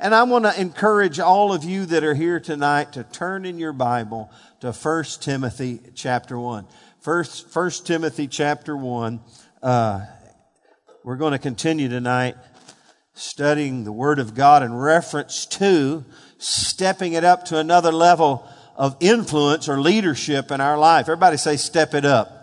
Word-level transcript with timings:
And 0.00 0.14
I 0.14 0.22
want 0.22 0.44
to 0.44 0.60
encourage 0.60 1.18
all 1.18 1.52
of 1.52 1.64
you 1.64 1.84
that 1.86 2.04
are 2.04 2.14
here 2.14 2.38
tonight 2.38 2.92
to 2.92 3.02
turn 3.02 3.44
in 3.44 3.58
your 3.58 3.72
Bible 3.72 4.30
to 4.60 4.70
1 4.70 5.04
Timothy 5.20 5.80
chapter 5.96 6.38
1. 6.38 6.66
First, 7.00 7.52
1 7.52 7.70
Timothy 7.84 8.28
chapter 8.28 8.76
1. 8.76 9.18
Uh, 9.60 10.06
we're 11.02 11.16
going 11.16 11.32
to 11.32 11.38
continue 11.40 11.88
tonight 11.88 12.36
studying 13.14 13.82
the 13.82 13.90
Word 13.90 14.20
of 14.20 14.36
God 14.36 14.62
in 14.62 14.72
reference 14.72 15.46
to 15.46 16.04
stepping 16.38 17.14
it 17.14 17.24
up 17.24 17.46
to 17.46 17.58
another 17.58 17.90
level 17.90 18.48
of 18.76 18.96
influence 19.00 19.68
or 19.68 19.80
leadership 19.80 20.52
in 20.52 20.60
our 20.60 20.78
life. 20.78 21.06
Everybody 21.06 21.38
say, 21.38 21.56
step 21.56 21.94
it 21.94 22.04
up. 22.04 22.37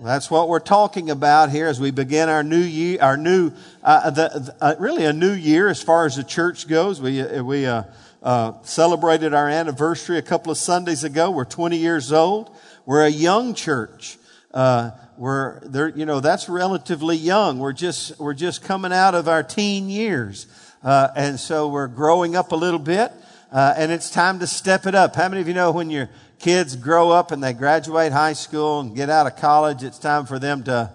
That's 0.00 0.30
what 0.30 0.48
we're 0.48 0.60
talking 0.60 1.10
about 1.10 1.50
here 1.50 1.66
as 1.66 1.80
we 1.80 1.90
begin 1.90 2.28
our 2.28 2.44
new 2.44 2.60
year, 2.60 2.98
our 3.00 3.16
new, 3.16 3.50
uh, 3.82 4.10
the, 4.10 4.54
uh, 4.60 4.76
really 4.78 5.04
a 5.04 5.12
new 5.12 5.32
year 5.32 5.66
as 5.68 5.82
far 5.82 6.06
as 6.06 6.14
the 6.14 6.22
church 6.22 6.68
goes. 6.68 7.00
We, 7.00 7.20
uh, 7.20 7.42
we, 7.42 7.66
uh, 7.66 7.82
uh, 8.22 8.52
celebrated 8.62 9.34
our 9.34 9.48
anniversary 9.48 10.16
a 10.16 10.22
couple 10.22 10.52
of 10.52 10.58
Sundays 10.58 11.02
ago. 11.02 11.32
We're 11.32 11.44
20 11.44 11.78
years 11.78 12.12
old. 12.12 12.54
We're 12.86 13.06
a 13.06 13.10
young 13.10 13.54
church. 13.54 14.18
Uh, 14.54 14.92
we're 15.16 15.58
there, 15.60 15.88
you 15.88 16.06
know, 16.06 16.20
that's 16.20 16.48
relatively 16.48 17.16
young. 17.16 17.58
We're 17.58 17.72
just, 17.72 18.20
we're 18.20 18.34
just 18.34 18.62
coming 18.62 18.92
out 18.92 19.16
of 19.16 19.26
our 19.26 19.42
teen 19.42 19.88
years. 19.88 20.46
and 20.84 21.40
so 21.40 21.66
we're 21.66 21.88
growing 21.88 22.36
up 22.36 22.52
a 22.52 22.56
little 22.56 22.78
bit. 22.78 23.10
and 23.50 23.90
it's 23.90 24.10
time 24.10 24.38
to 24.38 24.46
step 24.46 24.86
it 24.86 24.94
up. 24.94 25.16
How 25.16 25.28
many 25.28 25.40
of 25.40 25.48
you 25.48 25.54
know 25.54 25.72
when 25.72 25.90
you're 25.90 26.08
kids 26.38 26.76
grow 26.76 27.10
up 27.10 27.32
and 27.32 27.42
they 27.42 27.52
graduate 27.52 28.12
high 28.12 28.32
school 28.32 28.80
and 28.80 28.94
get 28.94 29.10
out 29.10 29.26
of 29.26 29.36
college, 29.36 29.82
it's 29.82 29.98
time 29.98 30.26
for 30.26 30.38
them 30.38 30.62
to 30.64 30.92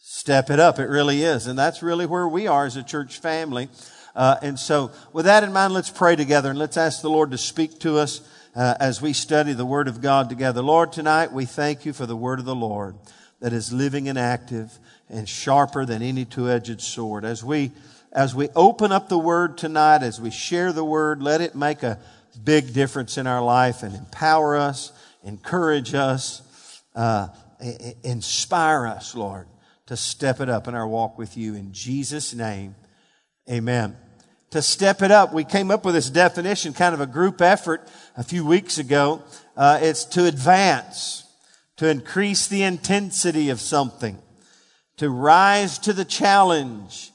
step 0.00 0.50
it 0.50 0.58
up. 0.58 0.78
It 0.78 0.88
really 0.88 1.22
is. 1.22 1.46
And 1.46 1.58
that's 1.58 1.82
really 1.82 2.06
where 2.06 2.26
we 2.26 2.46
are 2.46 2.66
as 2.66 2.76
a 2.76 2.82
church 2.82 3.18
family. 3.18 3.68
Uh, 4.16 4.36
and 4.42 4.58
so, 4.58 4.90
with 5.12 5.26
that 5.26 5.44
in 5.44 5.52
mind, 5.52 5.72
let's 5.72 5.90
pray 5.90 6.16
together 6.16 6.50
and 6.50 6.58
let's 6.58 6.76
ask 6.76 7.02
the 7.02 7.10
Lord 7.10 7.30
to 7.30 7.38
speak 7.38 7.78
to 7.80 7.98
us 7.98 8.20
uh, 8.56 8.74
as 8.80 9.00
we 9.00 9.12
study 9.12 9.52
the 9.52 9.66
Word 9.66 9.86
of 9.86 10.00
God 10.00 10.28
together. 10.28 10.60
Lord, 10.60 10.92
tonight 10.92 11.32
we 11.32 11.44
thank 11.44 11.86
you 11.86 11.92
for 11.92 12.04
the 12.04 12.16
Word 12.16 12.40
of 12.40 12.44
the 12.44 12.54
Lord 12.54 12.96
that 13.40 13.52
is 13.52 13.72
living 13.72 14.08
and 14.08 14.18
active 14.18 14.76
and 15.08 15.28
sharper 15.28 15.84
than 15.84 16.02
any 16.02 16.24
two-edged 16.24 16.80
sword. 16.80 17.24
As 17.24 17.44
we 17.44 17.70
as 18.12 18.34
we 18.34 18.48
open 18.56 18.90
up 18.90 19.08
the 19.08 19.18
Word 19.18 19.58
tonight, 19.58 20.02
as 20.02 20.20
we 20.20 20.30
share 20.30 20.72
the 20.72 20.84
Word, 20.84 21.22
let 21.22 21.40
it 21.40 21.54
make 21.54 21.82
a 21.82 22.00
big 22.44 22.72
difference 22.72 23.18
in 23.18 23.26
our 23.26 23.42
life 23.42 23.82
and 23.82 23.94
empower 23.94 24.56
us, 24.56 24.92
encourage 25.22 25.94
us, 25.94 26.82
uh, 26.94 27.28
inspire 28.02 28.86
us, 28.86 29.14
Lord, 29.14 29.46
to 29.86 29.96
step 29.96 30.40
it 30.40 30.48
up 30.48 30.68
in 30.68 30.74
our 30.74 30.86
walk 30.86 31.18
with 31.18 31.36
you. 31.36 31.54
In 31.54 31.72
Jesus' 31.72 32.34
name, 32.34 32.74
amen. 33.50 33.96
To 34.50 34.62
step 34.62 35.02
it 35.02 35.10
up, 35.10 35.34
we 35.34 35.44
came 35.44 35.70
up 35.70 35.84
with 35.84 35.94
this 35.94 36.08
definition, 36.08 36.72
kind 36.72 36.94
of 36.94 37.00
a 37.00 37.06
group 37.06 37.42
effort 37.42 37.86
a 38.16 38.24
few 38.24 38.46
weeks 38.46 38.78
ago. 38.78 39.22
Uh, 39.56 39.78
it's 39.82 40.04
to 40.06 40.24
advance, 40.24 41.24
to 41.76 41.88
increase 41.88 42.46
the 42.48 42.62
intensity 42.62 43.50
of 43.50 43.60
something, 43.60 44.18
to 44.96 45.10
rise 45.10 45.78
to 45.80 45.92
the 45.92 46.04
challenge, 46.04 47.12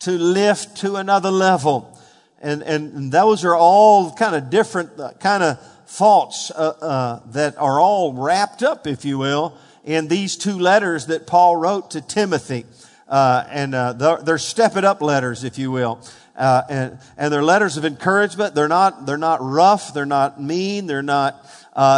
to 0.00 0.12
lift 0.12 0.76
to 0.78 0.96
another 0.96 1.30
level 1.30 1.95
and, 2.40 2.62
and 2.62 3.12
those 3.12 3.44
are 3.44 3.54
all 3.54 4.12
kind 4.12 4.36
of 4.36 4.50
different 4.50 4.98
uh, 5.00 5.12
kind 5.14 5.42
of 5.42 5.58
thoughts 5.86 6.50
uh, 6.50 6.74
uh, 6.80 7.20
that 7.30 7.56
are 7.58 7.80
all 7.80 8.12
wrapped 8.12 8.62
up, 8.62 8.86
if 8.86 9.04
you 9.04 9.18
will, 9.18 9.56
in 9.84 10.08
these 10.08 10.36
two 10.36 10.58
letters 10.58 11.06
that 11.06 11.26
Paul 11.26 11.56
wrote 11.56 11.92
to 11.92 12.00
Timothy. 12.00 12.66
Uh, 13.08 13.44
and 13.48 13.74
uh, 13.74 13.92
they're, 13.92 14.18
they're 14.18 14.38
step 14.38 14.76
it 14.76 14.84
up 14.84 15.00
letters, 15.00 15.44
if 15.44 15.58
you 15.58 15.70
will. 15.70 16.00
Uh, 16.36 16.62
and, 16.68 16.98
and 17.16 17.32
they're 17.32 17.42
letters 17.42 17.78
of 17.78 17.84
encouragement. 17.84 18.54
They're 18.54 18.68
not, 18.68 19.06
they're 19.06 19.16
not 19.16 19.38
rough. 19.40 19.94
They're 19.94 20.04
not 20.04 20.42
mean. 20.42 20.86
They're 20.86 21.02
not, 21.02 21.42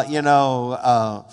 you 0.08 0.22
know, 0.22 1.26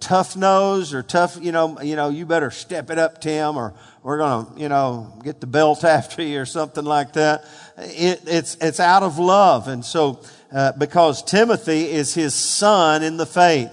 tough 0.00 0.36
nose 0.36 0.94
or 0.94 1.02
tough, 1.02 1.36
you 1.42 1.52
know, 1.52 1.80
you 1.82 1.96
know, 1.96 2.08
you 2.08 2.24
better 2.24 2.50
step 2.50 2.88
it 2.88 2.98
up, 2.98 3.20
Tim, 3.20 3.58
or 3.58 3.74
we're 4.02 4.18
going 4.18 4.46
to, 4.46 4.60
you 4.60 4.68
know, 4.70 5.12
get 5.22 5.40
the 5.40 5.46
belt 5.46 5.84
after 5.84 6.22
you 6.22 6.40
or 6.40 6.46
something 6.46 6.84
like 6.84 7.12
that 7.14 7.44
it, 7.78 8.22
it's, 8.26 8.56
it's 8.60 8.80
out 8.80 9.02
of 9.02 9.18
love. 9.18 9.68
And 9.68 9.84
so, 9.84 10.20
uh, 10.52 10.72
because 10.72 11.22
Timothy 11.22 11.90
is 11.90 12.14
his 12.14 12.34
son 12.34 13.02
in 13.02 13.16
the 13.16 13.26
faith, 13.26 13.70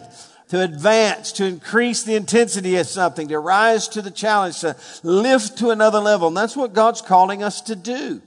to 0.50 0.62
advance, 0.62 1.31
to 1.34 1.46
increase 1.46 2.03
the 2.03 2.16
intensity 2.16 2.75
of 2.75 2.86
something, 2.86 3.28
to 3.30 3.40
rise 3.40 3.88
to 3.88 4.02
the 4.02 4.12
challenge, 4.12 4.59
to 4.62 4.75
lift 5.02 5.58
to 5.58 5.72
another 5.72 6.00
level. 6.00 6.28
And 6.28 6.38
that's 6.38 6.56
what 6.56 6.74
God's 6.74 7.02
calling 7.02 7.42
us 7.42 7.62
to 7.62 7.75
do 7.75 8.22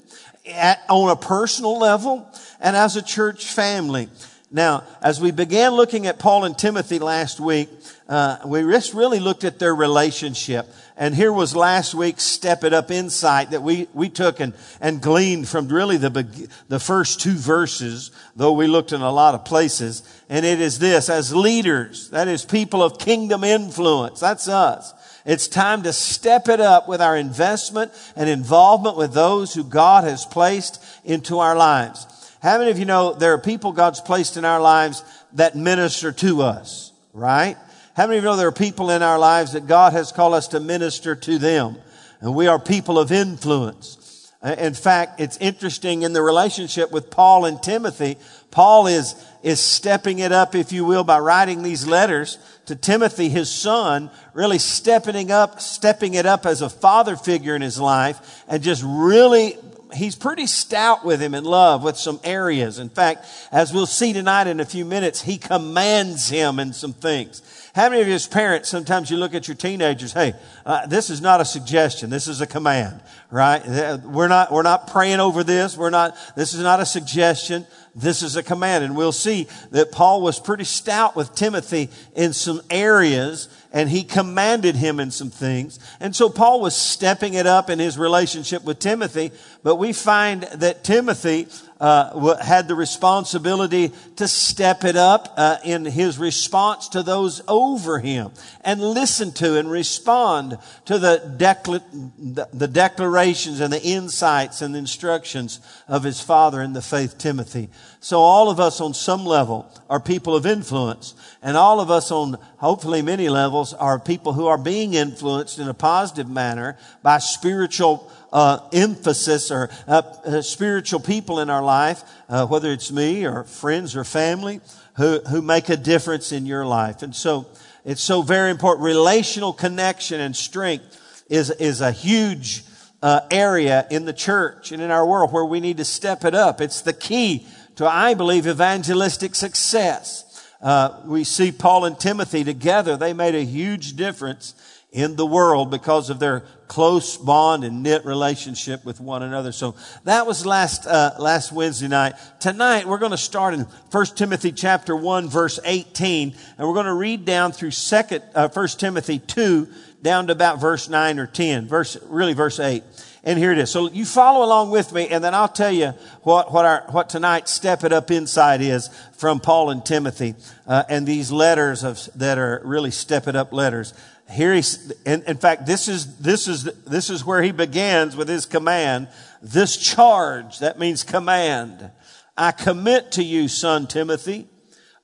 At, 0.45 0.81
on 0.89 1.11
a 1.11 1.17
personal 1.17 1.79
level 1.79 2.29
and 2.61 2.75
as 2.75 2.97
a 2.97 3.03
church 3.03 3.47
family. 3.47 4.09
Now, 4.51 4.85
as 5.03 5.21
we 5.21 5.31
began 5.31 5.73
looking 5.73 6.07
at 6.07 6.19
Paul 6.19 6.45
and 6.45 6.57
Timothy 6.57 6.99
last 6.99 7.39
week, 7.39 7.69
uh, 8.09 8.39
we 8.47 8.63
just 8.63 8.95
really 8.95 9.21
looked 9.21 9.45
at 9.45 9.59
their 9.59 9.75
relationship. 9.75 10.67
And 10.99 11.15
here 11.15 11.33
was 11.33 11.55
last 11.55 11.95
week's 11.95 12.23
Step 12.23 12.65
It 12.65 12.73
Up 12.73 12.91
insight 12.91 13.51
that 13.51 13.63
we, 13.63 13.87
we 13.93 14.09
took 14.09 14.41
and, 14.41 14.55
and 14.81 15.03
gleaned 15.03 15.47
from 15.47 15.69
really 15.69 15.99
the, 15.99 16.49
the 16.69 16.81
first 16.81 17.21
two 17.21 17.35
verses, 17.35 18.11
though 18.35 18.53
we 18.53 18.67
looked 18.67 18.93
in 18.93 19.03
a 19.03 19.13
lot 19.13 19.35
of 19.35 19.45
places. 19.45 20.03
And 20.31 20.47
it 20.47 20.59
is 20.59 20.79
this, 20.79 21.11
as 21.11 21.35
leaders, 21.35 22.09
that 22.11 22.29
is 22.29 22.47
people 22.47 22.83
of 22.83 22.99
kingdom 22.99 23.45
influence, 23.45 24.21
that's 24.21 24.49
us. 24.49 24.95
It's 25.27 25.49
time 25.49 25.83
to 25.83 25.93
step 25.93 26.49
it 26.49 26.61
up 26.61 26.89
with 26.89 27.03
our 27.03 27.17
investment 27.17 27.93
and 28.15 28.31
involvement 28.31 28.97
with 28.97 29.13
those 29.13 29.53
who 29.53 29.65
God 29.65 30.05
has 30.05 30.25
placed 30.25 30.83
into 31.05 31.41
our 31.41 31.57
lives. 31.57 32.07
How 32.41 32.59
many 32.59 32.71
of 32.71 32.79
you 32.79 32.85
know 32.85 33.13
there 33.13 33.35
are 33.35 33.39
people 33.39 33.73
God's 33.73 34.01
placed 34.01 34.37
in 34.37 34.45
our 34.45 34.61
lives 34.61 35.03
that 35.33 35.57
minister 35.57 36.13
to 36.13 36.43
us, 36.43 36.93
right? 37.13 37.57
How 37.97 38.07
many 38.07 38.19
of 38.19 38.25
you 38.25 38.29
know 38.29 38.37
there 38.37 38.49
are 38.49 38.53
people 38.53 38.91
in 38.91 39.03
our 39.03 39.19
lives 39.19 39.55
that 39.55 39.67
God 39.67 39.95
has 39.95 40.13
called 40.13 40.35
us 40.35 40.49
to 40.49 40.61
minister 40.61 41.17
to 41.17 41.39
them? 41.39 41.79
And 42.21 42.35
we 42.35 42.47
are 42.47 42.59
people 42.59 42.99
of 42.99 43.11
influence. 43.11 44.31
Uh, 44.43 44.55
in 44.59 44.75
fact, 44.75 45.19
it's 45.19 45.39
interesting 45.39 46.03
in 46.03 46.13
the 46.13 46.21
relationship 46.21 46.93
with 46.93 47.09
Paul 47.09 47.47
and 47.47 47.63
Timothy. 47.63 48.19
Paul 48.51 48.87
is, 48.87 49.15
is 49.43 49.61
stepping 49.61 50.19
it 50.19 50.31
up, 50.31 50.55
if 50.55 50.73
you 50.73 50.85
will, 50.85 51.05
by 51.05 51.21
writing 51.21 51.63
these 51.63 51.87
letters 51.87 52.37
to 52.67 52.77
Timothy, 52.77 53.31
his 53.31 53.51
son, 53.51 54.11
really 54.35 54.59
stepping 54.59 55.31
up, 55.31 55.63
stepping 55.63 56.13
it 56.13 56.27
up 56.27 56.45
as 56.45 56.61
a 56.61 56.69
father 56.69 57.17
figure 57.17 57.57
in 57.57 57.63
his 57.63 57.81
life 57.81 58.45
and 58.47 58.63
just 58.63 58.83
really 58.85 59.57
he's 59.95 60.17
pretty 60.17 60.47
stout 60.47 61.05
with 61.05 61.21
him 61.21 61.35
in 61.35 61.45
love 61.45 61.83
with 61.83 61.97
some 61.97 62.21
areas. 62.25 62.79
In 62.79 62.89
fact, 62.89 63.27
as 63.53 63.73
we'll 63.73 63.87
see 63.87 64.13
tonight 64.13 64.47
in 64.47 64.61
a 64.61 64.65
few 64.65 64.85
minutes, 64.85 65.23
he 65.23 65.39
commands 65.39 66.29
him 66.29 66.59
in 66.59 66.73
some 66.73 66.93
things. 66.93 67.43
How 67.77 67.91
many 67.91 68.01
of 68.01 68.09
you 68.09 68.15
as 68.15 68.27
parents, 68.27 68.71
sometimes 68.71 69.11
you 69.11 69.19
look 69.19 69.35
at 69.35 69.49
your 69.49 69.55
teenagers, 69.55 70.15
hey, 70.15 70.33
uh, 70.65 70.87
this 70.87 71.11
is 71.11 71.21
not 71.21 71.43
a 71.43 71.45
suggestion. 71.45 72.09
This 72.09 72.27
is 72.27 72.41
a 72.41 72.47
command, 72.47 73.03
right? 73.31 73.59
We're 74.03 74.29
not, 74.29 74.51
we're 74.51 74.63
not 74.63 74.87
praying 74.87 75.21
over 75.21 75.45
this. 75.45 75.77
We're 75.77 75.91
not, 75.91 76.17
this 76.37 76.55
is 76.55 76.63
not 76.63 76.81
a 76.81 76.87
suggestion. 76.87 77.67
This 77.95 78.23
is 78.23 78.35
a 78.35 78.43
command. 78.43 78.85
And 78.85 78.97
we'll 78.97 79.13
see 79.13 79.47
that 79.73 79.93
Paul 79.93 80.23
was 80.23 80.41
pretty 80.41 80.65
stout 80.65 81.17
with 81.17 81.35
Timothy 81.35 81.91
in 82.15 82.33
some 82.33 82.63
areas 82.71 83.51
and 83.75 83.91
he 83.91 84.05
commanded 84.05 84.75
him 84.75 84.99
in 84.99 85.11
some 85.11 85.29
things. 85.29 85.79
And 86.01 86.17
so 86.17 86.31
Paul 86.31 86.63
was 86.63 86.75
stepping 86.75 87.35
it 87.35 87.47
up 87.47 87.69
in 87.69 87.79
his 87.79 87.99
relationship 87.99 88.65
with 88.65 88.79
Timothy, 88.79 89.33
but 89.63 89.77
we 89.77 89.93
find 89.93 90.45
that 90.45 90.83
Timothy 90.83 91.49
uh, 91.81 92.37
had 92.37 92.69
the 92.69 92.75
responsibility 92.75 93.93
to 94.17 94.27
step 94.27 94.85
it 94.85 94.97
up 94.97 95.35
uh, 95.37 95.59
in 95.65 95.85
his 95.85 96.19
response 96.19 96.89
to 96.89 97.03
those 97.03 97.43
over 97.47 97.99
him 97.99 98.31
and 98.63 98.81
listen 98.81 99.33
to 99.33 99.59
and 99.59 99.71
respond 99.71 100.59
to 100.87 100.99
the, 100.99 101.37
decla- 101.37 102.49
the 102.53 102.69
declarations 102.69 103.61
and 103.61 103.73
the 103.73 103.83
insights 103.83 104.63
and 104.63 104.75
the 104.75 104.79
instructions 104.79 105.61
of 105.87 106.03
his 106.03 106.21
father 106.21 106.63
in 106.63 106.73
the 106.73 106.83
faith, 106.83 107.19
Timothy. 107.19 107.69
So 108.07 108.21
all 108.21 108.51
of 108.51 108.61
us 108.61 108.81
on 108.81 108.95
some 108.95 109.27
level 109.27 109.69
are 109.91 109.99
people 109.99 110.37
of 110.37 110.47
influence 110.47 111.17
and 111.43 111.57
all 111.57 111.81
of 111.81 111.91
us 111.91 112.13
on 112.13 112.39
hopefully 112.59 113.03
many 113.03 113.29
levels 113.29 113.75
are 113.75 113.99
people 113.99 114.33
who 114.33 114.47
are 114.47 114.57
being 114.57 114.95
influenced 114.95 115.59
in 115.59 115.67
a 115.67 115.75
positive 115.75 116.31
manner 116.31 116.79
by 117.03 117.19
spiritual 117.19 118.09
uh, 118.33 118.61
emphasis 118.73 119.51
or 119.51 119.71
uh, 119.89 120.03
uh, 120.25 120.41
spiritual 120.41 121.01
people 121.01 121.41
in 121.41 121.51
our 121.51 121.65
life, 121.65 122.05
uh, 122.29 122.47
whether 122.47 122.71
it's 122.71 122.93
me 122.93 123.27
or 123.27 123.43
friends 123.43 123.97
or 123.97 124.05
family, 124.05 124.61
who, 124.95 125.19
who 125.29 125.43
make 125.43 125.69
a 125.69 125.77
difference 125.77 126.31
in 126.31 126.47
your 126.47 126.65
life. 126.65 127.03
And 127.03 127.13
so 127.13 127.49
it's 127.85 128.03
so 128.03 128.23
very 128.23 128.53
important. 128.53 128.85
Relational 128.85 129.53
connection 129.53 130.21
and 130.21 130.37
strength 130.37 131.25
is, 131.29 131.51
is 131.51 131.81
a 131.81 131.91
huge 131.91 132.63
uh, 133.03 133.23
area 133.33 133.85
in 133.91 134.05
the 134.05 134.13
church 134.13 134.71
and 134.71 134.81
in 134.81 134.93
our 134.93 135.05
world 135.05 135.33
where 135.33 135.45
we 135.45 135.59
need 135.59 135.79
to 135.79 135.85
step 135.85 136.25
it 136.25 136.37
up. 136.37 136.61
It's 136.61 136.83
the 136.83 136.93
key 136.93 137.49
to, 137.77 137.87
I 137.87 138.15
believe, 138.15 138.47
evangelistic 138.47 139.35
success. 139.35 140.23
Uh, 140.61 141.01
we 141.05 141.25
see 141.25 141.53
Paul 141.53 141.85
and 141.85 141.99
Timothy 141.99 142.43
together. 142.45 142.97
They 142.97 143.13
made 143.13 143.35
a 143.35 143.45
huge 143.45 143.97
difference 143.97 144.55
in 144.93 145.17
the 145.17 145.27
world 145.27 145.71
because 145.71 146.09
of 146.09 146.19
their 146.19 146.41
close 146.69 147.19
bond 147.19 147.65
and 147.65 147.83
knit 147.83 148.05
relationship 148.07 148.85
with 148.85 148.99
one 148.99 149.23
another. 149.23 149.53
So 149.53 149.75
that 150.05 150.27
was 150.27 150.47
last 150.47 150.87
uh, 150.87 151.13
last 151.19 151.53
Wednesday 151.53 151.89
night. 151.89 152.15
Tonight 152.41 152.87
we're 152.87 152.99
going 152.99 153.11
to 153.11 153.19
start 153.19 153.53
in 153.53 153.61
1 153.61 154.07
Timothy 154.17 154.53
chapter 154.53 154.97
1 154.97 155.29
verse 155.29 155.61
18 155.65 156.35
and 156.57 156.67
we're 156.67 156.75
going 156.75 156.87
to 156.87 156.95
read 156.95 157.27
down 157.27 157.53
through 157.53 157.73
second 157.73 158.25
uh, 158.35 158.49
1 158.49 158.69
Timothy 158.69 159.19
2 159.19 159.69
down 160.03 160.29
to 160.29 160.33
about 160.33 160.61
verse 160.61 160.89
9 160.89 161.19
or 161.19 161.27
10. 161.27 161.69
Verse 161.69 161.99
really 162.05 162.33
verse 162.33 162.59
8. 162.59 162.83
And 163.27 163.39
here 163.39 163.53
it 163.53 163.59
is. 163.59 163.71
So 163.71 163.91
you 163.91 164.07
follow 164.07 164.47
along 164.47 164.71
with 164.71 164.93
me 164.93 165.09
and 165.09 165.23
then 165.23 165.35
I'll 165.35 165.49
tell 165.49 165.73
you 165.73 165.93
what 166.23 166.53
what 166.53 166.65
our 166.65 166.87
what 166.91 167.11
tonight's 167.11 167.51
step 167.51 167.85
it 167.85 167.93
up 167.93 168.11
inside 168.11 168.63
is 168.63 168.89
from 169.13 169.41
Paul 169.41 169.71
and 169.71 169.85
Timothy 169.85 170.35
uh, 170.67 170.85
and 170.89 171.07
these 171.07 171.31
letters 171.31 171.83
of 171.83 172.09
that 172.15 172.39
are 172.39 172.63
really 172.65 172.93
step 172.93 173.27
it 173.27 173.37
up 173.37 173.53
letters 173.53 173.93
here 174.31 174.55
he's, 174.55 174.91
in, 175.05 175.23
in 175.23 175.37
fact, 175.37 175.67
this 175.67 175.89
is, 175.89 176.17
this 176.19 176.49
is, 176.49 176.65
this 176.65 177.11
is 177.11 177.25
where 177.25 177.43
he 177.43 177.53
begins 177.53 178.17
with 178.17 178.29
his 178.29 178.45
command. 178.45 179.09
This 179.41 179.77
charge, 179.77 180.59
that 180.59 180.79
means 180.79 181.05
command. 181.05 181.91
I 182.37 182.53
commit 182.53 183.13
to 183.13 183.23
you, 183.23 183.49
son 183.49 183.87
Timothy, 183.87 184.49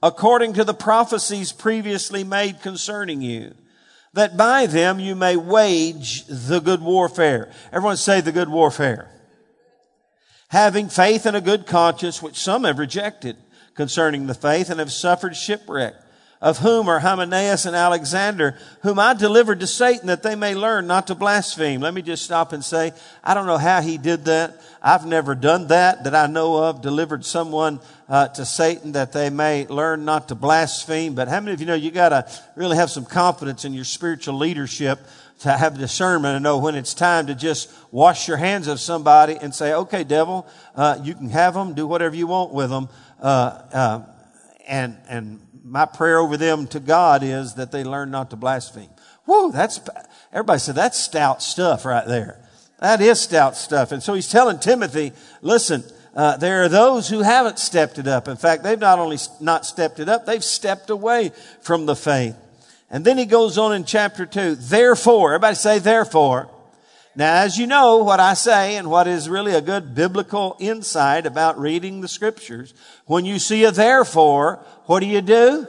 according 0.03 0.55
to 0.55 0.65
the 0.65 0.75
prophecies 0.75 1.53
previously 1.53 2.25
made 2.25 2.61
concerning 2.61 3.23
you, 3.23 3.55
that 4.15 4.37
by 4.37 4.67
them 4.67 5.01
you 5.01 5.15
may 5.15 5.37
wage 5.37 6.25
the 6.27 6.61
good 6.61 6.83
warfare. 6.83 7.51
Everyone 7.73 7.97
say 7.97 8.21
the 8.21 8.33
good 8.33 8.49
warfare. 8.49 9.09
Having 10.49 10.91
faith 10.91 11.25
and 11.25 11.37
a 11.37 11.41
good 11.41 11.67
conscience, 11.67 12.21
which 12.21 12.37
some 12.37 12.65
have 12.65 12.79
rejected 12.79 13.37
concerning 13.75 14.27
the 14.27 14.35
faith 14.35 14.69
and 14.69 14.81
have 14.81 14.93
suffered 14.93 15.35
shipwreck 15.35 15.95
of 16.43 16.59
whom 16.59 16.89
are 16.89 16.99
Hymenaeus 16.99 17.67
and 17.67 17.77
Alexander, 17.77 18.59
whom 18.83 18.99
I 18.99 19.15
delivered 19.15 19.61
to 19.61 19.67
Satan 19.69 20.09
that 20.09 20.25
they 20.25 20.35
may 20.35 20.57
learn 20.57 20.89
not 20.89 21.07
to 21.07 21.15
blaspheme. 21.15 21.81
Let 21.81 21.95
me 21.95 22.03
just 22.03 22.25
stop 22.25 22.53
and 22.53 22.65
say, 22.65 22.93
I 23.23 23.33
don't 23.33 23.47
know 23.47 23.59
how 23.59 23.81
he 23.81 23.97
did 23.97 24.25
that. 24.25 24.61
I've 24.83 25.07
never 25.07 25.37
done 25.37 25.69
that 25.69 26.03
that 26.03 26.17
I 26.17 26.27
know 26.27 26.65
of, 26.65 26.83
delivered 26.83 27.25
someone 27.25 27.79
uh, 28.09 28.27
to 28.29 28.45
Satan 28.45 28.93
that 28.93 29.13
they 29.13 29.31
may 29.31 29.69
learn 29.69 30.05
not 30.05 30.29
to 30.29 30.35
blaspheme. 30.35 31.15
But 31.15 31.29
how 31.29 31.39
many 31.39 31.53
of 31.53 31.61
you 31.61 31.67
know 31.67 31.75
you 31.75 31.93
got 31.93 32.09
to 32.09 32.27
really 32.57 32.77
have 32.77 32.91
some 32.91 33.05
confidence 33.05 33.65
in 33.65 33.73
your 33.73 33.85
spiritual 33.85 34.35
leadership 34.35 34.99
to 35.41 35.53
have 35.53 35.79
discernment 35.79 36.35
and 36.35 36.43
know 36.43 36.59
when 36.59 36.75
it's 36.75 36.93
time 36.93 37.29
to 37.29 37.37
just 37.37 37.73
wash 37.93 38.27
your 38.27 38.37
hands 38.37 38.67
of 38.67 38.81
somebody 38.81 39.37
and 39.37 39.55
say, 39.55 39.75
okay, 39.75 40.03
devil, 40.03 40.49
uh, 40.75 40.99
you 41.05 41.15
can 41.15 41.31
have 41.31 41.55
them, 41.55 41.75
do 41.75 41.87
whatever 41.87 42.17
you 42.17 42.27
want 42.27 42.53
with 42.53 42.69
them. 42.69 42.89
Uh, 43.21 43.63
uh 43.73 44.03
and, 44.69 44.97
and 45.09 45.41
my 45.65 45.87
prayer 45.87 46.19
over 46.19 46.37
them 46.37 46.67
to 46.69 46.81
God 46.81 47.23
is 47.23 47.55
that 47.55 47.73
they 47.73 47.85
learn 47.85 48.11
not 48.11 48.31
to 48.31 48.37
blaspheme. 48.37 48.91
Whoa, 49.25 49.51
that's, 49.51 49.81
everybody 50.33 50.59
said 50.59 50.75
that's 50.75 50.99
stout 50.99 51.43
stuff 51.43 51.85
right 51.85 52.07
there. 52.07 52.41
That 52.81 53.01
is 53.01 53.21
stout 53.21 53.57
stuff. 53.57 53.93
And 53.93 54.03
so 54.03 54.15
he's 54.15 54.29
telling 54.29 54.59
Timothy, 54.59 55.13
listen, 55.41 55.85
uh, 56.15 56.37
there 56.37 56.65
are 56.65 56.69
those 56.69 57.09
who 57.09 57.21
haven't 57.21 57.59
stepped 57.59 57.99
it 57.99 58.09
up. 58.09 58.27
In 58.27 58.37
fact, 58.37 58.65
they've 58.65 58.79
not 58.79 58.99
only 58.99 59.19
not 59.41 59.65
stepped 59.65 60.01
it 60.01 60.09
up, 60.09 60.27
they've 60.27 60.43
stepped 60.43 60.91
away 60.91 61.31
from 61.61 61.87
the 61.87 61.97
faith. 61.97 62.37
And 62.91 63.05
then 63.05 63.17
he 63.17 63.25
goes 63.25 63.57
on 63.57 63.73
in 63.73 63.85
chapter 63.85 64.27
two, 64.27 64.57
therefore, 64.57 65.35
everybody 65.35 65.55
say 65.55 65.79
therefore. 65.79 66.51
Now, 67.15 67.43
as 67.43 67.59
you 67.59 67.67
know, 67.67 67.99
what 67.99 68.21
I 68.21 68.33
say 68.33 68.77
and 68.77 68.91
what 68.91 69.07
is 69.07 69.29
really 69.29 69.53
a 69.53 69.61
good 69.61 69.95
biblical 69.95 70.57
insight 70.59 71.27
about 71.27 71.59
reading 71.59 72.01
the 72.01 72.09
scriptures, 72.09 72.73
when 73.05 73.27
you 73.27 73.39
see 73.39 73.65
a 73.65 73.71
therefore, 73.71 74.65
what 74.87 75.01
do 75.01 75.07
you 75.07 75.21
do? 75.21 75.67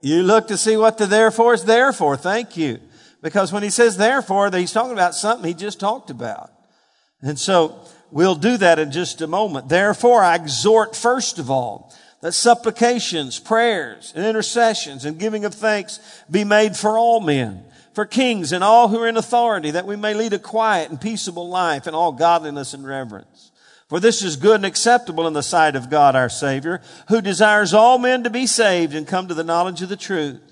You 0.00 0.22
look 0.22 0.48
to 0.48 0.56
see 0.56 0.76
what 0.76 0.98
the 0.98 1.06
therefore 1.06 1.54
is 1.54 1.64
there 1.64 1.92
for. 1.92 2.16
Thank 2.16 2.56
you. 2.56 2.80
Because 3.22 3.52
when 3.52 3.62
he 3.62 3.70
says 3.70 3.96
therefore, 3.96 4.50
he's 4.50 4.72
talking 4.72 4.92
about 4.92 5.14
something 5.14 5.46
he 5.46 5.54
just 5.54 5.80
talked 5.80 6.10
about. 6.10 6.50
And 7.22 7.38
so 7.38 7.80
we'll 8.10 8.34
do 8.34 8.56
that 8.56 8.78
in 8.78 8.90
just 8.90 9.20
a 9.20 9.26
moment. 9.26 9.68
Therefore, 9.68 10.22
I 10.22 10.34
exhort 10.34 10.96
first 10.96 11.38
of 11.38 11.48
all 11.48 11.94
that 12.22 12.32
supplications, 12.32 13.38
prayers, 13.38 14.12
and 14.16 14.26
intercessions 14.26 15.04
and 15.04 15.18
giving 15.18 15.44
of 15.44 15.54
thanks 15.54 16.00
be 16.28 16.42
made 16.42 16.76
for 16.76 16.98
all 16.98 17.20
men 17.20 17.64
for 17.96 18.04
kings 18.04 18.52
and 18.52 18.62
all 18.62 18.88
who 18.88 19.00
are 19.00 19.08
in 19.08 19.16
authority, 19.16 19.70
that 19.70 19.86
we 19.86 19.96
may 19.96 20.12
lead 20.12 20.34
a 20.34 20.38
quiet 20.38 20.90
and 20.90 21.00
peaceable 21.00 21.48
life 21.48 21.86
in 21.86 21.94
all 21.94 22.12
godliness 22.12 22.74
and 22.74 22.86
reverence. 22.86 23.50
For 23.88 24.00
this 24.00 24.22
is 24.22 24.36
good 24.36 24.56
and 24.56 24.66
acceptable 24.66 25.26
in 25.26 25.32
the 25.32 25.42
sight 25.42 25.74
of 25.74 25.88
God 25.88 26.14
our 26.14 26.28
Savior, 26.28 26.82
who 27.08 27.22
desires 27.22 27.72
all 27.72 27.96
men 27.96 28.22
to 28.24 28.28
be 28.28 28.46
saved 28.46 28.94
and 28.94 29.08
come 29.08 29.28
to 29.28 29.34
the 29.34 29.42
knowledge 29.42 29.80
of 29.80 29.88
the 29.88 29.96
truth. 29.96 30.42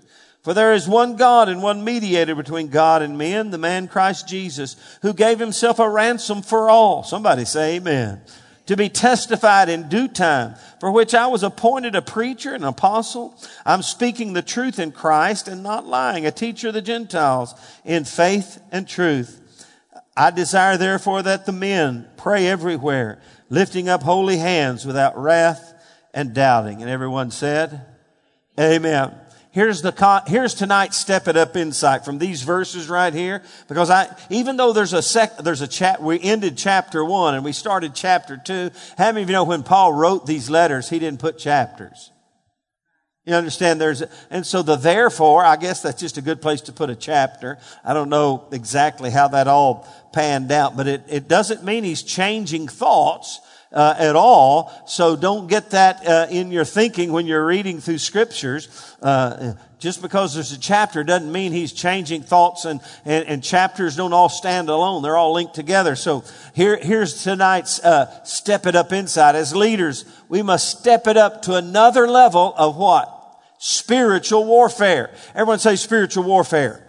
For 0.40 0.54
there 0.54 0.72
is 0.72 0.88
one 0.88 1.16
God 1.16 1.50
and 1.50 1.62
one 1.62 1.84
mediator 1.84 2.34
between 2.34 2.68
God 2.68 3.02
and 3.02 3.18
men, 3.18 3.50
the 3.50 3.58
man 3.58 3.88
Christ 3.88 4.26
Jesus, 4.26 4.74
who 5.02 5.12
gave 5.12 5.38
himself 5.38 5.78
a 5.78 5.90
ransom 5.90 6.40
for 6.40 6.70
all. 6.70 7.02
Somebody 7.02 7.44
say 7.44 7.76
amen 7.76 8.22
to 8.66 8.76
be 8.76 8.88
testified 8.88 9.68
in 9.68 9.88
due 9.88 10.08
time, 10.08 10.54
for 10.80 10.90
which 10.90 11.14
I 11.14 11.26
was 11.26 11.42
appointed 11.42 11.94
a 11.94 12.02
preacher, 12.02 12.54
and 12.54 12.64
an 12.64 12.68
apostle. 12.68 13.38
I'm 13.66 13.82
speaking 13.82 14.32
the 14.32 14.42
truth 14.42 14.78
in 14.78 14.92
Christ 14.92 15.48
and 15.48 15.62
not 15.62 15.86
lying, 15.86 16.24
a 16.26 16.30
teacher 16.30 16.68
of 16.68 16.74
the 16.74 16.82
Gentiles 16.82 17.54
in 17.84 18.04
faith 18.04 18.60
and 18.72 18.88
truth. 18.88 19.40
I 20.16 20.30
desire 20.30 20.76
therefore 20.76 21.22
that 21.22 21.44
the 21.44 21.52
men 21.52 22.08
pray 22.16 22.46
everywhere, 22.46 23.20
lifting 23.50 23.88
up 23.88 24.02
holy 24.02 24.38
hands 24.38 24.86
without 24.86 25.18
wrath 25.18 25.74
and 26.14 26.32
doubting. 26.32 26.80
And 26.80 26.90
everyone 26.90 27.30
said, 27.30 27.84
Amen. 28.58 29.12
Here's 29.54 29.82
the, 29.82 30.22
here's 30.26 30.52
tonight's 30.52 30.96
step 30.96 31.28
it 31.28 31.36
up 31.36 31.54
insight 31.54 32.04
from 32.04 32.18
these 32.18 32.42
verses 32.42 32.88
right 32.88 33.14
here. 33.14 33.40
Because 33.68 33.88
I, 33.88 34.12
even 34.28 34.56
though 34.56 34.72
there's 34.72 34.92
a 34.92 35.00
sec, 35.00 35.38
there's 35.38 35.60
a 35.60 35.68
chat, 35.68 36.02
we 36.02 36.20
ended 36.20 36.58
chapter 36.58 37.04
one 37.04 37.36
and 37.36 37.44
we 37.44 37.52
started 37.52 37.94
chapter 37.94 38.36
two. 38.36 38.72
How 38.98 39.12
many 39.12 39.22
of 39.22 39.28
you 39.28 39.34
know 39.34 39.44
when 39.44 39.62
Paul 39.62 39.92
wrote 39.92 40.26
these 40.26 40.50
letters, 40.50 40.90
he 40.90 40.98
didn't 40.98 41.20
put 41.20 41.38
chapters? 41.38 42.10
You 43.26 43.34
understand 43.34 43.80
there's, 43.80 44.02
and 44.28 44.44
so 44.44 44.62
the 44.62 44.74
therefore, 44.74 45.44
I 45.44 45.54
guess 45.54 45.82
that's 45.82 46.00
just 46.00 46.18
a 46.18 46.22
good 46.22 46.42
place 46.42 46.62
to 46.62 46.72
put 46.72 46.90
a 46.90 46.96
chapter. 46.96 47.58
I 47.84 47.94
don't 47.94 48.10
know 48.10 48.48
exactly 48.50 49.12
how 49.12 49.28
that 49.28 49.46
all 49.46 49.86
panned 50.12 50.50
out, 50.50 50.76
but 50.76 50.88
it, 50.88 51.04
it 51.08 51.28
doesn't 51.28 51.62
mean 51.62 51.84
he's 51.84 52.02
changing 52.02 52.66
thoughts 52.66 53.40
uh, 53.74 53.94
at 53.98 54.16
all. 54.16 54.72
So 54.86 55.16
don't 55.16 55.48
get 55.48 55.70
that 55.70 56.06
uh, 56.06 56.26
in 56.30 56.50
your 56.50 56.64
thinking 56.64 57.12
when 57.12 57.26
you're 57.26 57.44
reading 57.44 57.80
through 57.80 57.98
scriptures. 57.98 58.68
Uh, 59.02 59.54
just 59.80 60.00
because 60.00 60.32
there's 60.32 60.52
a 60.52 60.58
chapter 60.58 61.04
doesn't 61.04 61.30
mean 61.30 61.52
he's 61.52 61.72
changing 61.72 62.22
thoughts 62.22 62.64
and, 62.64 62.80
and, 63.04 63.26
and, 63.26 63.44
chapters 63.44 63.96
don't 63.96 64.14
all 64.14 64.30
stand 64.30 64.70
alone. 64.70 65.02
They're 65.02 65.16
all 65.16 65.34
linked 65.34 65.54
together. 65.54 65.94
So 65.94 66.24
here, 66.54 66.78
here's 66.80 67.22
tonight's 67.22 67.80
uh, 67.80 68.24
step 68.24 68.64
it 68.64 68.76
up 68.76 68.92
inside. 68.92 69.34
As 69.34 69.54
leaders, 69.54 70.06
we 70.30 70.40
must 70.40 70.78
step 70.78 71.06
it 71.06 71.18
up 71.18 71.42
to 71.42 71.56
another 71.56 72.08
level 72.08 72.54
of 72.56 72.76
what? 72.76 73.10
Spiritual 73.58 74.46
warfare. 74.46 75.12
Everyone 75.34 75.58
say 75.58 75.76
spiritual 75.76 76.24
warfare. 76.24 76.80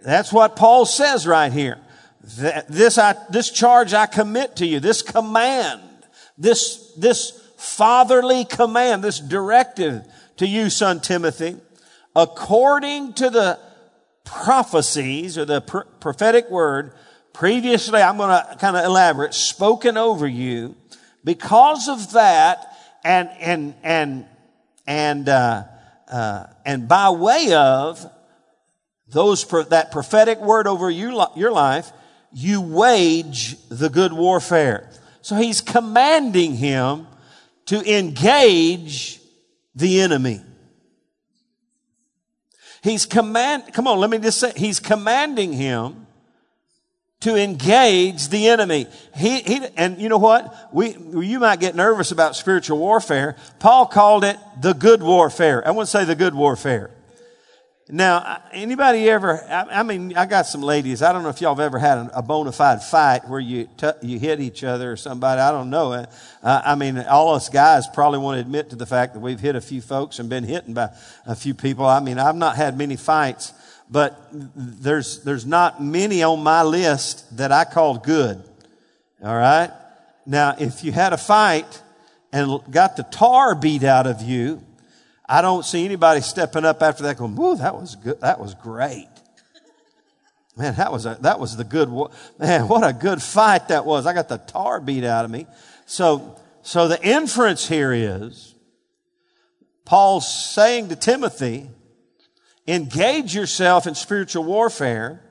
That's 0.00 0.32
what 0.32 0.56
Paul 0.56 0.86
says 0.86 1.26
right 1.26 1.52
here 1.52 1.78
this, 2.22 2.98
I, 2.98 3.16
this 3.30 3.50
charge 3.50 3.94
I 3.94 4.06
commit 4.06 4.56
to 4.56 4.66
you, 4.66 4.80
this 4.80 5.02
command, 5.02 5.82
this, 6.38 6.92
this 6.96 7.30
fatherly 7.56 8.44
command, 8.44 9.02
this 9.02 9.18
directive 9.18 10.04
to 10.36 10.46
you, 10.46 10.70
son 10.70 11.00
Timothy, 11.00 11.56
according 12.14 13.14
to 13.14 13.30
the 13.30 13.58
prophecies 14.24 15.36
or 15.36 15.44
the 15.44 15.60
pr- 15.60 15.80
prophetic 16.00 16.48
word 16.48 16.92
previously, 17.32 18.00
I'm 18.00 18.16
going 18.16 18.30
to 18.30 18.56
kind 18.56 18.76
of 18.76 18.84
elaborate, 18.84 19.34
spoken 19.34 19.96
over 19.96 20.26
you. 20.26 20.76
Because 21.24 21.88
of 21.88 22.12
that, 22.12 22.76
and, 23.04 23.30
and, 23.40 23.74
and, 23.82 24.26
and, 24.86 25.28
uh, 25.28 25.64
uh, 26.08 26.46
and 26.64 26.88
by 26.88 27.10
way 27.10 27.52
of 27.54 28.04
those, 29.08 29.44
that 29.68 29.92
prophetic 29.92 30.40
word 30.40 30.66
over 30.66 30.90
you, 30.90 31.24
your 31.36 31.52
life, 31.52 31.92
you 32.32 32.60
wage 32.60 33.56
the 33.68 33.88
good 33.88 34.12
warfare. 34.12 34.88
So 35.20 35.36
he's 35.36 35.60
commanding 35.60 36.54
him 36.54 37.06
to 37.66 37.98
engage 37.98 39.20
the 39.74 40.00
enemy. 40.00 40.40
He's 42.82 43.06
command, 43.06 43.72
come 43.72 43.86
on, 43.86 43.98
let 43.98 44.10
me 44.10 44.18
just 44.18 44.38
say, 44.38 44.52
he's 44.56 44.80
commanding 44.80 45.52
him 45.52 46.06
to 47.20 47.36
engage 47.36 48.28
the 48.28 48.48
enemy. 48.48 48.86
He, 49.14 49.40
he, 49.40 49.64
and 49.76 50.00
you 50.00 50.08
know 50.08 50.18
what? 50.18 50.74
We, 50.74 50.96
you 51.24 51.38
might 51.38 51.60
get 51.60 51.76
nervous 51.76 52.10
about 52.10 52.34
spiritual 52.34 52.78
warfare. 52.78 53.36
Paul 53.60 53.86
called 53.86 54.24
it 54.24 54.36
the 54.60 54.72
good 54.72 55.02
warfare. 55.02 55.66
I 55.66 55.70
want 55.70 55.86
to 55.86 55.90
say 55.90 56.04
the 56.04 56.16
good 56.16 56.34
warfare. 56.34 56.90
Now, 57.88 58.40
anybody 58.52 59.10
ever, 59.10 59.42
I, 59.42 59.80
I, 59.80 59.82
mean, 59.82 60.16
I 60.16 60.24
got 60.24 60.46
some 60.46 60.62
ladies. 60.62 61.02
I 61.02 61.12
don't 61.12 61.24
know 61.24 61.30
if 61.30 61.40
y'all 61.40 61.54
have 61.54 61.64
ever 61.64 61.80
had 61.80 61.98
a, 61.98 62.18
a 62.18 62.22
bona 62.22 62.52
fide 62.52 62.82
fight 62.82 63.28
where 63.28 63.40
you, 63.40 63.68
t- 63.76 63.90
you 64.02 64.20
hit 64.20 64.40
each 64.40 64.62
other 64.62 64.92
or 64.92 64.96
somebody. 64.96 65.40
I 65.40 65.50
don't 65.50 65.68
know. 65.68 65.92
Uh, 65.92 66.06
I 66.42 66.76
mean, 66.76 66.96
all 66.98 67.34
us 67.34 67.48
guys 67.48 67.88
probably 67.88 68.20
want 68.20 68.36
to 68.36 68.40
admit 68.40 68.70
to 68.70 68.76
the 68.76 68.86
fact 68.86 69.14
that 69.14 69.20
we've 69.20 69.40
hit 69.40 69.56
a 69.56 69.60
few 69.60 69.82
folks 69.82 70.20
and 70.20 70.28
been 70.28 70.44
hit 70.44 70.72
by 70.72 70.90
a 71.26 71.34
few 71.34 71.54
people. 71.54 71.84
I 71.84 71.98
mean, 71.98 72.20
I've 72.20 72.36
not 72.36 72.54
had 72.54 72.78
many 72.78 72.94
fights, 72.94 73.52
but 73.90 74.16
there's, 74.32 75.24
there's 75.24 75.44
not 75.44 75.82
many 75.82 76.22
on 76.22 76.40
my 76.40 76.62
list 76.62 77.36
that 77.36 77.50
I 77.50 77.64
called 77.64 78.04
good. 78.04 78.42
All 79.24 79.36
right. 79.36 79.70
Now, 80.24 80.54
if 80.58 80.84
you 80.84 80.92
had 80.92 81.12
a 81.12 81.18
fight 81.18 81.82
and 82.32 82.60
got 82.70 82.96
the 82.96 83.02
tar 83.02 83.56
beat 83.56 83.82
out 83.82 84.06
of 84.06 84.22
you, 84.22 84.62
I 85.32 85.40
don't 85.40 85.64
see 85.64 85.82
anybody 85.86 86.20
stepping 86.20 86.66
up 86.66 86.82
after 86.82 87.04
that 87.04 87.16
going, 87.16 87.34
whoa, 87.34 87.54
that 87.54 87.74
was 87.74 87.96
good. 87.96 88.20
That 88.20 88.38
was 88.38 88.52
great. 88.52 89.08
Man, 90.58 90.74
that 90.74 90.92
was 90.92 91.06
a, 91.06 91.16
that 91.22 91.40
was 91.40 91.56
the 91.56 91.64
good, 91.64 91.88
man, 92.38 92.68
what 92.68 92.86
a 92.86 92.92
good 92.92 93.22
fight 93.22 93.68
that 93.68 93.86
was. 93.86 94.04
I 94.04 94.12
got 94.12 94.28
the 94.28 94.36
tar 94.36 94.78
beat 94.78 95.04
out 95.04 95.24
of 95.24 95.30
me. 95.30 95.46
So, 95.86 96.38
so 96.60 96.86
the 96.86 97.02
inference 97.02 97.66
here 97.66 97.94
is 97.94 98.54
Paul's 99.86 100.30
saying 100.30 100.90
to 100.90 100.96
Timothy, 100.96 101.70
engage 102.68 103.34
yourself 103.34 103.86
in 103.86 103.94
spiritual 103.94 104.44
warfare 104.44 105.22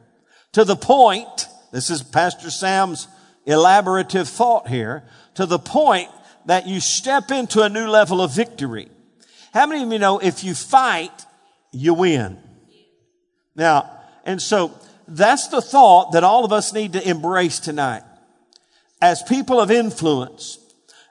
to 0.53 0.65
the 0.65 0.75
point, 0.75 1.48
this 1.72 1.91
is 1.91 2.01
Pastor 2.01 2.50
Sam's 2.50 3.08
elaborative 3.46 4.27
thought 4.27 4.67
here, 4.67 5.03
to 5.36 5.46
the 5.46 5.60
point 5.60 6.10
that 6.48 6.65
you 6.65 6.79
step 6.79 7.29
into 7.29 7.62
a 7.62 7.70
new 7.70 7.88
level 7.88 8.20
of 8.20 8.34
victory. 8.34 8.89
How 9.53 9.65
many 9.65 9.84
of 9.84 9.91
you 9.91 10.00
know 10.00 10.20
if 10.20 10.43
you 10.43 10.55
fight, 10.55 11.25
you 11.72 11.93
win? 11.93 12.38
Now, 13.55 14.00
and 14.25 14.41
so 14.41 14.77
that's 15.08 15.48
the 15.50 15.62
thought 15.62 16.13
that 16.13 16.24
all 16.24 16.46
of 16.46 16.53
us 16.53 16.74
need 16.74 16.93
to 16.93 17.08
embrace 17.08 17.60
tonight. 17.60 18.03
As 19.01 19.24
people 19.24 19.60
of 19.60 19.72
influence, 19.72 20.58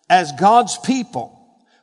as 0.09 0.33
God's 0.33 0.79
people, 0.79 1.40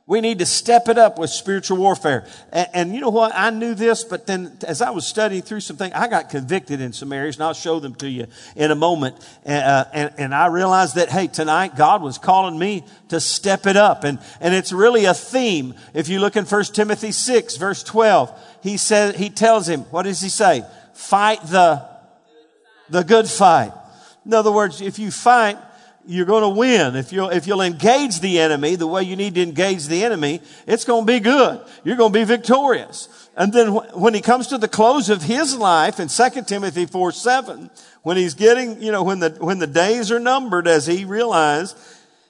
we 0.07 0.21
need 0.21 0.39
to 0.39 0.45
step 0.45 0.87
it 0.87 0.97
up 0.97 1.19
with 1.19 1.29
spiritual 1.29 1.77
warfare. 1.77 2.25
And, 2.53 2.67
and, 2.73 2.95
you 2.95 3.01
know 3.01 3.09
what? 3.09 3.33
I 3.35 3.49
knew 3.49 3.75
this, 3.75 4.05
but 4.05 4.25
then 4.25 4.57
as 4.65 4.81
I 4.81 4.89
was 4.91 5.05
studying 5.05 5.41
through 5.41 5.59
some 5.59 5.75
things, 5.75 5.93
I 5.93 6.07
got 6.07 6.29
convicted 6.29 6.79
in 6.79 6.93
some 6.93 7.11
areas, 7.11 7.35
and 7.35 7.43
I'll 7.43 7.53
show 7.53 7.81
them 7.81 7.93
to 7.95 8.09
you 8.09 8.27
in 8.55 8.71
a 8.71 8.75
moment. 8.75 9.17
Uh, 9.45 9.83
and, 9.93 10.13
and 10.17 10.33
I 10.33 10.47
realized 10.47 10.95
that, 10.95 11.09
hey, 11.09 11.27
tonight 11.27 11.75
God 11.75 12.01
was 12.01 12.17
calling 12.17 12.57
me 12.57 12.85
to 13.09 13.19
step 13.19 13.67
it 13.67 13.75
up. 13.75 14.05
And, 14.05 14.19
and 14.39 14.55
it's 14.55 14.71
really 14.71 15.03
a 15.03 15.13
theme. 15.13 15.75
If 15.93 16.07
you 16.07 16.21
look 16.21 16.37
in 16.37 16.45
1 16.45 16.63
Timothy 16.65 17.11
6, 17.11 17.57
verse 17.57 17.83
12, 17.83 18.59
he 18.63 18.77
says, 18.77 19.17
he 19.17 19.29
tells 19.29 19.67
him, 19.67 19.81
what 19.91 20.03
does 20.03 20.21
he 20.21 20.29
say? 20.29 20.63
Fight 20.93 21.41
the, 21.47 21.85
the 22.89 23.03
good 23.03 23.27
fight. 23.27 23.73
In 24.25 24.33
other 24.33 24.53
words, 24.53 24.79
if 24.79 24.99
you 24.99 25.11
fight, 25.11 25.57
you're 26.07 26.25
going 26.25 26.43
to 26.43 26.49
win. 26.49 26.95
If 26.95 27.11
you'll, 27.11 27.29
if 27.29 27.47
you'll 27.47 27.61
engage 27.61 28.21
the 28.21 28.39
enemy 28.39 28.75
the 28.75 28.87
way 28.87 29.03
you 29.03 29.15
need 29.15 29.35
to 29.35 29.43
engage 29.43 29.87
the 29.87 30.03
enemy, 30.03 30.41
it's 30.65 30.85
going 30.85 31.05
to 31.05 31.11
be 31.11 31.19
good. 31.19 31.59
You're 31.83 31.97
going 31.97 32.13
to 32.13 32.19
be 32.19 32.23
victorious. 32.23 33.29
And 33.35 33.53
then 33.53 33.69
when 33.69 34.13
he 34.13 34.21
comes 34.21 34.47
to 34.47 34.57
the 34.57 34.67
close 34.67 35.09
of 35.09 35.21
his 35.21 35.55
life 35.55 35.99
in 35.99 36.07
2 36.07 36.43
Timothy 36.43 36.85
4, 36.85 37.11
7, 37.11 37.69
when 38.01 38.17
he's 38.17 38.33
getting, 38.33 38.81
you 38.81 38.91
know, 38.91 39.03
when 39.03 39.19
the, 39.19 39.29
when 39.39 39.59
the 39.59 39.67
days 39.67 40.11
are 40.11 40.19
numbered 40.19 40.67
as 40.67 40.87
he 40.87 41.05
realized, 41.05 41.77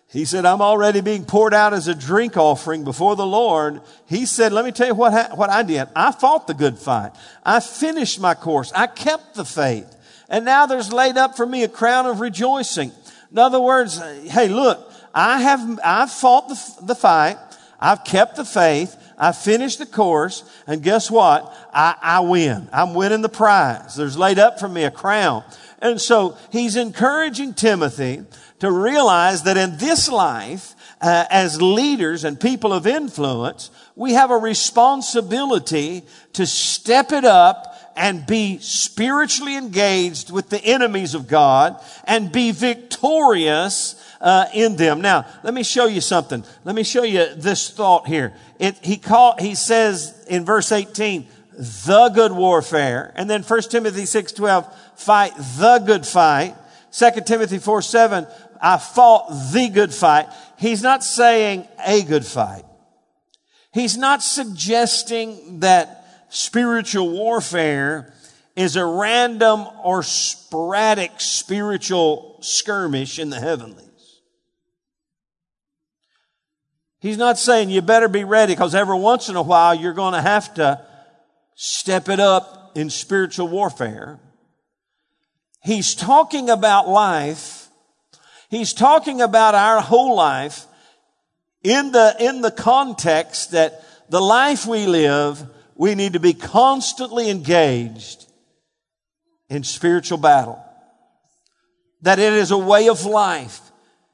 he 0.10 0.26
said, 0.26 0.46
I'm 0.46 0.62
already 0.62 1.02
being 1.02 1.26
poured 1.26 1.54
out 1.54 1.74
as 1.74 1.88
a 1.88 1.96
drink 1.96 2.36
offering 2.36 2.84
before 2.84 3.16
the 3.16 3.26
Lord. 3.26 3.82
He 4.08 4.26
said, 4.26 4.54
let 4.54 4.66
me 4.66 4.72
tell 4.72 4.88
you 4.88 4.96
what, 4.96 5.14
ha- 5.14 5.36
what 5.36 5.50
I 5.50 5.64
did. 5.64 5.88
I 5.96 6.12
fought 6.12 6.48
the 6.48 6.54
good 6.54 6.78
fight. 6.78 7.12
I 7.46 7.60
finished 7.60 8.20
my 8.20 8.34
course. 8.34 8.72
I 8.74 8.88
kept 8.88 9.36
the 9.36 9.46
faith. 9.46 9.94
And 10.30 10.46
now 10.46 10.66
there's 10.66 10.92
laid 10.92 11.18
up 11.18 11.38
for 11.38 11.46
me 11.46 11.64
a 11.64 11.70
crown 11.70 12.06
of 12.06 12.20
rejoicing 12.20 12.92
in 13.32 13.38
other 13.38 13.60
words, 13.60 14.00
hey, 14.00 14.48
look, 14.48 14.92
I 15.14 15.42
have, 15.42 15.80
I've 15.84 16.12
fought 16.12 16.48
the, 16.48 16.86
the 16.86 16.96
fight. 16.96 17.38
I've 17.80 18.04
kept 18.04 18.36
the 18.36 18.46
faith. 18.46 18.96
I've 19.18 19.38
finished 19.38 19.80
the 19.80 19.86
course. 19.86 20.44
And 20.66 20.82
guess 20.82 21.12
what? 21.12 21.54
I, 21.74 21.96
I 22.02 22.20
win. 22.22 22.70
I'm 22.72 22.94
winning 22.94 23.22
the 23.22 23.30
prize. 23.30 23.96
There's 23.96 24.18
laid 24.18 24.40
up 24.40 24.60
for 24.60 24.70
me 24.70 24.84
a 24.84 24.92
crown. 24.92 25.44
And 25.80 26.02
so 26.02 26.38
he's 26.52 26.76
encouraging 26.76 27.54
Timothy 27.54 28.24
to 28.60 28.72
realize 28.72 29.44
that 29.44 29.58
in 29.58 29.78
this 29.78 30.10
life, 30.10 30.74
uh, 31.02 31.26
as 31.30 31.62
leaders 31.62 32.24
and 32.24 32.40
people 32.40 32.74
of 32.74 32.88
influence, 32.88 33.70
we 33.96 34.14
have 34.14 34.32
a 34.32 34.38
responsibility 34.38 36.04
to 36.34 36.46
step 36.46 37.12
it 37.12 37.26
up 37.26 37.77
and 37.98 38.26
be 38.26 38.60
spiritually 38.60 39.58
engaged 39.58 40.30
with 40.32 40.50
the 40.50 40.64
enemies 40.64 41.16
of 41.16 41.28
God 41.28 41.82
and 42.06 42.32
be 42.32 42.52
victorious 42.52 43.96
uh, 44.22 44.46
in 44.54 44.76
them. 44.76 45.02
Now, 45.02 45.26
let 45.44 45.54
me 45.54 45.64
show 45.64 45.88
you 45.88 46.00
something. 46.00 46.44
Let 46.64 46.76
me 46.76 46.84
show 46.84 47.04
you 47.04 47.34
this 47.36 47.72
thought 47.72 48.08
here. 48.08 48.34
It, 48.60 48.78
he 48.84 48.98
call, 48.98 49.36
he 49.40 49.56
says 49.56 50.26
in 50.30 50.46
verse 50.46 50.72
18, 50.72 51.28
the 51.58 52.12
good 52.14 52.32
warfare. 52.32 53.12
And 53.16 53.28
then 53.28 53.42
1 53.42 53.62
Timothy 53.64 54.06
6, 54.06 54.32
12, 54.32 54.80
fight 54.96 55.34
the 55.58 55.80
good 55.80 56.06
fight. 56.06 56.56
2 56.92 57.10
Timothy 57.26 57.58
4, 57.58 57.82
7, 57.82 58.28
I 58.62 58.78
fought 58.78 59.30
the 59.52 59.70
good 59.70 59.94
fight. 59.94 60.28
He's 60.58 60.84
not 60.84 61.04
saying 61.04 61.68
a 61.86 62.04
good 62.04 62.26
fight. 62.26 62.64
He's 63.72 63.98
not 63.98 64.24
suggesting 64.24 65.60
that 65.60 66.07
spiritual 66.30 67.10
warfare 67.10 68.14
is 68.56 68.76
a 68.76 68.86
random 68.86 69.68
or 69.84 70.02
sporadic 70.02 71.12
spiritual 71.20 72.40
skirmish 72.42 73.20
in 73.20 73.30
the 73.30 73.40
heavenlies. 73.40 73.84
He's 77.00 77.18
not 77.18 77.38
saying 77.38 77.70
you 77.70 77.82
better 77.82 78.08
be 78.08 78.24
ready 78.24 78.54
because 78.54 78.74
every 78.74 78.98
once 78.98 79.30
in 79.30 79.36
a 79.36 79.42
while 79.42 79.76
you're 79.76 79.94
going 79.94 80.14
to 80.14 80.22
have 80.22 80.54
to 80.56 80.82
step 81.54 82.10
it 82.10 82.20
up 82.20 82.72
in 82.76 82.90
spiritual 82.90 83.48
warfare. 83.48 84.20
He's 85.64 85.94
talking 85.94 86.50
about 86.50 86.88
life. 86.88 87.70
He's 88.50 88.74
talking 88.74 89.22
about 89.22 89.54
our 89.54 89.82
whole 89.82 90.16
life 90.16 90.66
in 91.64 91.92
the, 91.92 92.16
in 92.20 92.42
the 92.42 92.52
context 92.52 93.52
that 93.52 93.84
the 94.10 94.22
life 94.22 94.66
we 94.66 94.86
live 94.88 95.46
we 95.78 95.96
need 95.96 96.14
to 96.14 96.20
be 96.20 96.34
constantly 96.34 97.30
engaged 97.30 98.26
in 99.50 99.64
spiritual 99.64 100.18
battle. 100.18 100.64
That 102.02 102.20
it 102.20 102.34
is 102.34 102.52
a 102.52 102.58
way 102.58 102.90
of 102.90 103.06
life. 103.06 103.62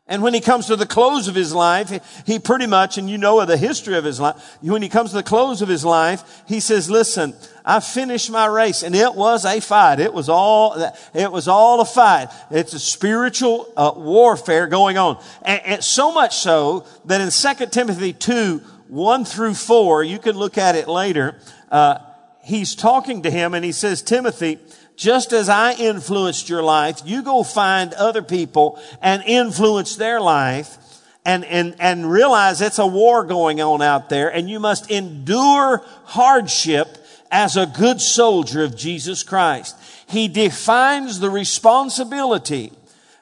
And 0.05 0.21
when 0.21 0.33
he 0.33 0.41
comes 0.41 0.65
to 0.65 0.75
the 0.75 0.85
close 0.85 1.29
of 1.29 1.35
his 1.35 1.53
life, 1.53 2.23
he 2.25 2.37
pretty 2.37 2.67
much, 2.67 2.97
and 2.97 3.09
you 3.09 3.17
know 3.17 3.43
the 3.45 3.55
history 3.55 3.95
of 3.95 4.03
his 4.03 4.19
life, 4.19 4.57
when 4.61 4.81
he 4.81 4.89
comes 4.89 5.11
to 5.11 5.15
the 5.15 5.23
close 5.23 5.61
of 5.61 5.69
his 5.69 5.85
life, 5.85 6.43
he 6.45 6.59
says, 6.59 6.89
listen, 6.89 7.33
I 7.63 7.79
finished 7.79 8.29
my 8.29 8.45
race 8.47 8.83
and 8.83 8.93
it 8.93 9.15
was 9.15 9.45
a 9.45 9.61
fight. 9.61 10.01
It 10.01 10.13
was 10.13 10.27
all, 10.27 10.75
it 11.13 11.31
was 11.31 11.47
all 11.47 11.79
a 11.79 11.85
fight. 11.85 12.27
It's 12.51 12.73
a 12.73 12.79
spiritual 12.79 13.71
uh, 13.77 13.93
warfare 13.95 14.67
going 14.67 14.97
on. 14.97 15.23
And, 15.41 15.61
and 15.65 15.83
so 15.83 16.11
much 16.11 16.35
so 16.35 16.85
that 17.05 17.21
in 17.21 17.29
2 17.29 17.65
Timothy 17.67 18.11
2, 18.11 18.61
1 18.93 19.25
through 19.25 19.55
4, 19.55 20.03
you 20.03 20.19
can 20.19 20.37
look 20.37 20.55
at 20.55 20.75
it 20.75 20.87
later, 20.87 21.35
uh, 21.71 21.97
he's 22.43 22.75
talking 22.75 23.23
to 23.23 23.31
him 23.31 23.55
and 23.55 23.65
he 23.65 23.71
says, 23.71 24.03
Timothy, 24.03 24.59
just 24.95 25.33
as 25.33 25.49
I 25.49 25.73
influenced 25.73 26.47
your 26.47 26.61
life, 26.61 27.01
you 27.03 27.23
go 27.23 27.41
find 27.41 27.91
other 27.95 28.21
people 28.21 28.79
and 29.01 29.23
influence 29.25 29.95
their 29.95 30.21
life 30.21 30.77
and, 31.25 31.43
and, 31.45 31.75
and 31.79 32.11
realize 32.11 32.61
it's 32.61 32.77
a 32.77 32.85
war 32.85 33.25
going 33.25 33.59
on 33.61 33.81
out 33.81 34.09
there 34.09 34.31
and 34.31 34.47
you 34.47 34.59
must 34.59 34.91
endure 34.91 35.83
hardship 36.03 37.03
as 37.31 37.57
a 37.57 37.65
good 37.65 37.99
soldier 37.99 38.63
of 38.63 38.77
Jesus 38.77 39.23
Christ. 39.23 39.75
He 40.07 40.27
defines 40.27 41.19
the 41.19 41.31
responsibility 41.31 42.71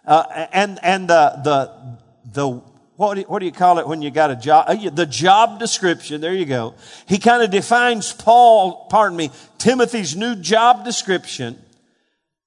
uh, 0.06 0.48
and, 0.52 0.80
and 0.84 1.10
the, 1.10 1.40
the, 1.46 1.98
the 2.30 2.71
what 2.98 3.16
do, 3.16 3.22
you, 3.22 3.28
what 3.28 3.40
do 3.40 3.46
you 3.46 3.52
call 3.52 3.80
it 3.80 3.88
when 3.88 4.02
you 4.02 4.12
got 4.12 4.32
a 4.32 4.36
job? 4.36 4.66
Uh, 4.68 4.90
the 4.90 5.06
job 5.06 5.60
description. 5.60 6.22
There 6.22 6.34
you 6.34 6.46
go. 6.46 6.76
He 7.08 7.18
kind 7.18 7.42
of 7.42 7.50
defines 7.50 8.14
Paul, 8.14 8.88
pardon 8.90 9.18
me, 9.18 9.32
Timothy's 9.58 10.16
new 10.16 10.36
job 10.36 10.86
description 10.86 11.58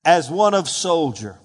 as 0.05 0.31
one 0.31 0.55
of 0.55 0.69
soldier. 0.69 1.39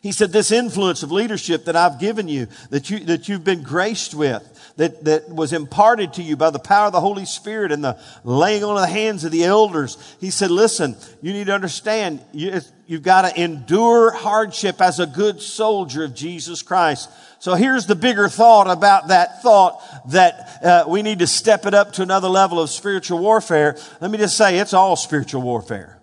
He 0.00 0.12
said, 0.12 0.32
this 0.32 0.52
influence 0.52 1.02
of 1.02 1.10
leadership 1.10 1.64
that 1.64 1.76
I've 1.76 1.98
given 1.98 2.28
you, 2.28 2.46
that 2.70 2.88
you, 2.88 3.00
that 3.00 3.28
you've 3.28 3.44
been 3.44 3.62
graced 3.62 4.14
with, 4.14 4.42
that, 4.78 5.04
that 5.04 5.28
was 5.28 5.52
imparted 5.52 6.14
to 6.14 6.22
you 6.22 6.36
by 6.36 6.50
the 6.50 6.58
power 6.60 6.86
of 6.86 6.92
the 6.92 7.00
Holy 7.00 7.24
Spirit 7.24 7.72
and 7.72 7.82
the 7.82 8.00
laying 8.22 8.62
on 8.62 8.76
of 8.76 8.80
the 8.80 8.86
hands 8.86 9.24
of 9.24 9.32
the 9.32 9.44
elders. 9.44 9.98
He 10.20 10.30
said, 10.30 10.52
listen, 10.52 10.96
you 11.20 11.32
need 11.32 11.48
to 11.48 11.52
understand, 11.52 12.20
you, 12.32 12.60
you've 12.86 13.02
got 13.02 13.22
to 13.22 13.40
endure 13.40 14.12
hardship 14.12 14.80
as 14.80 15.00
a 15.00 15.06
good 15.06 15.42
soldier 15.42 16.04
of 16.04 16.14
Jesus 16.14 16.62
Christ. 16.62 17.10
So 17.40 17.54
here's 17.54 17.86
the 17.86 17.96
bigger 17.96 18.28
thought 18.28 18.70
about 18.70 19.08
that 19.08 19.42
thought 19.42 19.82
that 20.10 20.64
uh, 20.64 20.84
we 20.86 21.02
need 21.02 21.18
to 21.18 21.26
step 21.26 21.66
it 21.66 21.74
up 21.74 21.94
to 21.94 22.02
another 22.02 22.28
level 22.28 22.60
of 22.60 22.70
spiritual 22.70 23.18
warfare. 23.18 23.76
Let 24.00 24.12
me 24.12 24.18
just 24.18 24.36
say, 24.36 24.58
it's 24.60 24.74
all 24.74 24.94
spiritual 24.94 25.42
warfare. 25.42 26.00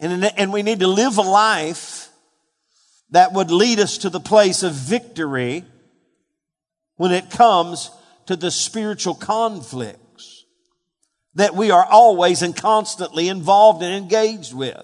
And, 0.00 0.24
and 0.24 0.52
we 0.54 0.62
need 0.62 0.80
to 0.80 0.88
live 0.88 1.18
a 1.18 1.22
life 1.22 2.05
that 3.10 3.32
would 3.32 3.50
lead 3.50 3.78
us 3.78 3.98
to 3.98 4.10
the 4.10 4.20
place 4.20 4.62
of 4.62 4.72
victory 4.72 5.64
when 6.96 7.12
it 7.12 7.30
comes 7.30 7.90
to 8.26 8.36
the 8.36 8.50
spiritual 8.50 9.14
conflicts 9.14 10.44
that 11.34 11.54
we 11.54 11.70
are 11.70 11.84
always 11.84 12.42
and 12.42 12.56
constantly 12.56 13.28
involved 13.28 13.82
and 13.82 13.94
engaged 13.94 14.54
with. 14.54 14.82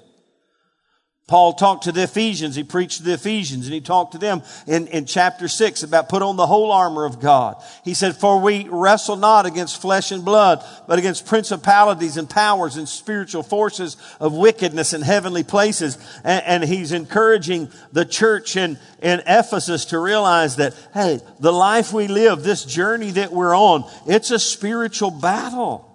Paul 1.32 1.54
talked 1.54 1.84
to 1.84 1.92
the 1.92 2.02
Ephesians. 2.02 2.56
He 2.56 2.62
preached 2.62 2.98
to 2.98 3.04
the 3.04 3.14
Ephesians 3.14 3.64
and 3.64 3.72
he 3.72 3.80
talked 3.80 4.12
to 4.12 4.18
them 4.18 4.42
in, 4.66 4.86
in 4.88 5.06
chapter 5.06 5.48
six 5.48 5.82
about 5.82 6.10
put 6.10 6.20
on 6.20 6.36
the 6.36 6.46
whole 6.46 6.70
armor 6.70 7.06
of 7.06 7.20
God. 7.20 7.56
He 7.86 7.94
said, 7.94 8.16
for 8.16 8.38
we 8.38 8.68
wrestle 8.68 9.16
not 9.16 9.46
against 9.46 9.80
flesh 9.80 10.12
and 10.12 10.26
blood, 10.26 10.62
but 10.86 10.98
against 10.98 11.24
principalities 11.24 12.18
and 12.18 12.28
powers 12.28 12.76
and 12.76 12.86
spiritual 12.86 13.42
forces 13.42 13.96
of 14.20 14.34
wickedness 14.34 14.92
in 14.92 15.00
heavenly 15.00 15.42
places. 15.42 15.96
And, 16.22 16.44
and 16.44 16.64
he's 16.64 16.92
encouraging 16.92 17.70
the 17.92 18.04
church 18.04 18.54
in, 18.58 18.78
in 19.00 19.20
Ephesus 19.20 19.86
to 19.86 19.98
realize 19.98 20.56
that, 20.56 20.74
hey, 20.92 21.18
the 21.40 21.50
life 21.50 21.94
we 21.94 22.08
live, 22.08 22.42
this 22.42 22.66
journey 22.66 23.10
that 23.12 23.32
we're 23.32 23.56
on, 23.56 23.90
it's 24.06 24.30
a 24.30 24.38
spiritual 24.38 25.10
battle 25.10 25.88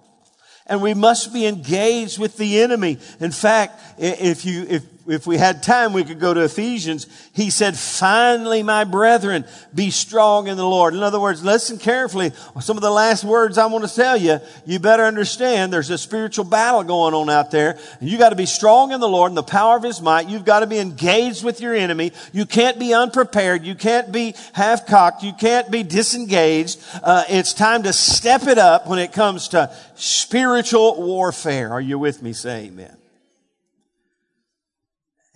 and 0.68 0.82
we 0.82 0.94
must 0.94 1.32
be 1.32 1.46
engaged 1.46 2.18
with 2.18 2.36
the 2.36 2.60
enemy. 2.60 2.98
In 3.20 3.30
fact, 3.30 3.80
if 3.98 4.44
you, 4.44 4.66
if, 4.68 4.84
if 5.08 5.26
we 5.26 5.38
had 5.38 5.62
time, 5.62 5.94
we 5.94 6.04
could 6.04 6.20
go 6.20 6.34
to 6.34 6.44
Ephesians. 6.44 7.06
He 7.32 7.48
said, 7.48 7.78
finally, 7.78 8.62
my 8.62 8.84
brethren, 8.84 9.46
be 9.74 9.90
strong 9.90 10.48
in 10.48 10.58
the 10.58 10.66
Lord. 10.66 10.92
In 10.92 11.02
other 11.02 11.18
words, 11.18 11.42
listen 11.42 11.78
carefully. 11.78 12.32
Some 12.60 12.76
of 12.76 12.82
the 12.82 12.90
last 12.90 13.24
words 13.24 13.56
I 13.56 13.66
want 13.66 13.88
to 13.88 13.94
tell 13.94 14.18
you, 14.18 14.38
you 14.66 14.78
better 14.78 15.04
understand 15.04 15.72
there's 15.72 15.88
a 15.88 15.96
spiritual 15.96 16.44
battle 16.44 16.84
going 16.84 17.14
on 17.14 17.30
out 17.30 17.50
there. 17.50 17.78
And 18.00 18.08
you 18.10 18.18
got 18.18 18.30
to 18.30 18.36
be 18.36 18.44
strong 18.44 18.92
in 18.92 19.00
the 19.00 19.08
Lord 19.08 19.30
and 19.30 19.36
the 19.38 19.42
power 19.42 19.78
of 19.78 19.82
His 19.82 20.02
might. 20.02 20.28
You've 20.28 20.44
got 20.44 20.60
to 20.60 20.66
be 20.66 20.78
engaged 20.78 21.42
with 21.42 21.62
your 21.62 21.74
enemy. 21.74 22.12
You 22.34 22.44
can't 22.44 22.78
be 22.78 22.92
unprepared. 22.92 23.64
You 23.64 23.76
can't 23.76 24.12
be 24.12 24.34
half 24.52 24.86
cocked. 24.86 25.22
You 25.22 25.32
can't 25.32 25.70
be 25.70 25.82
disengaged. 25.82 26.84
Uh, 27.02 27.24
it's 27.30 27.54
time 27.54 27.84
to 27.84 27.94
step 27.94 28.42
it 28.46 28.58
up 28.58 28.86
when 28.86 28.98
it 28.98 29.14
comes 29.14 29.48
to 29.48 29.74
spiritual 29.94 31.02
warfare. 31.02 31.72
Are 31.72 31.80
you 31.80 31.98
with 31.98 32.22
me? 32.22 32.34
Say 32.34 32.66
amen. 32.66 32.97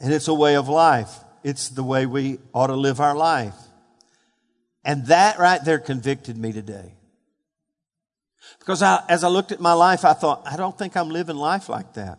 And 0.03 0.13
it's 0.13 0.29
a 0.29 0.35
way 0.35 0.57
of 0.57 0.69
life. 0.69 1.21
It's 1.45 1.69
the 1.69 1.85
way 1.85 2.07
we 2.07 2.41
ought 2.53 2.67
to 2.67 2.75
live 2.77 3.01
our 3.01 3.15
life. 3.15 3.55
And 4.85 5.07
that 5.07 5.39
right 5.39 5.65
there 5.65 5.79
convicted 5.79 6.37
me 6.37 6.53
today. 6.53 6.93
Because 8.59 8.83
I, 8.83 9.05
as 9.09 9.25
I 9.25 9.29
looked 9.29 9.53
at 9.53 9.61
my 9.61 9.73
life, 9.73 10.05
I 10.05 10.13
thought, 10.13 10.43
I 10.45 10.57
don't 10.57 10.77
think 10.77 10.97
I'm 10.97 11.09
living 11.09 11.37
life 11.37 11.69
like 11.69 11.95
that. 11.95 12.19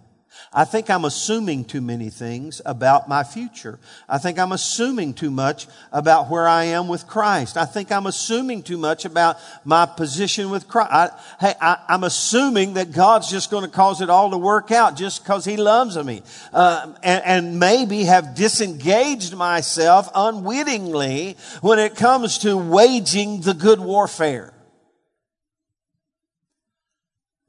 I 0.55 0.65
think 0.65 0.89
I'm 0.89 1.05
assuming 1.05 1.65
too 1.65 1.81
many 1.81 2.09
things 2.09 2.61
about 2.65 3.09
my 3.09 3.23
future. 3.23 3.79
I 4.07 4.19
think 4.19 4.37
I'm 4.37 4.51
assuming 4.51 5.15
too 5.15 5.31
much 5.31 5.67
about 5.91 6.29
where 6.29 6.47
I 6.47 6.65
am 6.65 6.87
with 6.87 7.07
Christ. 7.07 7.57
I 7.57 7.65
think 7.65 7.91
I'm 7.91 8.05
assuming 8.05 8.61
too 8.61 8.77
much 8.77 9.05
about 9.05 9.37
my 9.65 9.87
position 9.87 10.51
with 10.51 10.67
Christ. 10.67 10.91
I, 10.91 11.09
hey, 11.39 11.53
I, 11.59 11.77
am 11.89 12.03
assuming 12.03 12.75
that 12.75 12.91
God's 12.91 13.31
just 13.31 13.49
going 13.49 13.63
to 13.63 13.69
cause 13.69 14.01
it 14.01 14.11
all 14.11 14.29
to 14.29 14.37
work 14.37 14.71
out 14.71 14.95
just 14.95 15.23
because 15.23 15.43
He 15.43 15.57
loves 15.57 15.97
me. 15.97 16.21
Uh, 16.51 16.93
and, 17.01 17.23
and 17.25 17.59
maybe 17.59 18.03
have 18.03 18.35
disengaged 18.35 19.35
myself 19.35 20.09
unwittingly 20.13 21.35
when 21.61 21.79
it 21.79 21.95
comes 21.95 22.39
to 22.39 22.55
waging 22.55 23.41
the 23.41 23.55
good 23.55 23.79
warfare. 23.79 24.53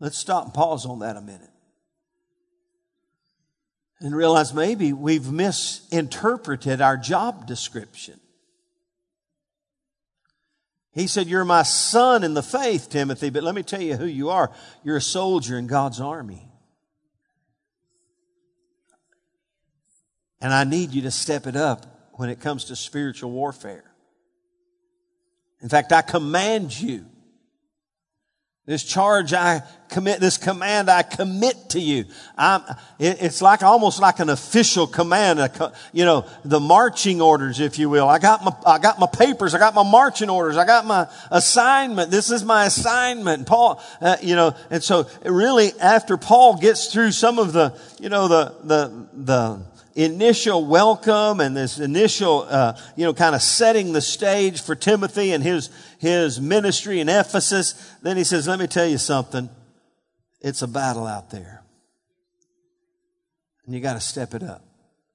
Let's 0.01 0.17
stop 0.17 0.45
and 0.45 0.55
pause 0.55 0.87
on 0.87 1.01
that 1.01 1.17
a 1.17 1.21
minute 1.21 1.54
and 4.01 4.15
realize 4.15 4.53
maybe 4.53 4.93
we've 4.93 5.31
misinterpreted 5.31 6.81
our 6.81 6.97
job 6.97 7.47
description. 7.47 8.21
He 10.93 11.07
said, 11.07 11.27
You're 11.27 11.45
my 11.45 11.63
son 11.63 12.23
in 12.23 12.35
the 12.35 12.43
faith, 12.43 12.89
Timothy, 12.89 13.31
but 13.31 13.43
let 13.43 13.55
me 13.55 13.63
tell 13.63 13.83
you 13.83 13.97
who 13.97 14.07
you 14.07 14.31
are. 14.31 14.51
You're 14.83 14.97
a 14.97 15.03
soldier 15.03 15.59
in 15.59 15.67
God's 15.67 16.01
army. 16.01 16.49
And 20.41 20.53
I 20.53 20.65
need 20.65 20.93
you 20.93 21.03
to 21.03 21.11
step 21.11 21.47
it 21.47 21.57
up 21.57 22.11
when 22.13 22.29
it 22.29 22.41
comes 22.41 22.67
to 22.67 22.77
spiritual 22.77 23.31
warfare. 23.31 23.91
In 25.63 25.69
fact, 25.69 25.93
I 25.93 26.03
command 26.03 26.79
you 26.79 27.07
this 28.67 28.83
charge 28.83 29.35
I 29.35 29.63
commit, 29.91 30.21
this 30.21 30.39
command 30.39 30.89
I 30.89 31.03
commit 31.03 31.71
to 31.71 31.81
you. 31.81 32.07
I'm, 32.37 32.63
it, 32.99 33.19
it's 33.21 33.43
like 33.43 33.63
almost 33.63 34.01
like 34.01 34.21
an 34.21 34.31
official 34.31 34.87
command, 34.87 35.39
a, 35.39 35.73
you 35.93 36.07
know, 36.07 36.27
the 36.47 36.61
marching 36.61 37.21
orders, 37.21 37.61
if 37.61 37.79
you 37.79 37.91
will. 37.91 38.09
I 38.09 38.19
got 38.19 38.43
my, 38.43 38.53
I 38.67 38.79
got 38.79 38.99
my 38.99 39.07
papers, 39.07 39.55
I 39.55 39.59
got 39.59 39.75
my 39.75 39.83
marching 39.83 40.31
orders, 40.31 40.57
I 40.57 40.65
got 40.65 40.87
my 40.87 41.07
assignment. 41.31 42.11
This 42.11 42.31
is 42.31 42.43
my 42.43 42.65
assignment. 42.65 43.47
Paul, 43.47 43.83
uh, 44.01 44.17
you 44.23 44.35
know, 44.35 44.55
and 44.71 44.83
so 44.83 45.07
really 45.25 45.73
after 45.79 46.17
Paul 46.17 46.57
gets 46.57 46.91
through 46.91 47.13
some 47.13 47.39
of 47.39 47.53
the, 47.53 47.79
you 48.01 48.09
know, 48.09 48.29
the, 48.29 48.55
the, 48.65 49.07
the, 49.13 49.74
initial 49.95 50.65
welcome 50.65 51.41
and 51.41 51.57
this 51.57 51.79
initial, 51.79 52.47
uh, 52.49 52.77
you 52.97 53.05
know, 53.05 53.15
kind 53.15 53.35
of 53.35 53.43
setting 53.43 53.93
the 53.93 54.01
stage 54.01 54.61
for 54.61 54.75
Timothy 54.75 55.33
and 55.33 55.43
his, 55.43 55.71
his 55.99 56.41
ministry 56.41 57.01
in 57.01 57.09
Ephesus. 57.09 57.73
Then 58.03 58.17
he 58.17 58.25
says, 58.25 58.49
let 58.49 58.59
me 58.59 58.67
tell 58.67 58.87
you 58.87 58.99
something. 58.99 59.49
It's 60.41 60.63
a 60.63 60.69
battle 60.69 61.07
out 61.07 61.31
there. 61.31 61.63
And 63.67 63.75
you 63.75 63.81
got 63.81 63.95
to 63.95 64.01
step 64.01 64.35
it 64.35 64.43
up. 64.43 64.63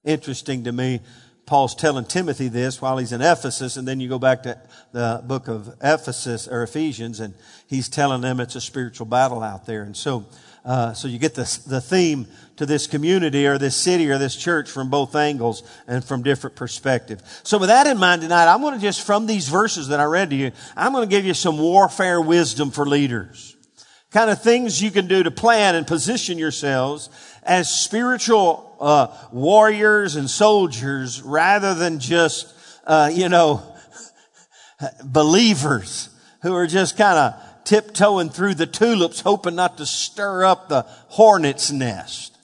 Interesting 0.04 0.64
to 0.64 0.72
me. 0.72 1.02
Paul's 1.46 1.74
telling 1.74 2.06
Timothy 2.06 2.48
this 2.48 2.80
while 2.80 3.00
he's 3.00 3.12
in 3.12 3.22
Ephesus, 3.22 3.76
and 3.76 3.88
then 3.88 4.00
you 4.00 4.08
go 4.08 4.20
back 4.20 4.44
to 4.44 4.62
the 4.92 5.22
book 5.26 5.48
of 5.48 5.68
Ephesus 5.82 6.48
or 6.48 6.62
Ephesians, 6.62 7.20
and 7.20 7.34
he's 7.68 7.90
telling 7.90 8.22
them 8.22 8.40
it's 8.40 8.56
a 8.56 8.62
spiritual 8.62 9.08
battle 9.08 9.42
out 9.42 9.66
there. 9.66 9.82
And 9.82 9.98
so, 9.98 10.28
uh, 10.64 10.94
so 10.94 11.08
you 11.08 11.18
get 11.18 11.34
the, 11.34 11.62
the 11.66 11.82
theme 11.82 12.28
to 12.60 12.66
this 12.66 12.88
community 12.88 13.48
or 13.48 13.58
this 13.58 13.74
city 13.74 14.12
or 14.12 14.18
this 14.18 14.36
church 14.36 14.70
from 14.70 14.90
both 14.90 15.16
angles 15.16 15.64
and 15.88 16.04
from 16.04 16.22
different 16.24 16.58
perspectives. 16.58 17.24
So 17.44 17.58
with 17.58 17.70
that 17.70 17.88
in 17.88 17.98
mind 17.98 18.22
tonight, 18.22 18.54
I'm 18.54 18.60
going 18.60 18.74
to 18.74 18.82
just, 18.82 19.02
from 19.02 19.28
these 19.28 19.48
verses 19.48 19.88
that 19.88 20.02
I 20.02 20.04
read 20.04 20.30
to 20.32 20.36
you, 20.36 20.52
I'm 20.76 20.92
going 20.92 21.08
to 21.08 21.10
give 21.10 21.26
you 21.26 21.34
some 21.34 21.58
warfare 21.58 22.20
wisdom 22.20 22.70
for 22.70 22.86
leaders. 22.86 23.56
Kind 24.12 24.30
of 24.30 24.44
things 24.44 24.84
you 24.84 24.92
can 24.92 25.08
do 25.08 25.24
to 25.24 25.32
plan 25.32 25.76
and 25.76 25.88
position 25.88 26.38
yourselves 26.38 27.10
as 27.44 27.74
spiritual 27.74 28.76
uh, 28.82 29.08
warriors 29.32 30.18
and 30.18 30.30
soldiers 30.30 31.22
rather 31.22 31.74
than 31.74 32.00
just, 32.00 32.54
uh, 32.86 33.10
you 33.14 33.30
know, 33.30 33.64
believers 35.06 36.10
who 36.42 36.54
are 36.56 36.68
just 36.68 36.98
kind 36.98 37.18
of 37.18 37.64
tiptoeing 37.64 38.30
through 38.30 38.56
the 38.56 38.68
tulips, 38.68 39.22
hoping 39.22 39.56
not 39.56 39.78
to 39.78 39.86
stir 39.86 40.44
up 40.44 40.68
the 40.68 40.82
hornet's 41.08 41.72
nest. 41.72 42.36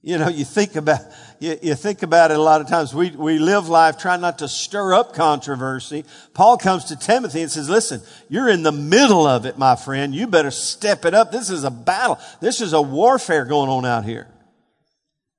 You 0.00 0.16
know, 0.16 0.28
you 0.28 0.44
think 0.44 0.76
about, 0.76 1.00
you, 1.40 1.58
you, 1.60 1.74
think 1.74 2.04
about 2.04 2.30
it 2.30 2.38
a 2.38 2.42
lot 2.42 2.60
of 2.60 2.68
times. 2.68 2.94
We, 2.94 3.10
we 3.10 3.40
live 3.40 3.68
life 3.68 3.98
trying 3.98 4.20
not 4.20 4.38
to 4.38 4.48
stir 4.48 4.94
up 4.94 5.12
controversy. 5.12 6.04
Paul 6.34 6.56
comes 6.56 6.84
to 6.86 6.96
Timothy 6.96 7.42
and 7.42 7.50
says, 7.50 7.68
listen, 7.68 8.00
you're 8.28 8.48
in 8.48 8.62
the 8.62 8.70
middle 8.70 9.26
of 9.26 9.44
it, 9.44 9.58
my 9.58 9.74
friend. 9.74 10.14
You 10.14 10.28
better 10.28 10.52
step 10.52 11.04
it 11.04 11.14
up. 11.14 11.32
This 11.32 11.50
is 11.50 11.64
a 11.64 11.70
battle. 11.70 12.18
This 12.40 12.60
is 12.60 12.72
a 12.72 12.80
warfare 12.80 13.44
going 13.44 13.68
on 13.68 13.84
out 13.84 14.04
here. 14.04 14.28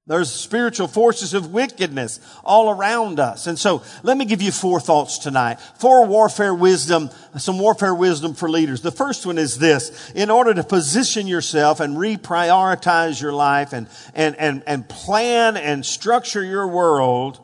There's 0.10 0.32
spiritual 0.32 0.88
forces 0.88 1.36
of 1.36 1.54
wickedness 1.54 2.20
all 2.44 2.72
around 2.72 3.20
us. 3.20 3.46
And 3.46 3.60
so 3.60 3.84
let 4.02 4.18
me 4.18 4.26
give 4.26 4.42
you 4.42 4.52
four 4.52 4.80
thoughts 4.80 5.20
tonight. 5.20 5.60
Four 5.78 6.08
warfare 6.08 6.56
wisdom, 6.56 7.12
some 7.38 7.60
warfare 7.60 7.94
wisdom 7.94 8.34
for 8.34 8.50
leaders. 8.50 8.82
The 8.82 8.90
first 8.90 9.28
one 9.28 9.38
is 9.38 9.60
this. 9.60 10.10
In 10.16 10.32
order 10.32 10.56
to 10.56 10.64
position 10.64 11.28
yourself 11.28 11.80
and 11.80 11.96
reprioritize 11.96 13.22
your 13.22 13.34
life 13.34 13.72
and, 13.72 13.88
and, 14.16 14.36
and, 14.38 14.64
and 14.66 14.90
plan 14.90 15.56
and 15.56 15.86
structure 15.86 16.44
your 16.44 16.68
world 16.68 17.40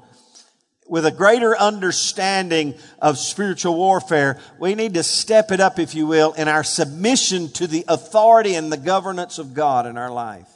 with 0.88 1.06
a 1.06 1.12
greater 1.12 1.56
understanding 1.56 2.74
of 3.00 3.20
spiritual 3.20 3.76
warfare, 3.76 4.40
we 4.58 4.74
need 4.74 4.96
to 4.96 5.04
step 5.04 5.52
it 5.52 5.60
up, 5.60 5.78
if 5.78 5.94
you 5.94 6.08
will, 6.08 6.34
in 6.34 6.48
our 6.48 6.64
submission 6.64 7.48
to 7.50 7.68
the 7.68 7.86
authority 7.88 8.56
and 8.56 8.72
the 8.72 8.78
governance 8.78 9.38
of 9.38 9.54
God 9.54 9.86
in 9.86 10.00
our 10.00 10.12
life. 10.12 10.55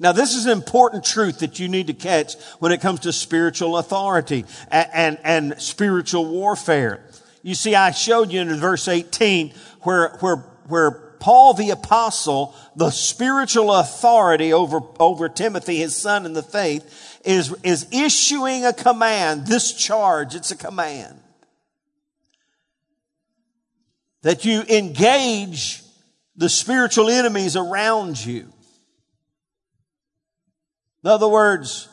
Now, 0.00 0.12
this 0.12 0.34
is 0.34 0.46
an 0.46 0.52
important 0.52 1.04
truth 1.04 1.40
that 1.40 1.58
you 1.60 1.68
need 1.68 1.88
to 1.88 1.92
catch 1.92 2.34
when 2.58 2.72
it 2.72 2.80
comes 2.80 3.00
to 3.00 3.12
spiritual 3.12 3.76
authority 3.76 4.46
and, 4.70 4.88
and, 4.94 5.18
and 5.22 5.62
spiritual 5.62 6.24
warfare. 6.24 7.04
You 7.42 7.54
see, 7.54 7.74
I 7.74 7.90
showed 7.90 8.32
you 8.32 8.40
in 8.40 8.48
verse 8.56 8.88
18 8.88 9.52
where, 9.82 10.16
where, 10.20 10.36
where 10.68 10.90
Paul 11.20 11.52
the 11.52 11.68
apostle, 11.68 12.54
the 12.74 12.90
spiritual 12.90 13.74
authority 13.74 14.54
over, 14.54 14.80
over 14.98 15.28
Timothy, 15.28 15.76
his 15.76 15.94
son 15.94 16.24
in 16.24 16.32
the 16.32 16.42
faith, 16.42 17.20
is, 17.26 17.54
is 17.62 17.86
issuing 17.92 18.64
a 18.64 18.72
command, 18.72 19.46
this 19.46 19.74
charge, 19.74 20.34
it's 20.34 20.50
a 20.50 20.56
command. 20.56 21.20
That 24.22 24.46
you 24.46 24.62
engage 24.62 25.82
the 26.36 26.48
spiritual 26.48 27.10
enemies 27.10 27.54
around 27.54 28.24
you. 28.24 28.50
In 31.02 31.10
other 31.10 31.28
words, 31.28 31.88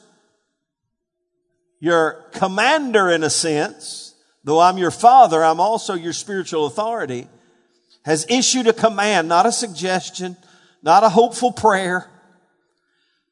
your 1.79 2.25
commander 2.33 3.09
in 3.09 3.23
a 3.23 3.29
sense, 3.29 4.15
though 4.43 4.59
I'm 4.59 4.77
your 4.77 4.91
father, 4.91 5.43
I'm 5.43 5.59
also 5.59 5.93
your 5.93 6.13
spiritual 6.13 6.65
authority, 6.65 7.27
has 8.03 8.25
issued 8.29 8.67
a 8.67 8.73
command, 8.73 9.27
not 9.27 9.45
a 9.45 9.51
suggestion, 9.51 10.35
not 10.81 11.03
a 11.03 11.09
hopeful 11.09 11.51
prayer, 11.51 12.09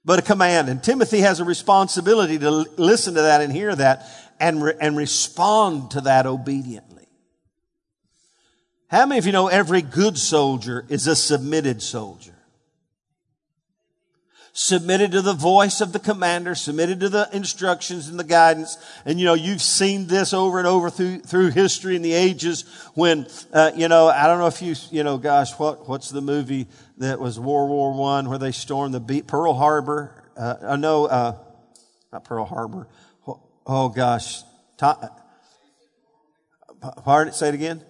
but 0.04 0.20
a 0.20 0.22
command. 0.22 0.70
And 0.70 0.84
Timothy 0.84 1.20
has 1.22 1.40
a 1.40 1.46
responsibility 1.46 2.38
to 2.40 2.52
listen 2.78 3.16
to 3.16 3.22
that 3.22 3.42
and 3.42 3.52
hear 3.52 3.76
that 3.76 4.08
and, 4.40 4.64
re- 4.64 4.76
and 4.80 4.96
respond 4.96 5.92
to 5.92 6.02
that 6.02 6.26
obediently. 6.26 7.08
How 8.88 9.06
many 9.06 9.20
of 9.20 9.26
you 9.26 9.32
know 9.32 9.48
every 9.48 9.82
good 9.82 10.18
soldier 10.18 10.86
is 10.90 11.08
a 11.08 11.16
submitted 11.16 11.82
soldier? 11.82 12.35
Submitted 14.58 15.12
to 15.12 15.22
the 15.22 15.34
voice 15.34 15.82
of 15.82 15.92
the 15.92 16.00
commander, 16.00 16.56
submitted 16.56 17.02
to 17.02 17.10
the 17.10 17.30
instructions 17.34 18.08
and 18.08 18.18
the 18.18 18.24
guidance. 18.24 18.78
And 19.04 19.20
you 19.20 19.26
know, 19.26 19.34
you've 19.34 19.62
seen 19.62 20.08
this 20.08 20.34
over 20.34 20.60
and 20.60 20.66
over 20.66 20.90
through, 20.90 21.20
through 21.20 21.52
history 21.52 21.98
in 21.98 22.02
the 22.02 22.14
ages 22.14 22.64
when, 22.94 23.28
uh, 23.52 23.72
you 23.76 23.90
know, 23.90 24.08
I 24.08 24.28
don't 24.28 24.40
know 24.40 24.48
if 24.48 24.62
you, 24.62 24.74
you 24.92 25.04
know, 25.04 25.18
gosh, 25.18 25.52
what, 25.60 25.90
what's 25.90 26.10
the 26.10 26.22
movie 26.22 26.68
that 27.00 27.20
was 27.20 27.38
World 27.38 27.70
War 27.70 27.94
One 27.94 28.30
where 28.30 28.38
they 28.38 28.54
stormed 28.54 28.94
the 28.94 29.02
beach, 29.02 29.28
Pearl 29.28 29.54
Harbor? 29.54 30.24
Uh, 30.38 30.56
I 30.62 30.78
know, 30.78 31.06
uh, 31.06 31.36
not 32.14 32.24
Pearl 32.24 32.46
Harbor. 32.46 32.88
Oh, 33.68 33.90
gosh. 33.90 34.42
pardon, 37.04 37.34
say 37.34 37.50
it 37.50 37.56
again. 37.56 37.84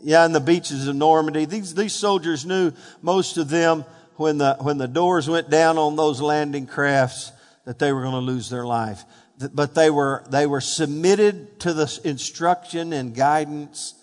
Yeah, 0.00 0.24
in 0.24 0.32
the 0.32 0.40
beaches 0.40 0.88
of 0.88 0.96
Normandy. 0.96 1.44
These, 1.44 1.74
these 1.74 1.92
soldiers 1.92 2.46
knew 2.46 2.72
most 3.02 3.36
of 3.36 3.50
them 3.50 3.84
when 4.18 4.38
the, 4.38 4.56
when 4.60 4.78
the 4.78 4.88
doors 4.88 5.28
went 5.28 5.48
down 5.48 5.78
on 5.78 5.96
those 5.96 6.20
landing 6.20 6.66
crafts 6.66 7.32
that 7.64 7.78
they 7.78 7.92
were 7.92 8.02
going 8.02 8.14
to 8.14 8.18
lose 8.18 8.50
their 8.50 8.66
life. 8.66 9.04
But 9.52 9.74
they 9.74 9.90
were, 9.90 10.24
they 10.30 10.46
were 10.46 10.60
submitted 10.60 11.60
to 11.60 11.72
the 11.72 12.00
instruction 12.04 12.92
and 12.92 13.14
guidance. 13.14 13.94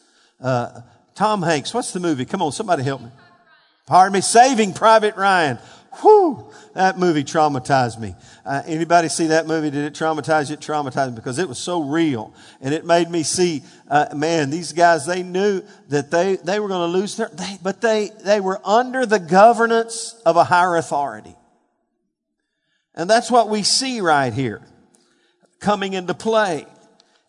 Uh, 0.42 0.82
Tom 1.14 1.42
Hanks, 1.42 1.74
what's 1.74 1.92
the 1.92 2.00
movie? 2.00 2.26
Come 2.26 2.42
on, 2.42 2.52
somebody 2.52 2.84
help 2.84 3.02
me. 3.02 3.10
Pardon 3.86 4.14
me, 4.14 4.22
Saving 4.22 4.74
Private 4.74 5.16
Ryan. 5.16 5.60
Whew, 6.02 6.52
that 6.74 7.00
movie 7.00 7.24
traumatized 7.24 8.00
me. 8.00 8.16
Uh, 8.46 8.62
anybody 8.66 9.08
see 9.08 9.28
that 9.28 9.48
movie? 9.48 9.70
Did 9.70 9.86
it 9.86 9.94
traumatize 9.94 10.50
you? 10.50 10.56
It 10.56 10.60
traumatized 10.60 11.10
me 11.10 11.16
because 11.16 11.40
it 11.40 11.48
was 11.48 11.58
so 11.58 11.82
real. 11.82 12.34
And 12.60 12.74
it 12.74 12.86
made 12.86 13.10
me 13.10 13.24
see, 13.24 13.64
uh, 13.88 14.08
man, 14.16 14.50
these 14.50 14.74
guys, 14.74 15.06
they 15.06 15.24
knew 15.24 15.64
that 15.90 16.12
they, 16.12 16.36
they 16.36 16.60
were 16.60 16.68
going 16.68 16.92
to 16.92 16.98
lose 16.98 17.16
their, 17.16 17.30
they, 17.30 17.58
but 17.64 17.82
they, 17.82 18.12
they 18.24 18.40
were 18.40 18.60
under 18.66 19.06
the 19.06 19.20
governance 19.20 20.20
of 20.26 20.36
a 20.36 20.44
higher 20.44 20.76
authority. 20.76 21.36
And 22.94 23.10
that's 23.10 23.32
what 23.32 23.50
we 23.50 23.64
see 23.64 24.02
right 24.02 24.34
here 24.34 24.62
coming 25.60 25.94
into 25.94 26.14
play. 26.14 26.66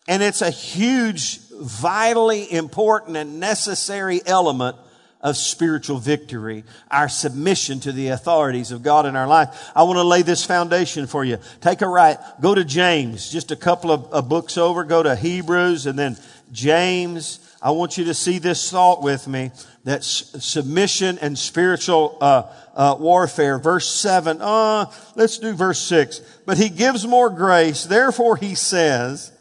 And 0.07 0.23
it's 0.23 0.41
a 0.41 0.49
huge, 0.49 1.39
vitally 1.59 2.51
important 2.51 3.17
and 3.17 3.39
necessary 3.39 4.21
element 4.25 4.77
of 5.21 5.35
spiritual 5.35 5.97
victory, 5.97 6.63
our 6.91 7.09
submission 7.09 7.79
to 7.81 7.91
the 7.91 8.09
authorities 8.09 8.71
of 8.71 8.83
God 8.83 9.05
in 9.05 9.15
our 9.15 9.27
life. 9.27 9.71
I 9.75 9.83
want 9.83 9.97
to 9.97 10.03
lay 10.03 10.21
this 10.21 10.45
foundation 10.45 11.07
for 11.07 11.25
you. 11.25 11.39
Take 11.59 11.81
a 11.81 11.87
right, 11.87 12.17
go 12.39 12.53
to 12.53 12.63
James, 12.63 13.29
just 13.29 13.51
a 13.51 13.55
couple 13.55 13.91
of, 13.91 14.05
of 14.13 14.29
books 14.29 14.57
over, 14.57 14.83
go 14.83 15.01
to 15.01 15.15
Hebrews 15.15 15.87
and 15.87 15.97
then 15.97 16.17
James. 16.51 17.39
I 17.61 17.71
want 17.71 17.97
you 17.97 18.05
to 18.05 18.13
see 18.13 18.37
this 18.37 18.69
thought 18.69 19.01
with 19.01 19.27
me 19.27 19.51
that 19.85 20.03
submission 20.03 21.17
and 21.19 21.37
spiritual 21.37 22.17
uh, 22.21 22.43
uh, 22.75 22.95
warfare. 22.99 23.57
Verse 23.57 23.89
7. 23.89 24.37
Uh, 24.39 24.85
let's 25.15 25.39
do 25.39 25.53
verse 25.53 25.79
6. 25.79 26.21
But 26.45 26.57
he 26.57 26.69
gives 26.69 27.07
more 27.07 27.29
grace. 27.29 27.85
Therefore 27.85 28.35
he 28.35 28.53
says, 28.53 29.31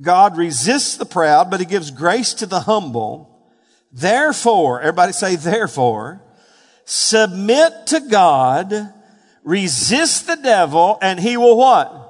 God 0.00 0.36
resists 0.36 0.98
the 0.98 1.06
proud, 1.06 1.50
but 1.50 1.60
he 1.60 1.66
gives 1.66 1.90
grace 1.90 2.34
to 2.34 2.46
the 2.46 2.60
humble. 2.60 3.35
Therefore, 3.96 4.82
everybody 4.82 5.12
say 5.12 5.36
therefore, 5.36 6.20
submit 6.84 7.86
to 7.86 8.00
God, 8.00 8.92
resist 9.42 10.26
the 10.26 10.36
devil, 10.36 10.98
and 11.00 11.18
he 11.18 11.38
will 11.38 11.56
what? 11.56 12.02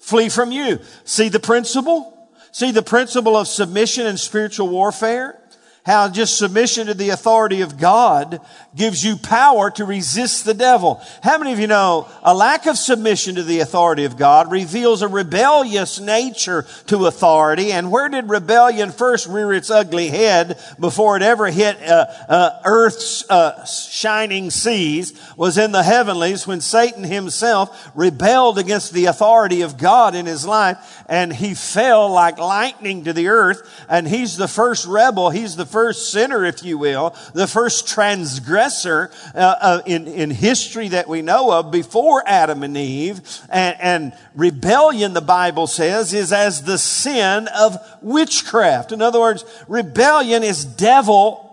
Flee 0.00 0.28
from 0.28 0.50
you. 0.50 0.80
See 1.04 1.28
the 1.28 1.38
principle? 1.38 2.10
See 2.50 2.72
the 2.72 2.82
principle 2.82 3.36
of 3.36 3.46
submission 3.46 4.06
and 4.06 4.18
spiritual 4.18 4.68
warfare? 4.68 5.40
How 5.84 6.08
just 6.08 6.38
submission 6.38 6.86
to 6.86 6.94
the 6.94 7.10
authority 7.10 7.60
of 7.60 7.78
God 7.78 8.40
gives 8.74 9.04
you 9.04 9.16
power 9.16 9.70
to 9.72 9.84
resist 9.84 10.44
the 10.44 10.54
devil. 10.54 11.02
How 11.22 11.36
many 11.36 11.52
of 11.52 11.60
you 11.60 11.66
know 11.66 12.08
a 12.22 12.34
lack 12.34 12.66
of 12.66 12.78
submission 12.78 13.34
to 13.34 13.42
the 13.42 13.60
authority 13.60 14.04
of 14.04 14.16
God 14.16 14.50
reveals 14.50 15.02
a 15.02 15.08
rebellious 15.08 16.00
nature 16.00 16.64
to 16.86 17.06
authority? 17.06 17.70
And 17.70 17.92
where 17.92 18.08
did 18.08 18.30
rebellion 18.30 18.92
first 18.92 19.26
rear 19.26 19.52
its 19.52 19.70
ugly 19.70 20.08
head 20.08 20.58
before 20.80 21.16
it 21.16 21.22
ever 21.22 21.50
hit 21.50 21.80
uh, 21.82 22.06
uh, 22.28 22.60
earth's 22.64 23.28
uh, 23.28 23.66
shining 23.66 24.50
seas 24.50 25.12
was 25.36 25.58
in 25.58 25.72
the 25.72 25.82
heavenlies 25.82 26.46
when 26.46 26.62
Satan 26.62 27.04
himself 27.04 27.90
rebelled 27.94 28.58
against 28.58 28.94
the 28.94 29.04
authority 29.04 29.60
of 29.60 29.76
God 29.76 30.14
in 30.14 30.24
his 30.24 30.46
life 30.46 31.03
and 31.06 31.32
he 31.32 31.54
fell 31.54 32.10
like 32.10 32.38
lightning 32.38 33.04
to 33.04 33.12
the 33.12 33.28
earth 33.28 33.62
and 33.88 34.06
he's 34.06 34.36
the 34.36 34.48
first 34.48 34.86
rebel. 34.86 35.30
He's 35.30 35.56
the 35.56 35.66
first 35.66 36.10
sinner, 36.10 36.44
if 36.44 36.62
you 36.62 36.78
will, 36.78 37.14
the 37.32 37.46
first 37.46 37.88
transgressor 37.88 39.10
uh, 39.34 39.38
uh, 39.38 39.82
in, 39.86 40.06
in 40.06 40.30
history 40.30 40.88
that 40.88 41.08
we 41.08 41.22
know 41.22 41.52
of 41.52 41.70
before 41.70 42.22
Adam 42.26 42.62
and 42.62 42.76
Eve. 42.76 43.20
And, 43.50 43.76
and 43.80 44.12
rebellion, 44.34 45.12
the 45.12 45.20
Bible 45.20 45.66
says, 45.66 46.12
is 46.12 46.32
as 46.32 46.62
the 46.62 46.78
sin 46.78 47.48
of 47.48 47.76
witchcraft. 48.02 48.92
In 48.92 49.02
other 49.02 49.20
words, 49.20 49.44
rebellion 49.68 50.42
is 50.42 50.64
devil 50.64 51.44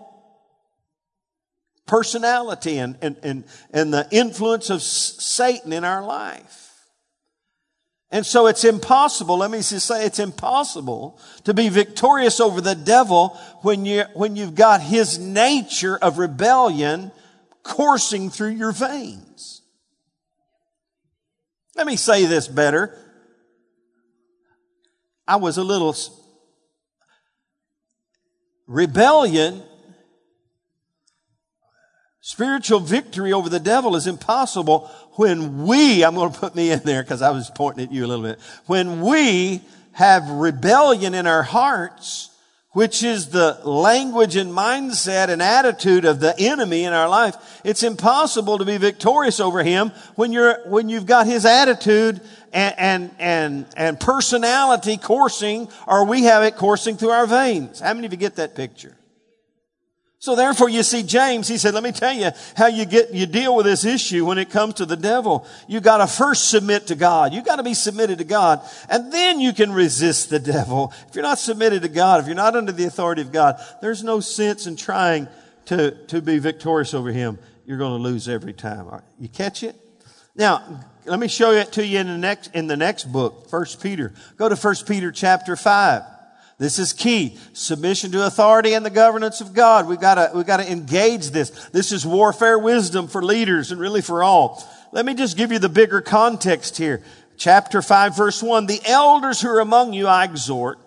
personality 1.92 2.78
and, 2.78 2.98
and, 3.02 3.18
and, 3.22 3.44
and 3.72 3.94
the 3.94 4.08
influence 4.12 4.70
of 4.70 4.82
Satan 4.82 5.74
in 5.74 5.84
our 5.84 6.02
life. 6.02 6.61
And 8.12 8.26
so 8.26 8.48
it's 8.48 8.66
impossible, 8.66 9.38
let 9.38 9.50
me 9.50 9.60
just 9.60 9.86
say 9.86 10.06
it's 10.06 10.20
impossible 10.20 11.18
to 11.46 11.54
be 11.54 11.70
victorious 11.70 12.42
over 12.42 12.60
the 12.60 12.76
devil 12.76 13.30
when 13.62 13.86
you, 13.86 14.04
when 14.14 14.36
you've 14.36 14.54
got 14.54 14.82
his 14.82 15.18
nature 15.18 15.98
of 15.98 16.18
rebellion 16.18 17.14
coursing 17.64 18.30
through 18.30 18.50
your 18.50 18.74
veins. 18.74 19.62
Let 21.76 21.88
me 21.88 21.96
say 21.96 22.26
this 22.26 22.50
better. 22.50 22.98
I 25.26 25.38
was 25.38 25.58
a 25.58 25.64
little 25.64 25.96
rebellion 28.68 29.64
Spiritual 32.24 32.80
victory 32.80 33.34
over 33.34 33.50
the 33.50 33.60
devil 33.60 33.96
is 33.96 34.06
impossible 34.06 34.90
when 35.22 35.68
we, 35.68 36.04
I'm 36.04 36.16
going 36.16 36.34
to 36.34 36.40
put 36.40 36.56
me 36.56 36.72
in 36.72 36.80
there 36.80 37.04
because 37.04 37.22
I 37.22 37.30
was 37.30 37.52
pointing 37.54 37.86
at 37.86 37.92
you 37.92 38.04
a 38.04 38.08
little 38.08 38.26
bit, 38.26 38.40
when 38.66 39.02
we 39.02 39.62
have 39.92 40.28
rebellion 40.28 41.14
in 41.14 41.28
our 41.28 41.44
hearts, 41.44 42.32
which 42.72 43.04
is 43.04 43.30
the 43.30 43.60
language 43.64 44.36
and 44.36 44.52
mindset 44.52 45.30
and 45.30 45.40
attitude 45.40 46.06
of 46.06 46.22
the 46.22 46.34
enemy 46.40 46.86
in 46.86 46.94
our 46.94 47.08
life, 47.08 47.36
it's 47.64 47.84
impossible 47.84 48.58
to 48.58 48.66
be 48.66 48.78
victorious 48.78 49.40
over 49.40 49.62
him 49.62 49.92
when 50.16 50.32
you're, 50.32 50.68
when 50.68 50.90
you've 50.90 51.06
got 51.06 51.28
his 51.28 51.46
attitude 51.46 52.20
and, 52.52 52.74
and, 52.80 53.12
and, 53.20 53.66
and 53.78 54.00
personality 54.00 54.98
coursing, 54.98 55.70
or 55.86 56.04
we 56.04 56.24
have 56.24 56.42
it 56.42 56.56
coursing 56.56 56.98
through 56.98 57.12
our 57.12 57.28
veins. 57.28 57.80
How 57.80 57.94
many 57.94 58.08
of 58.08 58.12
you 58.12 58.18
get 58.18 58.38
that 58.38 58.56
picture? 58.56 58.98
So 60.22 60.36
therefore 60.36 60.70
you 60.70 60.84
see 60.84 61.02
James, 61.02 61.48
he 61.48 61.58
said, 61.58 61.74
let 61.74 61.82
me 61.82 61.92
tell 61.92 62.14
you 62.14 62.30
how 62.56 62.68
you 62.68 62.86
get, 62.86 63.12
you 63.12 63.26
deal 63.26 63.56
with 63.56 63.66
this 63.66 63.84
issue 63.84 64.24
when 64.24 64.38
it 64.38 64.52
comes 64.52 64.76
to 64.76 64.86
the 64.86 64.96
devil. 64.96 65.48
You 65.68 65.82
gotta 65.82 66.06
first 66.06 66.52
submit 66.52 66.86
to 66.88 66.96
God. 66.96 67.34
You 67.34 67.42
gotta 67.42 67.64
be 67.64 67.74
submitted 67.74 68.20
to 68.20 68.24
God. 68.24 68.62
And 68.88 69.12
then 69.12 69.40
you 69.40 69.52
can 69.52 69.72
resist 69.72 70.30
the 70.30 70.38
devil. 70.38 70.94
If 71.10 71.16
you're 71.16 71.24
not 71.24 71.40
submitted 71.40 71.82
to 71.82 71.90
God, 71.90 72.22
if 72.22 72.28
you're 72.28 72.36
not 72.36 72.56
under 72.56 72.72
the 72.72 72.86
authority 72.86 73.24
of 73.24 73.32
God, 73.32 73.60
there's 73.82 74.04
no 74.04 74.20
sense 74.20 74.68
in 74.68 74.76
trying 74.76 75.28
to, 75.66 75.90
to 76.06 76.22
be 76.22 76.38
victorious 76.38 76.94
over 76.94 77.12
him. 77.12 77.40
you're 77.66 77.80
to 77.80 77.88
lose 77.88 78.30
every 78.30 78.54
time. 78.54 79.02
You 79.20 79.28
catch 79.28 79.64
it? 79.64 79.76
Now, 80.36 80.82
let 81.06 81.20
me 81.20 81.30
show 81.30 81.50
it 81.50 81.72
to 81.72 81.86
you 81.86 81.98
in 81.98 82.06
the 82.06 82.18
next, 82.20 82.54
in 82.54 82.68
the 82.68 82.78
next 82.78 83.06
book, 83.06 83.50
First 83.50 83.82
Peter. 83.82 84.14
Go 84.38 84.48
to 84.48 84.56
First 84.56 84.88
Peter 84.88 85.12
chapter 85.12 85.56
5. 85.56 86.04
This 86.62 86.78
is 86.78 86.94
key. 86.94 87.40
Submission 87.54 88.12
to 88.12 88.28
authority 88.28 88.76
and 88.76 88.86
the 88.86 88.92
governance 88.92 89.42
of 89.42 89.56
God. 89.56 89.88
We've 89.88 90.00
got 90.00 90.14
to, 90.16 90.32
we've 90.38 90.46
got 90.46 90.58
to 90.58 90.72
engage 90.72 91.32
this. 91.32 91.50
This 91.70 91.92
is 91.92 92.06
warfare 92.06 92.60
wisdom 92.60 93.08
for 93.08 93.24
leaders 93.24 93.72
and 93.72 93.82
really 93.82 94.02
for 94.02 94.22
all. 94.22 94.64
Let 94.92 95.04
me 95.04 95.16
just 95.16 95.38
give 95.38 95.52
you 95.52 95.58
the 95.58 95.70
bigger 95.70 96.02
context 96.02 96.78
here. 96.78 97.02
Chapter 97.36 97.82
5 97.82 98.16
verse 98.16 98.44
1. 98.44 98.68
The 98.68 98.80
elders 98.86 99.42
who 99.42 99.50
are 99.50 99.60
among 99.60 99.94
you 99.94 100.06
I 100.06 100.24
exhort. 100.24 100.78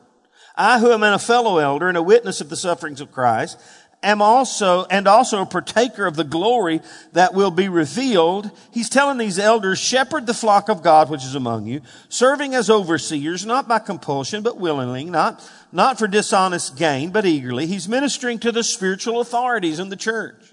I 0.55 0.79
who 0.79 0.93
am 0.93 1.03
a 1.03 1.19
fellow 1.19 1.59
elder 1.59 1.89
and 1.89 1.99
a 1.99 2.03
witness 2.05 2.41
of 2.41 2.51
the 2.51 2.57
sufferings 2.57 3.01
of 3.01 3.11
Christ 3.11 3.59
am 4.05 4.23
also, 4.23 4.85
and 4.85 5.09
also 5.09 5.43
a 5.43 5.47
partaker 5.47 6.07
of 6.07 6.17
the 6.17 6.25
glory 6.25 6.81
that 7.13 7.35
will 7.35 7.51
be 7.51 7.69
revealed. 7.69 8.51
He's 8.71 8.89
telling 8.89 9.19
these 9.19 9.39
elders, 9.39 9.79
shepherd 9.79 10.27
the 10.27 10.35
flock 10.35 10.69
of 10.69 10.83
God 10.83 11.11
which 11.11 11.25
is 11.25 11.35
among 11.35 11.67
you, 11.67 11.81
serving 12.09 12.55
as 12.55 12.71
overseers, 12.71 13.45
not 13.45 13.67
by 13.67 13.79
compulsion, 13.81 14.43
but 14.43 14.59
willingly, 14.59 15.05
not, 15.05 15.43
not 15.73 15.99
for 15.99 16.07
dishonest 16.07 16.77
gain, 16.77 17.11
but 17.11 17.27
eagerly. 17.27 17.67
He's 17.67 17.89
ministering 17.89 18.39
to 18.41 18.53
the 18.53 18.63
spiritual 18.63 19.21
authorities 19.21 19.79
in 19.79 19.89
the 19.89 19.97
church. 19.97 20.53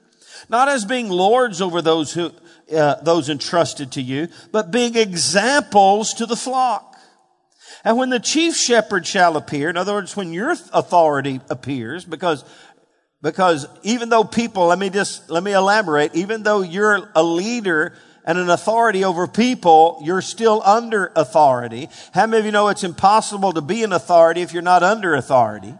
Not 0.49 0.69
as 0.69 0.85
being 0.85 1.09
lords 1.09 1.61
over 1.61 1.81
those 1.81 2.13
who, 2.13 2.31
uh, 2.75 2.95
those 3.01 3.29
entrusted 3.29 3.91
to 3.93 4.01
you, 4.01 4.27
but 4.51 4.71
being 4.71 4.95
examples 4.95 6.13
to 6.15 6.25
the 6.25 6.35
flock. 6.35 6.91
And 7.83 7.97
when 7.97 8.09
the 8.09 8.19
chief 8.19 8.55
shepherd 8.55 9.07
shall 9.07 9.37
appear, 9.37 9.69
in 9.69 9.77
other 9.77 9.93
words, 9.93 10.15
when 10.15 10.33
your 10.33 10.51
authority 10.51 11.41
appears, 11.49 12.05
because 12.05 12.43
because 13.21 13.67
even 13.83 14.09
though 14.09 14.23
people, 14.23 14.67
let 14.67 14.79
me 14.79 14.89
just, 14.89 15.29
let 15.29 15.43
me 15.43 15.53
elaborate, 15.53 16.15
even 16.15 16.43
though 16.43 16.61
you're 16.61 17.09
a 17.15 17.23
leader 17.23 17.93
and 18.25 18.37
an 18.37 18.49
authority 18.49 19.03
over 19.03 19.27
people, 19.27 20.01
you're 20.03 20.21
still 20.21 20.61
under 20.63 21.11
authority. 21.15 21.89
How 22.13 22.25
many 22.25 22.39
of 22.39 22.45
you 22.45 22.51
know 22.51 22.69
it's 22.69 22.83
impossible 22.83 23.53
to 23.53 23.61
be 23.61 23.83
an 23.83 23.93
authority 23.93 24.41
if 24.41 24.53
you're 24.53 24.61
not 24.61 24.83
under 24.83 25.13
authority? 25.13 25.75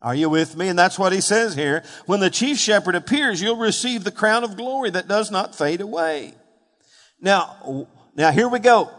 Are 0.00 0.14
you 0.14 0.30
with 0.30 0.56
me? 0.56 0.68
And 0.68 0.78
that's 0.78 0.98
what 0.98 1.12
he 1.12 1.20
says 1.20 1.54
here. 1.54 1.82
When 2.06 2.20
the 2.20 2.30
chief 2.30 2.58
shepherd 2.58 2.94
appears, 2.94 3.42
you'll 3.42 3.56
receive 3.56 4.04
the 4.04 4.12
crown 4.12 4.44
of 4.44 4.56
glory 4.56 4.90
that 4.90 5.08
does 5.08 5.30
not 5.30 5.56
fade 5.56 5.80
away. 5.80 6.34
Now, 7.20 7.88
now 8.14 8.30
here 8.30 8.48
we 8.48 8.60
go. 8.60 8.90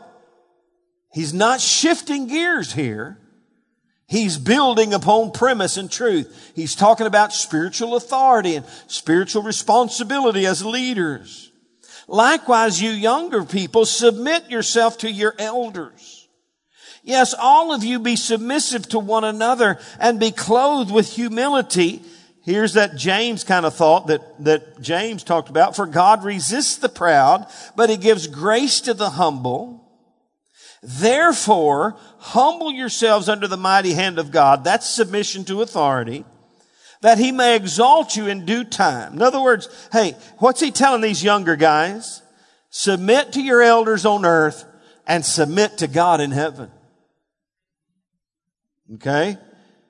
He's 1.13 1.33
not 1.33 1.61
shifting 1.61 2.27
gears 2.27 2.73
here. 2.73 3.17
He's 4.09 4.39
building 4.39 4.95
upon 4.95 5.31
premise 5.31 5.77
and 5.77 5.89
truth. 5.89 6.51
He's 6.55 6.73
talking 6.73 7.05
about 7.05 7.31
spiritual 7.31 7.95
authority 7.95 8.55
and 8.55 8.65
spiritual 8.87 9.43
responsibility 9.43 10.47
as 10.47 10.65
leaders. 10.65 11.51
Likewise, 12.07 12.81
you 12.81 12.89
younger 12.89 13.43
people, 13.43 13.85
submit 13.85 14.49
yourself 14.49 14.97
to 14.99 15.11
your 15.11 15.35
elders. 15.37 16.27
Yes, 17.03 17.35
all 17.37 17.71
of 17.71 17.83
you 17.83 17.99
be 17.99 18.15
submissive 18.15 18.89
to 18.89 18.99
one 18.99 19.23
another 19.23 19.77
and 19.99 20.19
be 20.19 20.31
clothed 20.31 20.91
with 20.91 21.13
humility. 21.13 22.01
Here's 22.41 22.73
that 22.73 22.95
James 22.95 23.43
kind 23.43 23.63
of 23.63 23.75
thought 23.75 24.07
that, 24.07 24.43
that 24.43 24.81
James 24.81 25.23
talked 25.23 25.49
about. 25.49 25.75
For 25.75 25.85
God 25.85 26.23
resists 26.23 26.77
the 26.77 26.89
proud, 26.89 27.45
but 27.75 27.91
he 27.91 27.97
gives 27.97 28.25
grace 28.25 28.81
to 28.81 28.95
the 28.95 29.11
humble. 29.11 29.87
Therefore, 30.81 31.97
humble 32.19 32.71
yourselves 32.71 33.27
under 33.27 33.47
the 33.47 33.57
mighty 33.57 33.93
hand 33.93 34.17
of 34.17 34.31
God. 34.31 34.63
That's 34.63 34.89
submission 34.89 35.43
to 35.45 35.61
authority. 35.61 36.25
That 37.01 37.17
he 37.17 37.31
may 37.31 37.55
exalt 37.55 38.15
you 38.15 38.27
in 38.27 38.45
due 38.45 38.63
time. 38.63 39.13
In 39.13 39.21
other 39.21 39.41
words, 39.41 39.69
hey, 39.91 40.15
what's 40.37 40.59
he 40.59 40.71
telling 40.71 41.01
these 41.01 41.23
younger 41.23 41.55
guys? 41.55 42.21
Submit 42.69 43.33
to 43.33 43.41
your 43.41 43.61
elders 43.61 44.05
on 44.05 44.25
earth 44.25 44.65
and 45.07 45.25
submit 45.25 45.79
to 45.79 45.87
God 45.87 46.21
in 46.21 46.31
heaven. 46.31 46.71
Okay? 48.95 49.37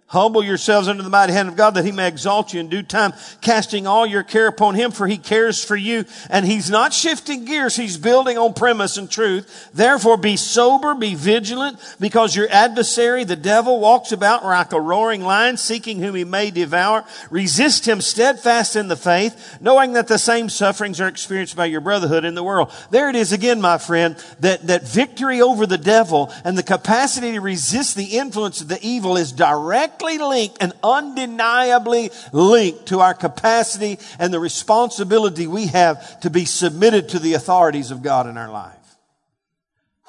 Humble 0.10 0.43
yourselves 0.43 0.88
under 0.88 1.04
the 1.04 1.10
mighty 1.10 1.34
hand 1.34 1.50
of 1.50 1.56
God 1.56 1.76
that 1.76 1.86
he 1.86 1.91
may 1.91 2.08
exalt 2.08 2.52
you 2.52 2.60
in 2.60 2.67
due 2.67 2.82
time, 2.82 3.13
casting 3.41 3.86
all 3.86 4.08
your 4.08 4.24
care 4.24 4.48
upon 4.48 4.74
him 4.74 4.89
for 4.89 5.06
he 5.06 5.19
cares 5.19 5.63
for 5.63 5.76
you. 5.76 6.04
And 6.32 6.48
he's 6.48 6.67
not 6.67 6.93
shifting 6.93 7.45
gears. 7.45 7.76
He's 7.76 7.95
building 7.95 8.36
on 8.36 8.56
premise 8.56 8.98
and 8.98 9.10
truth. 9.10 9.69
Therefore 9.72 10.17
be 10.17 10.36
sober, 10.36 10.95
be 10.95 11.13
vigilant 11.13 11.78
because 12.00 12.36
your 12.36 12.48
adversary, 12.50 13.24
the 13.24 13.36
devil, 13.36 13.80
walks 13.80 14.12
about 14.12 14.43
like 14.43 14.74
a 14.74 14.82
roaring 14.82 15.22
lion 15.22 15.58
seeking 15.58 16.00
whom 16.00 16.15
he 16.15 16.24
may 16.24 16.50
devour. 16.50 17.06
Resist 17.30 17.88
him 17.88 18.02
steadfast 18.02 18.76
in 18.76 18.88
the 18.88 18.95
faith, 18.95 19.60
knowing 19.62 19.93
that 19.93 20.08
the 20.08 20.17
same 20.17 20.50
sufferings 20.50 21.00
are 21.00 21.08
experienced 21.08 21.56
by 21.56 21.65
your 21.65 21.82
brotherhood 21.82 22.26
in 22.26 22.34
the 22.34 22.43
world. 22.43 22.74
There 22.89 23.12
it 23.12 23.15
is 23.15 23.32
again, 23.32 23.62
my 23.62 23.78
friend, 23.78 24.15
that, 24.39 24.65
that 24.65 24.88
victory 24.88 25.39
over 25.39 25.67
the 25.67 25.78
devil 25.78 26.34
and 26.43 26.58
the 26.58 26.63
capacity 26.63 27.34
to 27.34 27.41
resist 27.41 27.95
the 27.95 28.17
influence 28.17 28.60
of 28.60 28.69
the 28.69 28.80
evil 28.82 29.15
is 29.15 29.32
direct 29.32 29.98
directly 29.99 30.17
linked 30.17 30.57
and 30.62 30.73
undeniably 30.83 32.12
linked 32.31 32.88
to 32.88 32.99
our 32.99 33.13
capacity 33.13 33.99
and 34.17 34.33
the 34.33 34.39
responsibility 34.39 35.47
we 35.47 35.67
have 35.67 36.19
to 36.21 36.29
be 36.29 36.45
submitted 36.45 37.09
to 37.09 37.19
the 37.19 37.33
authorities 37.33 37.91
of 37.91 38.01
God 38.01 38.27
in 38.27 38.38
our 38.38 38.49
life. 38.49 38.75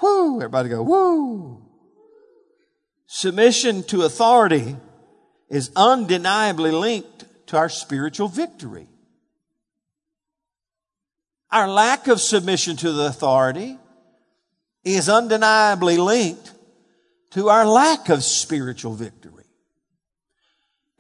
Whoo! 0.01 0.37
Everybody 0.37 0.69
go, 0.69 0.83
whoo! 0.83 1.63
Submission 3.07 3.83
to 3.85 4.03
authority 4.03 4.77
is 5.49 5.71
undeniably 5.75 6.71
linked 6.71 7.25
to 7.49 7.57
our 7.57 7.69
spiritual 7.69 8.29
victory. 8.29 8.87
Our 11.51 11.69
lack 11.69 12.07
of 12.07 12.21
submission 12.21 12.77
to 12.77 12.93
the 12.93 13.07
authority 13.07 13.77
is 14.85 15.09
undeniably 15.09 15.97
linked 15.97 16.53
to 17.33 17.49
our 17.49 17.67
lack 17.67 18.09
of 18.09 18.23
spiritual 18.23 18.95
victory. 18.95 19.30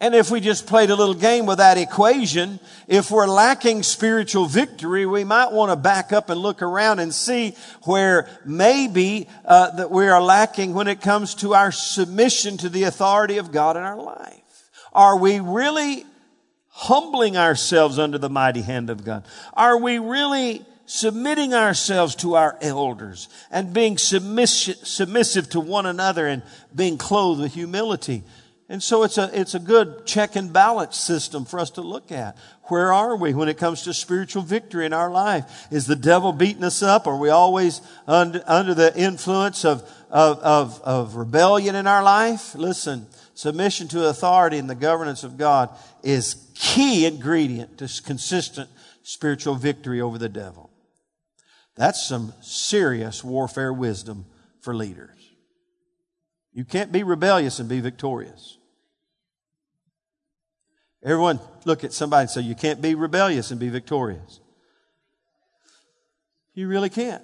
And 0.02 0.14
if 0.14 0.30
we 0.30 0.40
just 0.40 0.66
played 0.66 0.88
a 0.88 0.96
little 0.96 1.14
game 1.14 1.44
with 1.44 1.58
that 1.58 1.76
equation, 1.76 2.58
if 2.88 3.10
we're 3.10 3.26
lacking 3.26 3.82
spiritual 3.82 4.46
victory, 4.46 5.04
we 5.04 5.24
might 5.24 5.52
want 5.52 5.70
to 5.70 5.76
back 5.76 6.10
up 6.10 6.30
and 6.30 6.40
look 6.40 6.62
around 6.62 7.00
and 7.00 7.12
see 7.12 7.54
where 7.82 8.26
maybe 8.46 9.28
uh, 9.44 9.70
that 9.72 9.90
we 9.90 10.08
are 10.08 10.22
lacking 10.22 10.72
when 10.72 10.88
it 10.88 11.02
comes 11.02 11.34
to 11.36 11.54
our 11.54 11.70
submission 11.70 12.56
to 12.56 12.70
the 12.70 12.84
authority 12.84 13.36
of 13.36 13.52
God 13.52 13.76
in 13.76 13.82
our 13.82 14.00
life. 14.00 14.70
Are 14.94 15.18
we 15.18 15.38
really 15.38 16.06
humbling 16.68 17.36
ourselves 17.36 17.98
under 17.98 18.16
the 18.16 18.30
mighty 18.30 18.62
hand 18.62 18.88
of 18.88 19.04
God? 19.04 19.26
Are 19.52 19.76
we 19.76 19.98
really 19.98 20.64
submitting 20.86 21.52
ourselves 21.52 22.14
to 22.16 22.36
our 22.36 22.56
elders 22.62 23.28
and 23.50 23.74
being 23.74 23.98
submissive 23.98 25.50
to 25.50 25.60
one 25.60 25.84
another 25.84 26.26
and 26.26 26.42
being 26.74 26.96
clothed 26.96 27.42
with 27.42 27.52
humility? 27.52 28.24
And 28.70 28.80
so 28.80 29.02
it's 29.02 29.18
a, 29.18 29.28
it's 29.38 29.56
a 29.56 29.58
good 29.58 30.06
check 30.06 30.36
and 30.36 30.52
balance 30.52 30.96
system 30.96 31.44
for 31.44 31.58
us 31.58 31.70
to 31.70 31.80
look 31.80 32.12
at. 32.12 32.36
Where 32.66 32.92
are 32.92 33.16
we 33.16 33.34
when 33.34 33.48
it 33.48 33.58
comes 33.58 33.82
to 33.82 33.92
spiritual 33.92 34.42
victory 34.42 34.86
in 34.86 34.92
our 34.92 35.10
life? 35.10 35.66
Is 35.72 35.88
the 35.88 35.96
devil 35.96 36.32
beating 36.32 36.62
us 36.62 36.80
up? 36.80 37.08
Are 37.08 37.16
we 37.16 37.30
always 37.30 37.80
under, 38.06 38.44
under 38.46 38.72
the 38.72 38.96
influence 38.96 39.64
of, 39.64 39.82
of, 40.08 40.38
of, 40.38 40.80
of 40.82 41.16
rebellion 41.16 41.74
in 41.74 41.88
our 41.88 42.04
life? 42.04 42.54
Listen, 42.54 43.08
submission 43.34 43.88
to 43.88 44.06
authority 44.06 44.58
and 44.58 44.70
the 44.70 44.76
governance 44.76 45.24
of 45.24 45.36
God 45.36 45.70
is 46.04 46.48
key 46.54 47.06
ingredient 47.06 47.76
to 47.78 48.02
consistent 48.04 48.70
spiritual 49.02 49.56
victory 49.56 50.00
over 50.00 50.16
the 50.16 50.28
devil. 50.28 50.70
That's 51.74 52.06
some 52.06 52.34
serious 52.40 53.24
warfare 53.24 53.72
wisdom 53.72 54.26
for 54.60 54.76
leaders. 54.76 55.18
You 56.52 56.64
can't 56.64 56.92
be 56.92 57.02
rebellious 57.02 57.58
and 57.58 57.68
be 57.68 57.80
victorious. 57.80 58.58
Everyone 61.02 61.40
look 61.64 61.82
at 61.84 61.92
somebody 61.92 62.22
and 62.22 62.30
say, 62.30 62.40
You 62.42 62.54
can't 62.54 62.82
be 62.82 62.94
rebellious 62.94 63.50
and 63.50 63.58
be 63.58 63.68
victorious. 63.68 64.40
You 66.54 66.68
really 66.68 66.90
can't. 66.90 67.22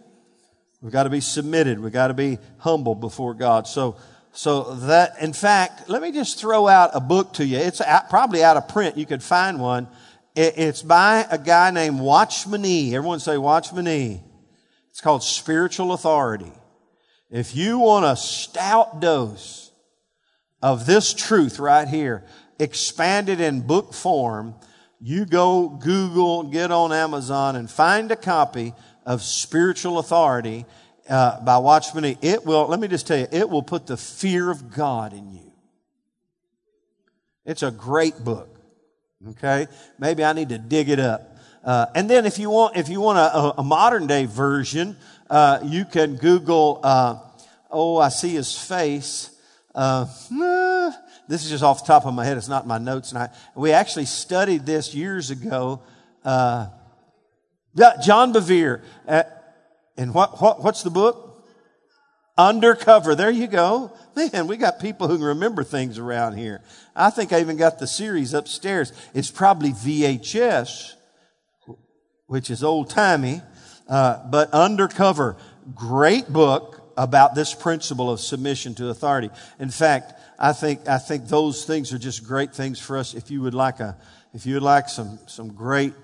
We've 0.80 0.92
got 0.92 1.04
to 1.04 1.10
be 1.10 1.20
submitted. 1.20 1.80
We've 1.80 1.92
got 1.92 2.08
to 2.08 2.14
be 2.14 2.38
humble 2.58 2.94
before 2.94 3.34
God. 3.34 3.66
So, 3.66 3.96
so 4.32 4.74
that, 4.74 5.20
in 5.20 5.32
fact, 5.32 5.88
let 5.88 6.00
me 6.00 6.12
just 6.12 6.38
throw 6.38 6.68
out 6.68 6.90
a 6.94 7.00
book 7.00 7.34
to 7.34 7.46
you. 7.46 7.58
It's 7.58 7.80
out, 7.80 8.08
probably 8.08 8.44
out 8.44 8.56
of 8.56 8.68
print. 8.68 8.96
You 8.96 9.06
could 9.06 9.22
find 9.22 9.60
one. 9.60 9.88
It, 10.34 10.54
it's 10.58 10.82
by 10.82 11.26
a 11.30 11.38
guy 11.38 11.70
named 11.70 11.98
Watchman 11.98 12.62
Nee. 12.62 12.94
Everyone 12.94 13.20
say 13.20 13.36
Watchman 13.36 13.86
Nee. 13.86 14.22
It's 14.90 15.00
called 15.00 15.22
Spiritual 15.22 15.92
Authority. 15.92 16.52
If 17.30 17.56
you 17.56 17.78
want 17.80 18.04
a 18.04 18.16
stout 18.16 19.00
dose 19.00 19.72
of 20.62 20.86
this 20.86 21.12
truth 21.12 21.58
right 21.58 21.88
here, 21.88 22.24
expanded 22.58 23.40
in 23.40 23.60
book 23.60 23.92
form, 23.92 24.54
you 25.00 25.26
go 25.26 25.68
Google, 25.68 26.44
get 26.44 26.70
on 26.70 26.92
Amazon, 26.92 27.56
and 27.56 27.70
find 27.70 28.10
a 28.10 28.16
copy 28.16 28.74
of 29.04 29.22
Spiritual 29.22 29.98
Authority 29.98 30.66
uh, 31.08 31.40
by 31.40 31.58
Watchman 31.58 32.02
Nee. 32.02 32.18
It 32.22 32.44
will, 32.44 32.66
let 32.66 32.80
me 32.80 32.88
just 32.88 33.06
tell 33.06 33.18
you, 33.18 33.28
it 33.30 33.48
will 33.48 33.62
put 33.62 33.86
the 33.86 33.96
fear 33.96 34.50
of 34.50 34.74
God 34.74 35.12
in 35.12 35.30
you. 35.30 35.52
It's 37.44 37.62
a 37.62 37.70
great 37.70 38.24
book. 38.24 38.58
Okay? 39.30 39.66
Maybe 39.98 40.24
I 40.24 40.32
need 40.32 40.48
to 40.50 40.58
dig 40.58 40.88
it 40.88 40.98
up. 40.98 41.36
Uh, 41.64 41.86
and 41.94 42.08
then 42.08 42.26
if 42.26 42.38
you 42.38 42.50
want, 42.50 42.76
if 42.76 42.88
you 42.88 43.00
want 43.00 43.18
a, 43.18 43.60
a 43.60 43.62
modern 43.62 44.06
day 44.06 44.24
version, 44.24 44.96
uh, 45.28 45.58
you 45.64 45.84
can 45.84 46.16
Google, 46.16 46.80
uh, 46.82 47.18
oh, 47.70 47.98
I 47.98 48.08
see 48.08 48.34
his 48.34 48.56
face. 48.56 49.30
Uh, 49.74 50.06
this 51.28 51.44
is 51.44 51.50
just 51.50 51.64
off 51.64 51.80
the 51.80 51.86
top 51.86 52.06
of 52.06 52.14
my 52.14 52.24
head. 52.24 52.36
It's 52.36 52.48
not 52.48 52.66
my 52.66 52.78
notes. 52.78 53.10
And 53.12 53.18
I, 53.18 53.30
we 53.54 53.72
actually 53.72 54.06
studied 54.06 54.64
this 54.64 54.94
years 54.94 55.30
ago. 55.30 55.82
Uh, 56.24 56.68
John 58.02 58.32
Bevere. 58.32 58.82
Uh, 59.06 59.24
and 59.96 60.14
what, 60.14 60.40
what, 60.40 60.62
what's 60.62 60.82
the 60.82 60.90
book? 60.90 61.44
Undercover. 62.38 63.14
There 63.14 63.30
you 63.30 63.46
go. 63.46 63.92
Man, 64.14 64.46
we 64.46 64.56
got 64.56 64.78
people 64.78 65.08
who 65.08 65.16
can 65.16 65.26
remember 65.26 65.64
things 65.64 65.98
around 65.98 66.36
here. 66.36 66.62
I 66.94 67.10
think 67.10 67.32
I 67.32 67.40
even 67.40 67.56
got 67.56 67.78
the 67.78 67.86
series 67.86 68.34
upstairs. 68.34 68.92
It's 69.14 69.30
probably 69.30 69.72
VHS, 69.72 70.92
which 72.26 72.50
is 72.50 72.62
old 72.62 72.90
timey, 72.90 73.40
uh, 73.88 74.26
but 74.30 74.50
Undercover. 74.52 75.36
Great 75.74 76.32
book 76.32 76.75
about 76.96 77.34
this 77.34 77.54
principle 77.54 78.10
of 78.10 78.20
submission 78.20 78.74
to 78.76 78.88
authority. 78.88 79.30
In 79.58 79.70
fact, 79.70 80.14
I 80.38 80.52
think, 80.52 80.88
I 80.88 80.98
think 80.98 81.28
those 81.28 81.64
things 81.64 81.92
are 81.92 81.98
just 81.98 82.26
great 82.26 82.54
things 82.54 82.78
for 82.78 82.96
us. 82.96 83.14
If 83.14 83.30
you 83.30 83.42
would 83.42 83.54
like 83.54 83.80
a, 83.80 83.96
if 84.34 84.46
you 84.46 84.54
would 84.54 84.62
like 84.62 84.88
some, 84.88 85.18
some 85.26 85.52
great 85.52 85.94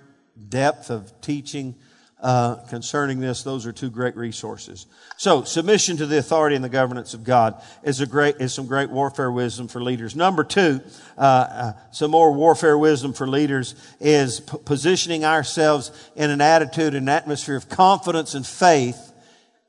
depth 0.49 0.91
of 0.91 1.21
teaching, 1.21 1.75
uh, 2.23 2.55
concerning 2.69 3.19
this, 3.19 3.43
those 3.43 3.67
are 3.67 3.73
two 3.73 3.91
great 3.91 4.17
resources. 4.17 4.87
So, 5.17 5.43
submission 5.43 5.97
to 5.97 6.07
the 6.07 6.19
authority 6.19 6.55
and 6.55 6.65
the 6.65 6.69
governance 6.69 7.15
of 7.15 7.25
God 7.25 7.61
is 7.83 8.01
a 8.01 8.07
great, 8.07 8.37
is 8.37 8.55
some 8.55 8.67
great 8.67 8.91
warfare 8.91 9.31
wisdom 9.33 9.67
for 9.67 9.83
leaders. 9.83 10.15
Number 10.15 10.45
two, 10.45 10.81
uh, 11.19 11.21
uh, 11.21 11.73
some 11.91 12.13
more 12.13 12.33
warfare 12.33 12.79
wisdom 12.79 13.13
for 13.13 13.27
leaders 13.27 13.75
is 13.99 14.39
p- 14.39 14.57
positioning 14.65 15.25
ourselves 15.25 15.91
in 16.15 16.31
an 16.31 16.41
attitude, 16.41 16.95
and 16.95 17.11
atmosphere 17.11 17.57
of 17.57 17.69
confidence 17.69 18.35
and 18.35 18.47
faith 18.47 19.12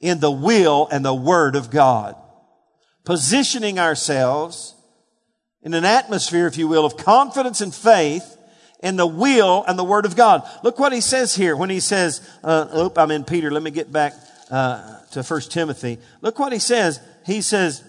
in 0.04 0.20
the 0.20 0.30
will 0.30 0.88
and 0.92 1.04
the 1.04 1.14
word 1.16 1.56
of 1.56 1.72
God. 1.72 2.16
Positioning 3.06 3.80
ourselves 3.80 4.76
in 5.62 5.74
an 5.74 5.86
atmosphere, 5.86 6.46
if 6.46 6.58
you 6.58 6.68
will, 6.68 6.86
of 6.86 6.98
confidence 6.98 7.62
and 7.62 7.74
faith 7.74 8.38
in 8.82 8.98
the 8.98 9.08
will 9.08 9.64
and 9.66 9.80
the 9.80 9.84
word 9.84 10.06
of 10.06 10.18
God. 10.18 10.44
Look 10.62 10.78
what 10.78 10.92
he 10.92 11.00
says 11.00 11.34
here 11.34 11.56
when 11.56 11.70
he 11.70 11.80
says, 11.80 12.22
uh, 12.44 12.68
oop, 12.76 12.98
I'm 12.98 13.12
in 13.12 13.24
Peter. 13.24 13.50
Let 13.50 13.64
me 13.64 13.72
get 13.72 13.94
back, 13.94 14.14
uh, 14.52 15.00
to 15.12 15.24
First 15.24 15.54
Timothy. 15.54 16.00
Look 16.22 16.38
what 16.38 16.52
he 16.52 16.60
says. 16.60 17.00
He 17.26 17.42
says, 17.42 17.82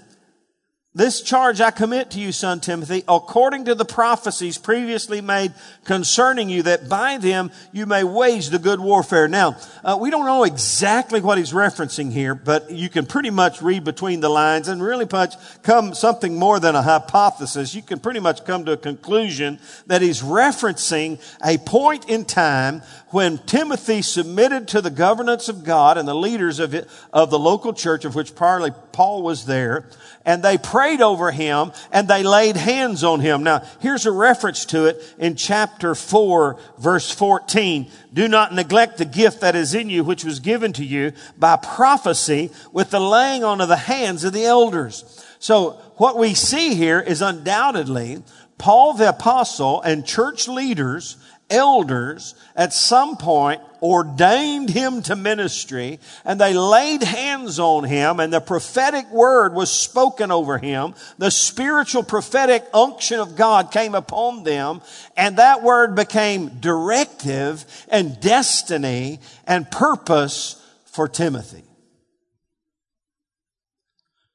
this 0.97 1.23
charge 1.23 1.61
I 1.61 1.73
commit 1.73 2.13
to 2.13 2.21
you, 2.21 2.31
son 2.31 2.61
Timothy, 2.61 3.03
according 3.09 3.65
to 3.65 3.75
the 3.75 3.85
prophecies 3.85 4.59
previously 4.59 5.21
made 5.21 5.53
concerning 5.85 6.49
you, 6.49 6.63
that 6.63 6.89
by 6.89 7.19
them 7.19 7.51
you 7.73 7.85
may 7.85 8.05
wage 8.05 8.51
the 8.51 8.61
good 8.61 8.79
warfare. 8.79 9.27
Now, 9.27 9.57
uh, 9.83 9.99
we 10.01 10.11
don't 10.11 10.25
know 10.25 10.45
exactly 10.45 11.21
what 11.21 11.37
he's 11.37 11.53
referencing 11.53 12.13
here, 12.13 12.37
but 12.37 12.71
you 12.71 12.89
can 12.89 13.07
pretty 13.07 13.31
much 13.31 13.61
read 13.61 13.83
between 13.83 14.21
the 14.21 14.29
lines 14.29 14.69
and 14.69 14.81
really 14.81 15.07
much 15.11 15.35
come 15.65 15.95
something 15.95 16.39
more 16.39 16.61
than 16.61 16.77
a 16.77 16.83
hypothesis. 16.83 17.75
You 17.75 17.83
can 17.83 17.99
pretty 17.99 18.21
much 18.21 18.45
come 18.45 18.65
to 18.67 18.73
a 18.73 18.77
conclusion 18.77 19.59
that 19.89 20.01
he's 20.01 20.23
referencing 20.23 21.21
a 21.45 21.59
point 21.59 22.09
in 22.09 22.25
time 22.25 22.83
when 23.11 23.39
Timothy 23.39 24.03
submitted 24.03 24.69
to 24.69 24.81
the 24.81 24.91
governance 24.91 25.49
of 25.49 25.65
God 25.65 25.99
and 25.99 26.07
the 26.07 26.15
leaders 26.15 26.61
of 26.61 26.75
it, 26.75 26.89
of 27.13 27.31
the 27.31 27.39
local 27.39 27.73
church, 27.73 28.05
of 28.05 28.15
which 28.15 28.35
probably 28.35 28.73
Paul 28.93 29.23
was 29.23 29.47
there, 29.47 29.87
and 30.25 30.43
they 30.43 30.59
prayed 30.59 31.01
over 31.01 31.31
him 31.31 31.73
and 31.93 32.09
they 32.09 32.23
laid 32.23 32.57
hands 32.57 33.05
on 33.05 33.21
him. 33.21 33.43
Now, 33.43 33.63
here's 33.81 34.07
a 34.07 34.13
reference 34.13 34.65
to 34.67 34.87
it 34.87 35.03
in 35.19 35.37
chapter 35.37 35.95
4, 35.95 36.59
verse 36.79 37.11
14. 37.11 37.91
Do 38.13 38.29
not 38.29 38.55
neglect 38.55 38.99
the 38.99 39.05
gift 39.05 39.41
that 39.41 39.57
is 39.57 39.75
in 39.75 39.91
you, 39.91 40.05
which 40.05 40.25
was 40.25 40.41
given 40.41 40.73
to 40.75 40.85
you 40.85 41.13
by 41.39 41.57
prophecy 41.57 42.51
with 42.73 42.91
the 42.91 43.01
laying 43.01 43.45
on 43.45 43.61
of 43.61 43.69
the 43.69 43.77
hands 43.77 44.25
of 44.25 44.33
the 44.33 44.45
elders. 44.45 45.25
So 45.39 45.73
what 45.97 46.17
we 46.17 46.35
see 46.35 46.75
here 46.75 47.01
is 47.01 47.21
undoubtedly 47.21 48.23
Paul 48.57 48.95
the 48.95 49.09
apostle 49.09 49.83
and 49.83 50.07
church 50.07 50.49
leaders 50.49 51.17
elders 51.51 52.35
at 52.57 52.73
some 52.73 53.17
point 53.17 53.61
ordained 53.83 54.71
him 54.71 55.03
to 55.03 55.15
ministry 55.15 56.01
and 56.25 56.41
they 56.41 56.55
laid 56.55 57.03
hands 57.03 57.59
on 57.59 57.85
him 57.85 58.19
and 58.19 58.33
the 58.33 58.41
prophetic 58.41 59.11
word 59.11 59.53
was 59.55 59.71
spoken 59.71 60.31
over 60.31 60.59
him. 60.59 60.95
The 61.19 61.31
spiritual 61.31 62.03
prophetic 62.03 62.65
unction 62.73 63.21
of 63.21 63.37
God 63.37 63.71
came 63.71 63.95
upon 63.95 64.43
them 64.43 64.81
and 65.17 65.37
that 65.37 65.63
word 65.63 65.95
became 65.95 66.61
directive 66.61 67.65
and 67.89 68.19
destiny 68.21 69.21
and 69.47 69.71
purpose 69.71 70.61
for 70.87 71.09
Timothy. 71.09 71.65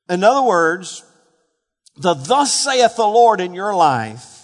In 0.09 0.23
other 0.23 0.45
words, 0.45 1.03
the 1.95 2.13
thus 2.13 2.53
saith 2.53 2.95
the 2.95 3.03
Lord 3.03 3.41
in 3.41 3.53
your 3.53 3.75
life 3.75 4.38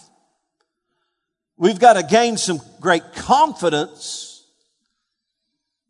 We've 1.58 1.80
got 1.80 1.94
to 1.94 2.04
gain 2.04 2.38
some 2.38 2.60
great 2.82 3.14
confidence 3.14 4.44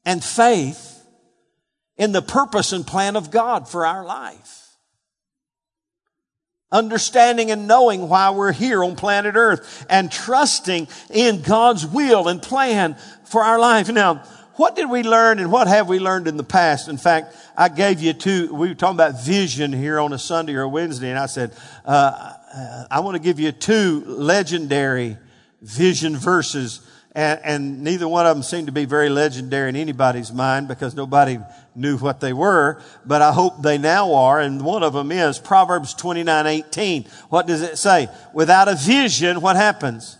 and 0.05 0.23
faith 0.23 1.03
in 1.97 2.11
the 2.11 2.21
purpose 2.21 2.71
and 2.71 2.85
plan 2.85 3.15
of 3.15 3.31
God 3.31 3.67
for 3.67 3.85
our 3.85 4.05
life. 4.05 4.61
Understanding 6.71 7.51
and 7.51 7.67
knowing 7.67 8.09
why 8.09 8.31
we're 8.31 8.51
here 8.51 8.83
on 8.83 8.95
planet 8.95 9.35
earth 9.35 9.85
and 9.89 10.11
trusting 10.11 10.87
in 11.09 11.41
God's 11.41 11.85
will 11.85 12.27
and 12.27 12.41
plan 12.41 12.95
for 13.23 13.43
our 13.43 13.57
life. 13.57 13.89
Now, 13.89 14.23
what 14.55 14.75
did 14.75 14.89
we 14.89 15.03
learn 15.03 15.39
and 15.39 15.51
what 15.51 15.67
have 15.67 15.87
we 15.87 15.99
learned 15.99 16.27
in 16.27 16.37
the 16.37 16.43
past? 16.43 16.87
In 16.87 16.97
fact, 16.97 17.35
I 17.57 17.69
gave 17.69 18.01
you 18.01 18.13
two, 18.13 18.53
we 18.53 18.69
were 18.69 18.75
talking 18.75 18.95
about 18.95 19.23
vision 19.23 19.73
here 19.73 19.99
on 19.99 20.13
a 20.13 20.19
Sunday 20.19 20.53
or 20.53 20.63
a 20.63 20.69
Wednesday, 20.69 21.09
and 21.09 21.19
I 21.19 21.25
said, 21.25 21.51
uh, 21.85 22.33
I 22.89 22.99
want 23.01 23.15
to 23.15 23.19
give 23.21 23.39
you 23.39 23.51
two 23.51 24.03
legendary 24.05 25.17
vision 25.65 26.15
verses, 26.15 26.81
and, 27.13 27.39
and, 27.43 27.81
neither 27.81 28.07
one 28.07 28.25
of 28.25 28.35
them 28.35 28.43
seemed 28.43 28.67
to 28.67 28.73
be 28.73 28.85
very 28.85 29.09
legendary 29.09 29.69
in 29.69 29.75
anybody's 29.75 30.31
mind 30.31 30.67
because 30.67 30.95
nobody 30.95 31.39
knew 31.73 31.97
what 31.97 32.19
they 32.19 32.33
were, 32.33 32.81
but 33.05 33.21
I 33.21 33.31
hope 33.31 33.61
they 33.61 33.77
now 33.77 34.13
are, 34.13 34.39
and 34.39 34.63
one 34.63 34.83
of 34.83 34.93
them 34.93 35.11
is 35.11 35.39
Proverbs 35.39 35.93
29, 35.93 36.45
18. 36.45 37.05
What 37.29 37.47
does 37.47 37.61
it 37.61 37.77
say? 37.77 38.09
Without 38.33 38.67
a 38.67 38.75
vision, 38.75 39.41
what 39.41 39.55
happens? 39.55 40.17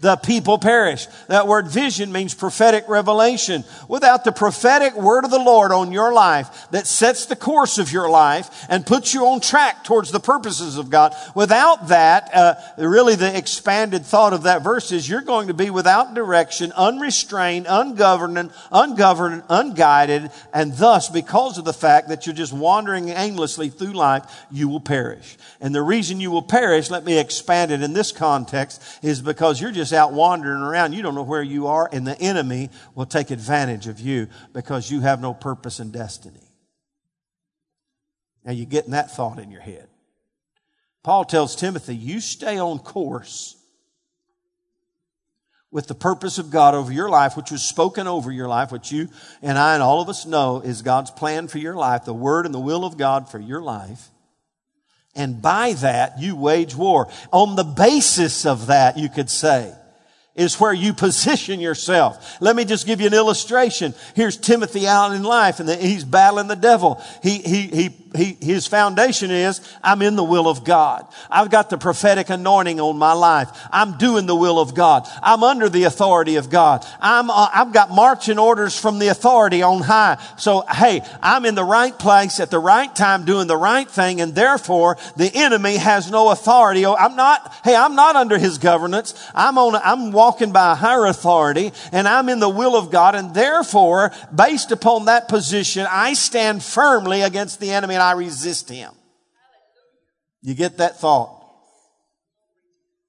The 0.00 0.16
people 0.16 0.58
perish. 0.58 1.06
That 1.28 1.46
word 1.46 1.68
vision 1.68 2.12
means 2.12 2.34
prophetic 2.34 2.86
revelation. 2.86 3.64
Without 3.88 4.24
the 4.24 4.32
prophetic 4.32 4.94
word 4.94 5.24
of 5.24 5.30
the 5.30 5.38
Lord 5.38 5.72
on 5.72 5.90
your 5.90 6.12
life 6.12 6.68
that 6.70 6.86
sets 6.86 7.24
the 7.24 7.34
course 7.34 7.78
of 7.78 7.90
your 7.90 8.10
life 8.10 8.66
and 8.68 8.84
puts 8.84 9.14
you 9.14 9.24
on 9.24 9.40
track 9.40 9.84
towards 9.84 10.12
the 10.12 10.20
purposes 10.20 10.76
of 10.76 10.90
God, 10.90 11.14
without 11.34 11.88
that, 11.88 12.28
uh, 12.34 12.54
really 12.76 13.14
the 13.14 13.34
expanded 13.38 14.04
thought 14.04 14.34
of 14.34 14.42
that 14.42 14.62
verse 14.62 14.92
is 14.92 15.08
you're 15.08 15.22
going 15.22 15.48
to 15.48 15.54
be 15.54 15.70
without 15.70 16.12
direction, 16.12 16.72
unrestrained, 16.72 17.64
ungoverned, 17.66 18.50
ungoverned, 18.70 19.44
unguided, 19.48 20.30
and 20.52 20.76
thus, 20.76 21.08
because 21.08 21.56
of 21.56 21.64
the 21.64 21.72
fact 21.72 22.10
that 22.10 22.26
you're 22.26 22.34
just 22.34 22.52
wandering 22.52 23.08
aimlessly 23.08 23.70
through 23.70 23.94
life, 23.94 24.24
you 24.50 24.68
will 24.68 24.80
perish. 24.80 25.38
And 25.58 25.74
the 25.74 25.80
reason 25.80 26.20
you 26.20 26.30
will 26.30 26.42
perish, 26.42 26.90
let 26.90 27.04
me 27.04 27.18
expand 27.18 27.70
it 27.70 27.80
in 27.80 27.94
this 27.94 28.12
context, 28.12 28.82
is 29.02 29.22
because 29.22 29.58
you're 29.58 29.72
just 29.72 29.85
just 29.86 29.98
out 29.98 30.12
wandering 30.12 30.62
around. 30.62 30.94
You 30.94 31.02
don't 31.02 31.14
know 31.14 31.22
where 31.22 31.42
you 31.42 31.68
are, 31.68 31.88
and 31.92 32.06
the 32.06 32.18
enemy 32.20 32.70
will 32.94 33.06
take 33.06 33.30
advantage 33.30 33.86
of 33.86 34.00
you 34.00 34.26
because 34.52 34.90
you 34.90 35.00
have 35.00 35.20
no 35.20 35.32
purpose 35.32 35.78
and 35.78 35.92
destiny. 35.92 36.40
Now 38.44 38.52
you're 38.52 38.66
getting 38.66 38.90
that 38.92 39.12
thought 39.12 39.38
in 39.38 39.50
your 39.50 39.60
head. 39.60 39.88
Paul 41.02 41.24
tells 41.24 41.54
Timothy, 41.54 41.94
you 41.94 42.20
stay 42.20 42.58
on 42.58 42.80
course 42.80 43.56
with 45.70 45.86
the 45.86 45.94
purpose 45.94 46.38
of 46.38 46.50
God 46.50 46.74
over 46.74 46.92
your 46.92 47.08
life, 47.08 47.36
which 47.36 47.52
was 47.52 47.62
spoken 47.62 48.08
over 48.08 48.32
your 48.32 48.48
life, 48.48 48.72
which 48.72 48.90
you 48.90 49.08
and 49.40 49.56
I 49.56 49.74
and 49.74 49.82
all 49.82 50.00
of 50.00 50.08
us 50.08 50.26
know 50.26 50.60
is 50.60 50.82
God's 50.82 51.12
plan 51.12 51.46
for 51.46 51.58
your 51.58 51.76
life, 51.76 52.04
the 52.04 52.14
word 52.14 52.44
and 52.44 52.54
the 52.54 52.60
will 52.60 52.84
of 52.84 52.96
God 52.96 53.30
for 53.30 53.38
your 53.38 53.62
life. 53.62 54.10
And 55.16 55.40
by 55.40 55.72
that, 55.74 56.20
you 56.20 56.36
wage 56.36 56.76
war. 56.76 57.08
On 57.32 57.56
the 57.56 57.64
basis 57.64 58.46
of 58.46 58.66
that, 58.66 58.98
you 58.98 59.08
could 59.08 59.30
say, 59.30 59.72
is 60.36 60.60
where 60.60 60.72
you 60.72 60.92
position 60.92 61.60
yourself. 61.60 62.40
Let 62.40 62.54
me 62.54 62.64
just 62.64 62.86
give 62.86 63.00
you 63.00 63.06
an 63.06 63.14
illustration. 63.14 63.94
Here's 64.14 64.36
Timothy 64.36 64.86
out 64.86 65.12
in 65.12 65.22
life 65.22 65.60
and 65.60 65.68
he's 65.68 66.04
battling 66.04 66.46
the 66.46 66.56
devil. 66.56 67.02
He, 67.22 67.38
he, 67.38 67.62
he, 67.62 67.90
he, 68.14 68.36
his 68.40 68.66
foundation 68.66 69.30
is, 69.30 69.60
I'm 69.82 70.02
in 70.02 70.14
the 70.14 70.24
will 70.24 70.46
of 70.46 70.62
God. 70.62 71.06
I've 71.30 71.50
got 71.50 71.70
the 71.70 71.78
prophetic 71.78 72.28
anointing 72.28 72.80
on 72.80 72.98
my 72.98 73.14
life. 73.14 73.48
I'm 73.72 73.96
doing 73.96 74.26
the 74.26 74.36
will 74.36 74.60
of 74.60 74.74
God. 74.74 75.08
I'm 75.22 75.42
under 75.42 75.70
the 75.70 75.84
authority 75.84 76.36
of 76.36 76.50
God. 76.50 76.86
I'm, 77.00 77.30
uh, 77.30 77.48
I've 77.52 77.72
got 77.72 77.90
marching 77.90 78.38
orders 78.38 78.78
from 78.78 78.98
the 78.98 79.08
authority 79.08 79.62
on 79.62 79.82
high. 79.82 80.22
So, 80.36 80.64
hey, 80.70 81.00
I'm 81.22 81.46
in 81.46 81.54
the 81.54 81.64
right 81.64 81.98
place 81.98 82.40
at 82.40 82.50
the 82.50 82.58
right 82.58 82.94
time 82.94 83.24
doing 83.24 83.46
the 83.46 83.56
right 83.56 83.88
thing 83.88 84.20
and 84.20 84.34
therefore 84.34 84.98
the 85.16 85.30
enemy 85.34 85.76
has 85.78 86.10
no 86.10 86.28
authority. 86.28 86.84
I'm 86.84 87.16
not, 87.16 87.54
hey, 87.64 87.74
I'm 87.74 87.94
not 87.94 88.16
under 88.16 88.36
his 88.36 88.58
governance. 88.58 89.14
I'm 89.34 89.56
on, 89.56 89.74
I'm 89.76 90.12
walking 90.12 90.25
walking 90.26 90.50
by 90.50 90.72
a 90.72 90.74
higher 90.74 91.06
authority 91.06 91.72
and 91.92 92.08
I'm 92.08 92.28
in 92.28 92.40
the 92.40 92.48
will 92.48 92.74
of 92.74 92.90
God 92.90 93.14
and 93.14 93.32
therefore, 93.32 94.10
based 94.34 94.72
upon 94.72 95.04
that 95.04 95.28
position, 95.28 95.86
I 95.88 96.14
stand 96.14 96.64
firmly 96.64 97.22
against 97.22 97.60
the 97.60 97.70
enemy 97.70 97.94
and 97.94 98.02
I 98.02 98.12
resist 98.12 98.68
him. 98.68 98.92
You 100.42 100.54
get 100.54 100.78
that 100.78 100.98
thought? 100.98 101.44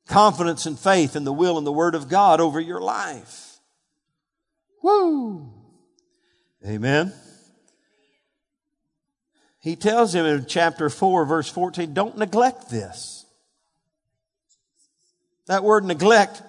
Confidence 0.07 0.67
and 0.67 0.77
faith 0.77 1.15
in 1.15 1.23
the 1.23 1.33
will 1.33 1.57
and 1.57 1.65
the 1.65 1.71
word 1.71 1.95
of 1.95 2.07
God 2.07 2.39
over 2.39 2.59
your 2.59 2.81
life. 2.81 3.57
Woo! 4.83 5.51
Amen. 6.63 7.13
He 9.59 9.75
tells 9.75 10.13
him 10.13 10.23
in 10.27 10.45
chapter 10.45 10.87
4, 10.91 11.25
verse 11.25 11.49
14, 11.49 11.95
don't 11.95 12.15
neglect 12.15 12.69
this. 12.69 13.25
That 15.47 15.63
word 15.63 15.83
neglect 15.83 16.43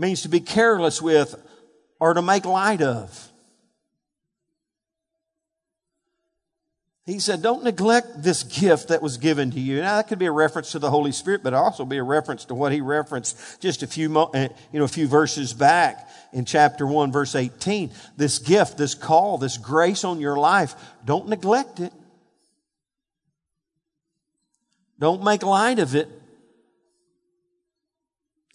means 0.00 0.22
to 0.22 0.28
be 0.28 0.40
careless 0.40 1.02
with 1.02 1.34
or 2.00 2.14
to 2.14 2.22
make 2.22 2.46
light 2.46 2.80
of. 2.80 3.28
He 7.04 7.18
said, 7.18 7.42
don't 7.42 7.64
neglect 7.64 8.22
this 8.22 8.42
gift 8.44 8.88
that 8.88 9.02
was 9.02 9.16
given 9.16 9.50
to 9.50 9.60
you. 9.60 9.80
Now 9.80 9.96
that 9.96 10.08
could 10.08 10.18
be 10.18 10.26
a 10.26 10.32
reference 10.32 10.72
to 10.72 10.78
the 10.78 10.90
Holy 10.90 11.12
Spirit, 11.12 11.42
but 11.42 11.54
also 11.54 11.84
be 11.84 11.96
a 11.96 12.02
reference 12.02 12.44
to 12.46 12.54
what 12.54 12.72
he 12.72 12.80
referenced 12.80 13.60
just 13.60 13.82
a 13.82 13.86
few, 13.86 14.16
uh, 14.16 14.48
you 14.72 14.78
know, 14.78 14.84
a 14.84 14.88
few 14.88 15.08
verses 15.08 15.52
back 15.52 16.08
in 16.32 16.44
chapter 16.44 16.86
1, 16.86 17.10
verse 17.10 17.34
18. 17.34 17.90
This 18.16 18.38
gift, 18.38 18.78
this 18.78 18.94
call, 18.94 19.38
this 19.38 19.58
grace 19.58 20.04
on 20.04 20.20
your 20.20 20.36
life, 20.36 20.74
don't 21.04 21.28
neglect 21.28 21.80
it. 21.80 21.92
Don't 24.98 25.24
make 25.24 25.42
light 25.42 25.78
of 25.78 25.94
it. 25.94 26.08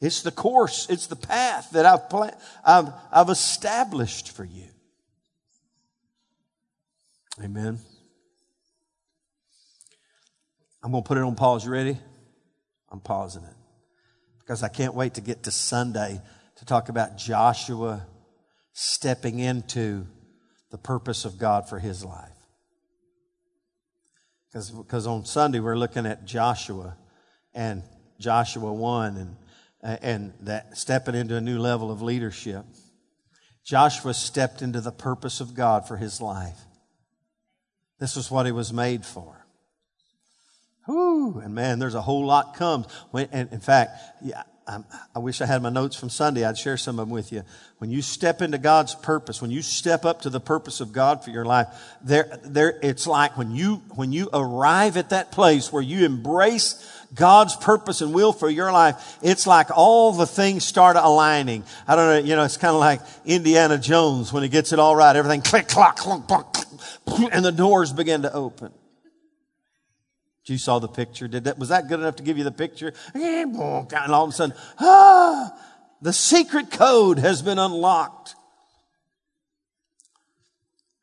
It's 0.01 0.21
the 0.21 0.31
course, 0.31 0.87
it's 0.89 1.07
the 1.07 1.15
path 1.15 1.71
that 1.71 1.85
I've, 1.85 2.09
pla- 2.09 2.37
I've, 2.63 2.89
I've 3.11 3.29
established 3.29 4.31
for 4.31 4.43
you. 4.43 4.67
Amen. 7.43 7.79
I'm 10.83 10.91
going 10.91 11.03
to 11.03 11.07
put 11.07 11.17
it 11.17 11.23
on 11.23 11.35
pause. 11.35 11.65
You 11.65 11.71
ready? 11.71 11.97
I'm 12.91 12.99
pausing 12.99 13.43
it 13.43 13.55
because 14.39 14.63
I 14.63 14.67
can't 14.67 14.93
wait 14.93 15.15
to 15.15 15.21
get 15.21 15.43
to 15.43 15.51
Sunday 15.51 16.21
to 16.57 16.65
talk 16.65 16.89
about 16.89 17.17
Joshua 17.17 18.05
stepping 18.73 19.39
into 19.39 20.05
the 20.71 20.77
purpose 20.77 21.25
of 21.25 21.37
God 21.37 21.67
for 21.67 21.79
his 21.79 22.05
life. 22.05 22.29
Because, 24.47 24.69
because 24.69 25.07
on 25.07 25.25
Sunday 25.25 25.59
we're 25.59 25.77
looking 25.77 26.05
at 26.05 26.25
Joshua 26.25 26.95
and 27.53 27.81
Joshua 28.19 28.71
1 28.71 29.17
and 29.17 29.35
and 29.85 30.33
that 30.41 30.77
stepping 30.77 31.15
into 31.15 31.35
a 31.35 31.41
new 31.41 31.59
level 31.59 31.91
of 31.91 32.01
leadership. 32.01 32.65
Joshua 33.63 34.13
stepped 34.13 34.61
into 34.61 34.81
the 34.81 34.91
purpose 34.91 35.41
of 35.41 35.53
God 35.53 35.87
for 35.87 35.97
his 35.97 36.19
life. 36.21 36.59
This 37.99 38.15
was 38.15 38.29
what 38.29 38.45
he 38.45 38.51
was 38.51 38.73
made 38.73 39.05
for. 39.05 39.45
Whew, 40.85 41.41
and 41.43 41.55
man, 41.55 41.79
there's 41.79 41.95
a 41.95 42.01
whole 42.01 42.25
lot 42.25 42.55
comes. 42.55 42.85
When, 43.11 43.27
and 43.31 43.51
in 43.51 43.59
fact, 43.59 43.99
yeah, 44.21 44.43
I 44.67 45.19
wish 45.19 45.41
I 45.41 45.45
had 45.45 45.61
my 45.61 45.69
notes 45.69 45.95
from 45.95 46.09
Sunday. 46.09 46.43
I'd 46.43 46.57
share 46.57 46.77
some 46.77 46.99
of 46.99 47.07
them 47.07 47.13
with 47.13 47.31
you. 47.31 47.43
When 47.77 47.91
you 47.91 48.01
step 48.01 48.41
into 48.41 48.57
God's 48.57 48.95
purpose, 48.95 49.39
when 49.39 49.51
you 49.51 49.61
step 49.61 50.05
up 50.05 50.21
to 50.21 50.29
the 50.31 50.39
purpose 50.39 50.81
of 50.81 50.91
God 50.91 51.23
for 51.23 51.29
your 51.29 51.45
life, 51.45 51.67
there, 52.01 52.39
there, 52.43 52.79
it's 52.81 53.05
like 53.05 53.37
when 53.37 53.51
you, 53.51 53.75
when 53.93 54.11
you 54.11 54.29
arrive 54.33 54.97
at 54.97 55.11
that 55.11 55.31
place 55.31 55.71
where 55.71 55.83
you 55.83 56.03
embrace 56.03 56.94
God's 57.15 57.55
purpose 57.55 58.01
and 58.01 58.13
will 58.13 58.33
for 58.33 58.49
your 58.49 58.71
life, 58.71 59.17
it's 59.21 59.47
like 59.47 59.67
all 59.75 60.11
the 60.11 60.27
things 60.27 60.65
start 60.65 60.97
aligning. 60.97 61.63
I 61.87 61.95
don't 61.95 62.09
know, 62.09 62.29
you 62.29 62.35
know, 62.35 62.43
it's 62.43 62.57
kind 62.57 62.75
of 62.75 62.79
like 62.81 63.01
Indiana 63.25 63.77
Jones 63.77 64.33
when 64.33 64.43
he 64.43 64.49
gets 64.49 64.73
it 64.73 64.79
all 64.79 64.95
right. 64.95 65.15
Everything 65.15 65.41
click, 65.41 65.67
clock, 65.67 65.95
clunk, 65.97 66.27
clunk, 66.27 67.31
and 67.31 67.43
the 67.43 67.51
doors 67.51 67.93
begin 67.93 68.23
to 68.23 68.33
open. 68.33 68.71
You 70.45 70.59
saw 70.59 70.77
the 70.77 70.87
picture. 70.87 71.27
Did 71.27 71.45
that, 71.45 71.57
was 71.57 71.69
that 71.69 71.87
good 71.87 71.99
enough 71.99 72.17
to 72.17 72.23
give 72.23 72.37
you 72.37 72.43
the 72.43 72.51
picture? 72.51 72.93
And 73.15 73.57
all 73.57 74.25
of 74.25 74.29
a 74.29 74.31
sudden, 74.31 74.55
ah, 74.79 75.51
the 76.03 76.13
secret 76.13 76.69
code 76.69 77.17
has 77.17 77.41
been 77.41 77.57
unlocked. 77.57 78.35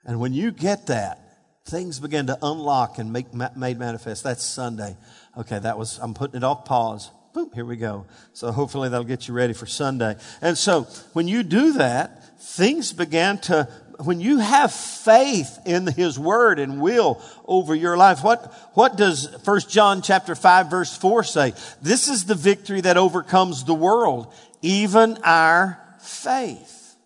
And 0.04 0.20
when 0.20 0.32
you 0.32 0.52
get 0.52 0.86
that, 0.86 1.18
things 1.64 1.98
begin 1.98 2.26
to 2.26 2.38
unlock 2.42 2.98
and 2.98 3.12
make 3.12 3.32
made 3.34 3.78
manifest. 3.78 4.22
That's 4.22 4.44
Sunday. 4.44 4.96
Okay, 5.36 5.58
that 5.58 5.78
was, 5.78 5.98
I'm 5.98 6.14
putting 6.14 6.36
it 6.36 6.44
off 6.44 6.64
pause. 6.64 7.10
Boom, 7.32 7.50
here 7.54 7.64
we 7.64 7.76
go. 7.76 8.06
So 8.34 8.52
hopefully 8.52 8.90
that'll 8.90 9.04
get 9.04 9.26
you 9.26 9.34
ready 9.34 9.54
for 9.54 9.64
Sunday. 9.64 10.16
And 10.42 10.58
so 10.58 10.82
when 11.14 11.28
you 11.28 11.42
do 11.42 11.74
that, 11.74 12.38
things 12.42 12.92
began 12.92 13.38
to, 13.38 13.66
when 14.04 14.20
you 14.20 14.38
have 14.38 14.72
faith 14.72 15.58
in 15.64 15.86
His 15.86 16.18
Word 16.18 16.58
and 16.58 16.82
will 16.82 17.22
over 17.46 17.74
your 17.74 17.96
life, 17.96 18.22
what, 18.22 18.52
what 18.74 18.96
does 18.96 19.34
1 19.44 19.60
John 19.70 20.02
chapter 20.02 20.34
5 20.34 20.70
verse 20.70 20.94
4 20.94 21.24
say? 21.24 21.54
This 21.80 22.08
is 22.08 22.26
the 22.26 22.34
victory 22.34 22.82
that 22.82 22.98
overcomes 22.98 23.64
the 23.64 23.74
world, 23.74 24.34
even 24.60 25.16
our 25.24 25.82
faith. 26.00 26.96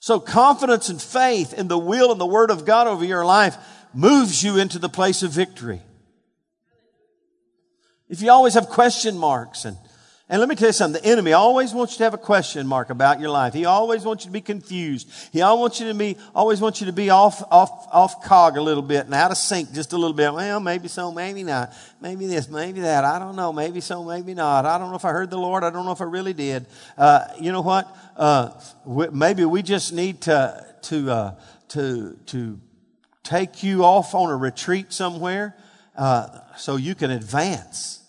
So 0.00 0.18
confidence 0.18 0.88
and 0.88 1.00
faith 1.00 1.52
in 1.52 1.68
the 1.68 1.78
will 1.78 2.10
and 2.10 2.20
the 2.20 2.26
Word 2.26 2.50
of 2.50 2.64
God 2.64 2.86
over 2.86 3.04
your 3.04 3.26
life 3.26 3.56
moves 3.92 4.42
you 4.42 4.58
into 4.58 4.78
the 4.78 4.88
place 4.88 5.22
of 5.22 5.30
victory. 5.30 5.82
If 8.12 8.22
you 8.22 8.30
always 8.30 8.54
have 8.54 8.68
question 8.68 9.18
marks 9.18 9.64
and 9.64 9.76
and 10.32 10.40
let 10.40 10.48
me 10.48 10.54
tell 10.54 10.68
you 10.68 10.72
something, 10.72 11.02
the 11.02 11.06
enemy 11.06 11.34
always 11.34 11.74
wants 11.74 11.92
you 11.92 11.98
to 11.98 12.04
have 12.04 12.14
a 12.14 12.18
question 12.18 12.66
mark 12.66 12.88
about 12.88 13.20
your 13.20 13.28
life. 13.28 13.52
He 13.52 13.66
always 13.66 14.02
wants 14.02 14.24
you 14.24 14.30
to 14.30 14.32
be 14.32 14.40
confused. 14.40 15.10
He 15.30 15.42
always 15.42 15.60
wants 15.60 15.80
you 15.80 15.88
to 15.88 15.94
be, 15.94 16.16
always 16.34 16.58
wants 16.58 16.80
you 16.80 16.86
to 16.86 16.92
be 16.94 17.10
off, 17.10 17.42
off, 17.50 17.86
off 17.92 18.24
cog 18.24 18.56
a 18.56 18.62
little 18.62 18.82
bit 18.82 19.04
and 19.04 19.12
out 19.12 19.30
of 19.30 19.36
sync 19.36 19.74
just 19.74 19.92
a 19.92 19.98
little 19.98 20.16
bit. 20.16 20.32
Well, 20.32 20.58
maybe 20.58 20.88
so, 20.88 21.12
maybe 21.12 21.42
not. 21.42 21.74
Maybe 22.00 22.26
this, 22.26 22.48
maybe 22.48 22.80
that. 22.80 23.04
I 23.04 23.18
don't 23.18 23.36
know. 23.36 23.52
Maybe 23.52 23.82
so, 23.82 24.04
maybe 24.04 24.32
not. 24.32 24.64
I 24.64 24.78
don't 24.78 24.88
know 24.88 24.96
if 24.96 25.04
I 25.04 25.10
heard 25.10 25.28
the 25.28 25.36
Lord. 25.36 25.64
I 25.64 25.70
don't 25.70 25.84
know 25.84 25.92
if 25.92 26.00
I 26.00 26.04
really 26.04 26.32
did. 26.32 26.64
Uh, 26.96 27.26
you 27.38 27.52
know 27.52 27.60
what? 27.60 27.94
Uh, 28.16 28.58
maybe 29.12 29.44
we 29.44 29.60
just 29.60 29.92
need 29.92 30.22
to, 30.22 30.66
to, 30.82 31.10
uh, 31.10 31.34
to, 31.68 32.16
to 32.26 32.58
take 33.22 33.62
you 33.62 33.84
off 33.84 34.14
on 34.14 34.30
a 34.30 34.36
retreat 34.36 34.94
somewhere, 34.94 35.54
uh, 35.94 36.38
so 36.56 36.76
you 36.76 36.94
can 36.94 37.10
advance 37.10 38.01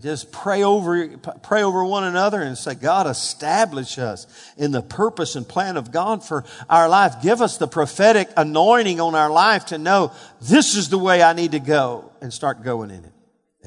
just 0.00 0.30
pray 0.30 0.62
over, 0.62 1.08
pray 1.42 1.62
over 1.62 1.84
one 1.84 2.04
another 2.04 2.40
and 2.40 2.56
say, 2.56 2.74
God, 2.74 3.06
establish 3.06 3.98
us 3.98 4.26
in 4.56 4.70
the 4.70 4.82
purpose 4.82 5.34
and 5.34 5.48
plan 5.48 5.76
of 5.76 5.90
God 5.90 6.24
for 6.24 6.44
our 6.70 6.88
life. 6.88 7.20
Give 7.20 7.42
us 7.42 7.58
the 7.58 7.66
prophetic 7.66 8.28
anointing 8.36 9.00
on 9.00 9.14
our 9.14 9.30
life 9.30 9.66
to 9.66 9.78
know 9.78 10.12
this 10.40 10.76
is 10.76 10.88
the 10.88 10.98
way 10.98 11.22
I 11.22 11.32
need 11.32 11.52
to 11.52 11.60
go 11.60 12.12
and 12.20 12.32
start 12.32 12.62
going 12.62 12.90
in 12.90 13.04
it. 13.04 13.12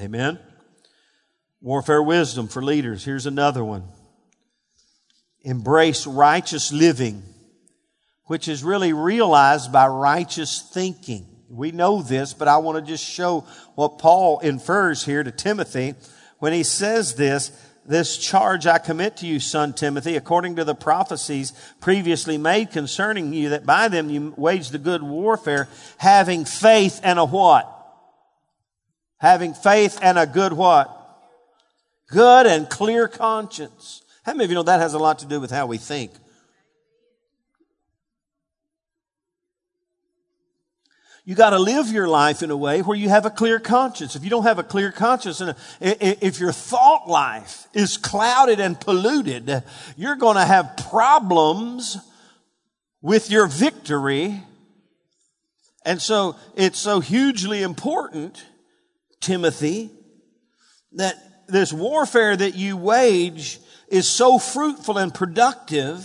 Amen. 0.00 0.38
Warfare 1.60 2.02
wisdom 2.02 2.48
for 2.48 2.62
leaders. 2.62 3.04
Here's 3.04 3.26
another 3.26 3.62
one. 3.62 3.84
Embrace 5.42 6.06
righteous 6.06 6.72
living, 6.72 7.22
which 8.24 8.48
is 8.48 8.64
really 8.64 8.92
realized 8.92 9.70
by 9.70 9.86
righteous 9.86 10.62
thinking. 10.72 11.26
We 11.50 11.72
know 11.72 12.00
this, 12.00 12.32
but 12.32 12.48
I 12.48 12.56
want 12.56 12.84
to 12.84 12.90
just 12.90 13.04
show 13.04 13.44
what 13.74 13.98
Paul 13.98 14.38
infers 14.38 15.04
here 15.04 15.22
to 15.22 15.30
Timothy 15.30 15.94
when 16.42 16.52
he 16.52 16.64
says 16.64 17.14
this, 17.14 17.52
this 17.86 18.18
charge 18.18 18.66
I 18.66 18.78
commit 18.78 19.18
to 19.18 19.28
you, 19.28 19.38
son 19.38 19.74
Timothy, 19.74 20.16
according 20.16 20.56
to 20.56 20.64
the 20.64 20.74
prophecies 20.74 21.52
previously 21.80 22.36
made 22.36 22.72
concerning 22.72 23.32
you, 23.32 23.50
that 23.50 23.64
by 23.64 23.86
them 23.86 24.10
you 24.10 24.34
wage 24.36 24.70
the 24.70 24.78
good 24.78 25.04
warfare, 25.04 25.68
having 25.98 26.44
faith 26.44 27.00
and 27.04 27.20
a 27.20 27.24
what? 27.24 27.68
Having 29.18 29.54
faith 29.54 30.00
and 30.02 30.18
a 30.18 30.26
good 30.26 30.52
what? 30.52 30.90
Good 32.08 32.46
and 32.46 32.68
clear 32.68 33.06
conscience. 33.06 34.02
How 34.24 34.32
many 34.32 34.46
of 34.46 34.50
you 34.50 34.56
know 34.56 34.64
that 34.64 34.80
has 34.80 34.94
a 34.94 34.98
lot 34.98 35.20
to 35.20 35.26
do 35.26 35.40
with 35.40 35.52
how 35.52 35.66
we 35.66 35.78
think? 35.78 36.10
You 41.24 41.36
got 41.36 41.50
to 41.50 41.58
live 41.58 41.88
your 41.88 42.08
life 42.08 42.42
in 42.42 42.50
a 42.50 42.56
way 42.56 42.82
where 42.82 42.96
you 42.96 43.08
have 43.08 43.26
a 43.26 43.30
clear 43.30 43.60
conscience. 43.60 44.16
If 44.16 44.24
you 44.24 44.30
don't 44.30 44.42
have 44.42 44.58
a 44.58 44.64
clear 44.64 44.90
conscience, 44.90 45.40
and 45.40 45.54
if 45.80 46.40
your 46.40 46.50
thought 46.50 47.08
life 47.08 47.68
is 47.72 47.96
clouded 47.96 48.58
and 48.58 48.80
polluted, 48.80 49.62
you're 49.96 50.16
going 50.16 50.36
to 50.36 50.44
have 50.44 50.76
problems 50.90 51.96
with 53.00 53.30
your 53.30 53.46
victory. 53.46 54.42
And 55.84 56.02
so 56.02 56.34
it's 56.56 56.78
so 56.78 56.98
hugely 56.98 57.62
important, 57.62 58.44
Timothy, 59.20 59.90
that 60.92 61.14
this 61.46 61.72
warfare 61.72 62.36
that 62.36 62.56
you 62.56 62.76
wage 62.76 63.60
is 63.86 64.08
so 64.08 64.38
fruitful 64.38 64.98
and 64.98 65.14
productive 65.14 66.04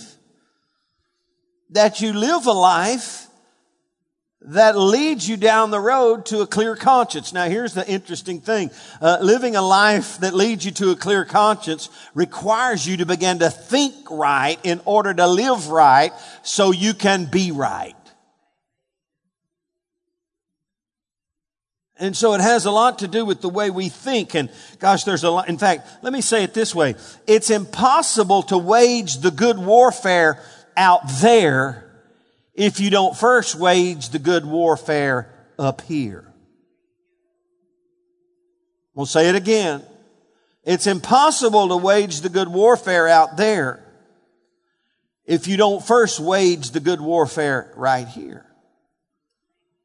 that 1.72 2.02
you 2.02 2.14
live 2.14 2.46
a 2.46 2.52
life 2.52 3.27
that 4.42 4.78
leads 4.78 5.28
you 5.28 5.36
down 5.36 5.72
the 5.72 5.80
road 5.80 6.26
to 6.28 6.42
a 6.42 6.48
clear 6.48 6.76
conscience. 6.76 7.34
Now 7.34 7.50
here's 7.50 7.74
the 7.74 7.88
interesting 7.88 8.40
thing. 8.40 8.70
Uh, 9.02 9.18
living 9.22 9.56
a 9.56 9.62
life 9.62 10.20
that 10.20 10.34
leads 10.36 10.64
you 10.64 10.72
to 10.72 10.92
a 10.92 10.96
clear 10.96 11.26
conscience 11.26 11.90
requires 12.14 12.86
you 12.86 12.98
to 12.98 13.06
begin 13.06 13.40
to 13.40 13.50
think 13.50 13.96
right 14.12 14.60
in 14.64 14.80
order 14.86 15.14
to 15.14 15.28
live 15.28 15.70
right 15.70 16.14
so 16.44 16.72
you 16.72 16.94
can 16.94 17.26
be 17.26 17.52
right. 17.52 17.96
And 22.00 22.16
so 22.16 22.36
it 22.36 22.42
has 22.42 22.66
a 22.66 22.72
lot 22.72 23.00
to 23.00 23.08
do 23.08 23.26
with 23.26 23.42
the 23.42 23.50
way 23.50 23.72
we 23.72 23.90
think. 23.90 24.36
And 24.36 24.52
gosh, 24.78 25.04
there's 25.04 25.24
a 25.24 25.32
lot. 25.32 25.50
In 25.50 25.58
fact, 25.58 25.90
let 26.04 26.14
me 26.14 26.22
say 26.22 26.44
it 26.44 26.54
this 26.54 26.76
way. 26.76 26.94
It's 27.26 27.50
impossible 27.50 28.44
to 28.44 28.58
wage 28.60 29.18
the 29.18 29.32
good 29.32 29.58
warfare 29.58 30.40
out 30.76 31.02
there 31.22 31.87
if 32.58 32.80
you 32.80 32.90
don't 32.90 33.16
first 33.16 33.56
wage 33.56 34.10
the 34.10 34.20
good 34.20 34.46
warfare 34.46 35.32
up 35.60 35.82
here. 35.82 36.34
We'll 38.96 39.06
say 39.06 39.30
it 39.30 39.36
again. 39.36 39.84
It's 40.64 40.88
impossible 40.88 41.70
to 41.70 41.78
wage 41.78 42.22
the 42.22 42.30
good 42.30 42.50
warfare 42.50 43.08
out 43.08 43.38
there 43.38 43.84
if 45.26 45.48
you 45.48 45.56
don't 45.56 45.86
first 45.86 46.20
wage 46.20 46.72
the 46.72 46.80
good 46.80 47.00
warfare 47.00 47.72
right 47.76 48.08
here. 48.08 48.46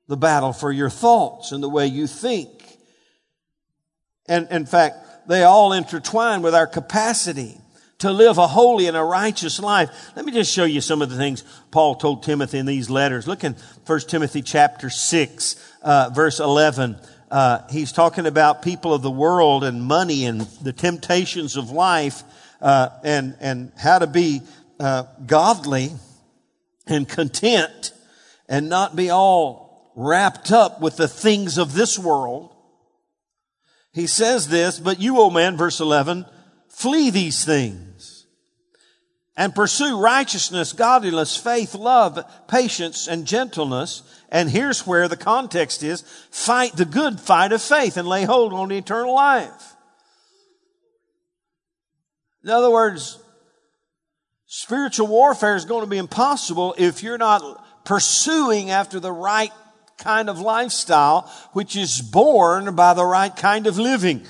The 0.08 0.16
battle 0.16 0.54
for 0.54 0.72
your 0.72 0.90
thoughts 0.90 1.52
and 1.52 1.62
the 1.62 1.68
way 1.68 1.86
you 1.86 2.06
think. 2.06 2.48
And 4.26 4.48
in 4.50 4.64
fact, 4.64 5.28
they 5.28 5.42
all 5.42 5.74
intertwine 5.74 6.40
with 6.40 6.54
our 6.54 6.66
capacity 6.66 7.61
to 8.02 8.10
live 8.10 8.36
a 8.36 8.48
holy 8.48 8.88
and 8.88 8.96
a 8.96 9.02
righteous 9.02 9.60
life. 9.60 10.10
Let 10.16 10.24
me 10.24 10.32
just 10.32 10.52
show 10.52 10.64
you 10.64 10.80
some 10.80 11.02
of 11.02 11.10
the 11.10 11.16
things 11.16 11.44
Paul 11.70 11.94
told 11.94 12.24
Timothy 12.24 12.58
in 12.58 12.66
these 12.66 12.90
letters. 12.90 13.28
Look 13.28 13.44
in 13.44 13.54
1 13.86 14.00
Timothy 14.00 14.42
chapter 14.42 14.90
6, 14.90 15.74
uh, 15.82 16.10
verse 16.12 16.40
11. 16.40 16.96
Uh, 17.30 17.60
he's 17.70 17.92
talking 17.92 18.26
about 18.26 18.60
people 18.60 18.92
of 18.92 19.02
the 19.02 19.10
world 19.10 19.62
and 19.62 19.84
money 19.84 20.24
and 20.24 20.40
the 20.40 20.72
temptations 20.72 21.56
of 21.56 21.70
life 21.70 22.24
uh, 22.60 22.88
and, 23.04 23.36
and 23.40 23.70
how 23.78 24.00
to 24.00 24.08
be 24.08 24.42
uh, 24.80 25.04
godly 25.24 25.90
and 26.88 27.08
content 27.08 27.92
and 28.48 28.68
not 28.68 28.96
be 28.96 29.10
all 29.10 29.92
wrapped 29.94 30.50
up 30.50 30.80
with 30.80 30.96
the 30.96 31.06
things 31.06 31.56
of 31.56 31.72
this 31.72 32.00
world. 32.00 32.52
He 33.92 34.08
says 34.08 34.48
this, 34.48 34.80
but 34.80 35.00
you, 35.00 35.20
O 35.20 35.30
man, 35.30 35.56
verse 35.56 35.78
11, 35.78 36.26
flee 36.72 37.10
these 37.10 37.44
things 37.44 38.26
and 39.36 39.54
pursue 39.54 40.00
righteousness, 40.00 40.72
godliness, 40.72 41.36
faith, 41.36 41.74
love, 41.74 42.18
patience, 42.48 43.06
and 43.06 43.26
gentleness. 43.26 44.02
And 44.30 44.50
here's 44.50 44.86
where 44.86 45.08
the 45.08 45.16
context 45.16 45.82
is. 45.82 46.02
Fight 46.30 46.76
the 46.76 46.84
good 46.84 47.20
fight 47.20 47.52
of 47.52 47.62
faith 47.62 47.96
and 47.96 48.08
lay 48.08 48.24
hold 48.24 48.52
on 48.52 48.72
eternal 48.72 49.14
life. 49.14 49.74
In 52.44 52.50
other 52.50 52.70
words, 52.70 53.18
spiritual 54.46 55.06
warfare 55.06 55.56
is 55.56 55.64
going 55.64 55.84
to 55.84 55.90
be 55.90 55.98
impossible 55.98 56.74
if 56.76 57.02
you're 57.02 57.18
not 57.18 57.84
pursuing 57.84 58.70
after 58.70 58.98
the 58.98 59.12
right 59.12 59.52
kind 59.98 60.28
of 60.28 60.40
lifestyle, 60.40 61.30
which 61.52 61.76
is 61.76 62.00
born 62.00 62.74
by 62.74 62.92
the 62.92 63.04
right 63.04 63.34
kind 63.34 63.66
of 63.66 63.78
living 63.78 64.26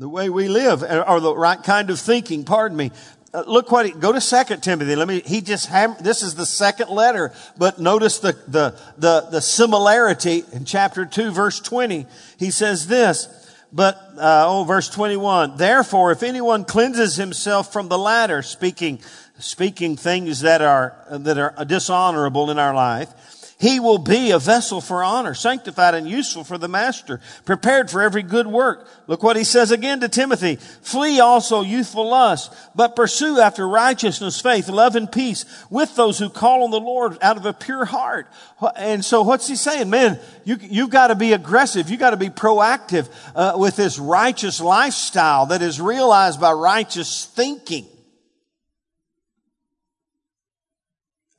the 0.00 0.08
way 0.08 0.30
we 0.30 0.48
live, 0.48 0.82
or 0.82 1.20
the 1.20 1.36
right 1.36 1.62
kind 1.62 1.90
of 1.90 2.00
thinking, 2.00 2.42
pardon 2.42 2.74
me. 2.74 2.90
Uh, 3.34 3.44
look 3.46 3.70
what 3.70 3.84
he, 3.84 3.92
go 3.92 4.10
to 4.10 4.20
second 4.20 4.62
Timothy. 4.62 4.96
Let 4.96 5.06
me, 5.06 5.20
he 5.20 5.42
just, 5.42 5.66
ham, 5.66 5.94
this 6.00 6.22
is 6.22 6.34
the 6.34 6.46
second 6.46 6.88
letter, 6.88 7.34
but 7.58 7.78
notice 7.78 8.18
the, 8.18 8.32
the, 8.48 8.74
the, 8.96 9.28
the 9.30 9.40
similarity 9.42 10.42
in 10.52 10.64
chapter 10.64 11.04
2 11.04 11.32
verse 11.32 11.60
20. 11.60 12.06
He 12.38 12.50
says 12.50 12.86
this, 12.86 13.28
but, 13.74 13.96
uh, 14.16 14.46
oh, 14.48 14.64
verse 14.64 14.88
21. 14.88 15.58
Therefore, 15.58 16.12
if 16.12 16.22
anyone 16.22 16.64
cleanses 16.64 17.16
himself 17.16 17.70
from 17.70 17.88
the 17.88 17.98
latter, 17.98 18.40
speaking, 18.40 19.00
speaking 19.38 19.96
things 19.98 20.40
that 20.40 20.62
are, 20.62 20.96
that 21.10 21.36
are 21.36 21.64
dishonorable 21.66 22.50
in 22.50 22.58
our 22.58 22.74
life, 22.74 23.12
he 23.60 23.78
will 23.78 23.98
be 23.98 24.30
a 24.30 24.38
vessel 24.38 24.80
for 24.80 25.04
honor, 25.04 25.34
sanctified 25.34 25.94
and 25.94 26.08
useful 26.08 26.44
for 26.44 26.56
the 26.56 26.66
master, 26.66 27.20
prepared 27.44 27.90
for 27.90 28.00
every 28.00 28.22
good 28.22 28.46
work. 28.46 28.88
Look 29.06 29.22
what 29.22 29.36
he 29.36 29.44
says 29.44 29.70
again 29.70 30.00
to 30.00 30.08
Timothy. 30.08 30.56
Flee 30.56 31.20
also 31.20 31.60
youthful 31.60 32.08
lust, 32.08 32.54
but 32.74 32.96
pursue 32.96 33.38
after 33.38 33.68
righteousness, 33.68 34.40
faith, 34.40 34.70
love, 34.70 34.96
and 34.96 35.12
peace 35.12 35.44
with 35.68 35.94
those 35.94 36.18
who 36.18 36.30
call 36.30 36.64
on 36.64 36.70
the 36.70 36.80
Lord 36.80 37.18
out 37.20 37.36
of 37.36 37.44
a 37.44 37.52
pure 37.52 37.84
heart. 37.84 38.28
And 38.76 39.04
so 39.04 39.20
what's 39.20 39.46
he 39.46 39.56
saying? 39.56 39.90
Man, 39.90 40.18
you, 40.44 40.56
you've 40.58 40.88
got 40.88 41.08
to 41.08 41.14
be 41.14 41.34
aggressive. 41.34 41.90
You've 41.90 42.00
got 42.00 42.10
to 42.10 42.16
be 42.16 42.30
proactive 42.30 43.10
uh, 43.36 43.58
with 43.58 43.76
this 43.76 43.98
righteous 43.98 44.62
lifestyle 44.62 45.44
that 45.46 45.60
is 45.60 45.78
realized 45.78 46.40
by 46.40 46.52
righteous 46.52 47.26
thinking. 47.26 47.86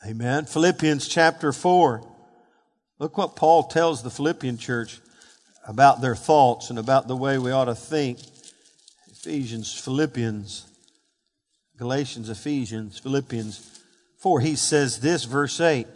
Amen. 0.05 0.45
Philippians 0.45 1.07
chapter 1.07 1.51
4. 1.51 2.11
Look 3.01 3.17
what 3.17 3.35
Paul 3.35 3.63
tells 3.63 4.03
the 4.03 4.11
Philippian 4.11 4.59
church 4.59 4.99
about 5.67 6.01
their 6.01 6.15
thoughts 6.15 6.69
and 6.69 6.77
about 6.77 7.07
the 7.07 7.15
way 7.15 7.39
we 7.39 7.49
ought 7.49 7.65
to 7.65 7.73
think. 7.73 8.19
Ephesians, 9.09 9.73
Philippians, 9.73 10.67
Galatians, 11.77 12.29
Ephesians, 12.29 12.99
Philippians 12.99 13.79
4. 14.19 14.41
He 14.41 14.55
says 14.55 14.99
this, 14.99 15.23
verse 15.23 15.59
8. 15.59 15.87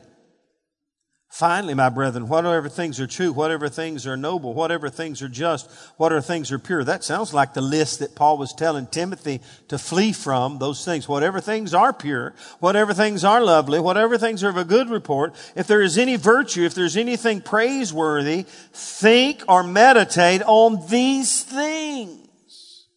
Finally, 1.36 1.74
my 1.74 1.90
brethren, 1.90 2.30
whatever 2.30 2.70
things 2.70 2.98
are 2.98 3.08
true, 3.08 3.34
whatever 3.34 3.68
things 3.68 4.08
are 4.08 4.16
noble, 4.16 4.54
whatever 4.54 4.88
things 4.88 5.22
are 5.22 5.28
just, 5.28 5.70
whatever 5.98 6.22
things 6.22 6.50
are 6.50 6.58
pure. 6.58 6.82
That 6.82 7.04
sounds 7.04 7.34
like 7.34 7.54
the 7.54 7.60
list 7.60 8.00
that 8.00 8.16
Paul 8.16 8.38
was 8.38 8.54
telling 8.54 8.88
Timothy 8.88 9.42
to 9.68 9.78
flee 9.78 10.14
from, 10.14 10.60
those 10.60 10.86
things. 10.86 11.10
Whatever 11.10 11.42
things 11.42 11.74
are 11.74 11.92
pure, 11.92 12.34
whatever 12.62 12.94
things 12.94 13.26
are 13.26 13.42
lovely, 13.42 13.82
whatever 13.82 14.18
things 14.18 14.46
are 14.46 14.50
of 14.50 14.56
a 14.56 14.64
good 14.64 14.90
report, 14.90 15.36
if 15.58 15.68
there 15.68 15.82
is 15.82 15.98
any 15.98 16.16
virtue, 16.16 16.64
if 16.64 16.74
there's 16.74 16.96
anything 16.96 17.42
praiseworthy, 17.42 18.44
think 18.72 19.44
or 19.50 19.62
meditate 19.62 20.42
on 20.42 20.88
these 20.88 21.44
things. 21.44 22.88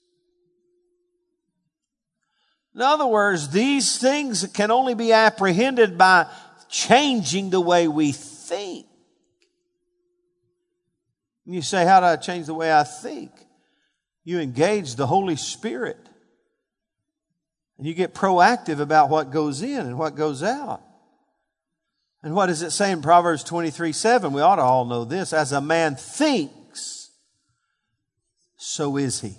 In 2.72 2.82
other 2.82 3.08
words, 3.08 3.48
these 3.48 3.98
things 3.98 4.46
can 4.54 4.70
only 4.70 4.94
be 4.94 5.12
apprehended 5.12 5.98
by 5.98 6.28
changing 6.68 7.50
the 7.50 7.60
way 7.60 7.88
we 7.88 8.12
think. 8.12 8.27
And 11.46 11.54
you 11.54 11.62
say, 11.62 11.84
How 11.84 12.00
do 12.00 12.06
I 12.06 12.16
change 12.16 12.46
the 12.46 12.54
way 12.54 12.72
I 12.72 12.84
think? 12.84 13.30
You 14.24 14.40
engage 14.40 14.94
the 14.94 15.06
Holy 15.06 15.36
Spirit. 15.36 15.98
And 17.78 17.86
you 17.86 17.94
get 17.94 18.14
proactive 18.14 18.80
about 18.80 19.08
what 19.08 19.30
goes 19.30 19.62
in 19.62 19.86
and 19.86 19.98
what 19.98 20.16
goes 20.16 20.42
out. 20.42 20.82
And 22.22 22.34
what 22.34 22.46
does 22.46 22.62
it 22.62 22.72
say 22.72 22.90
in 22.90 23.00
Proverbs 23.00 23.44
23 23.44 23.92
7? 23.92 24.32
We 24.32 24.42
ought 24.42 24.56
to 24.56 24.62
all 24.62 24.84
know 24.84 25.04
this. 25.04 25.32
As 25.32 25.52
a 25.52 25.60
man 25.60 25.94
thinks, 25.96 27.10
so 28.56 28.96
is 28.96 29.20
he. 29.20 29.36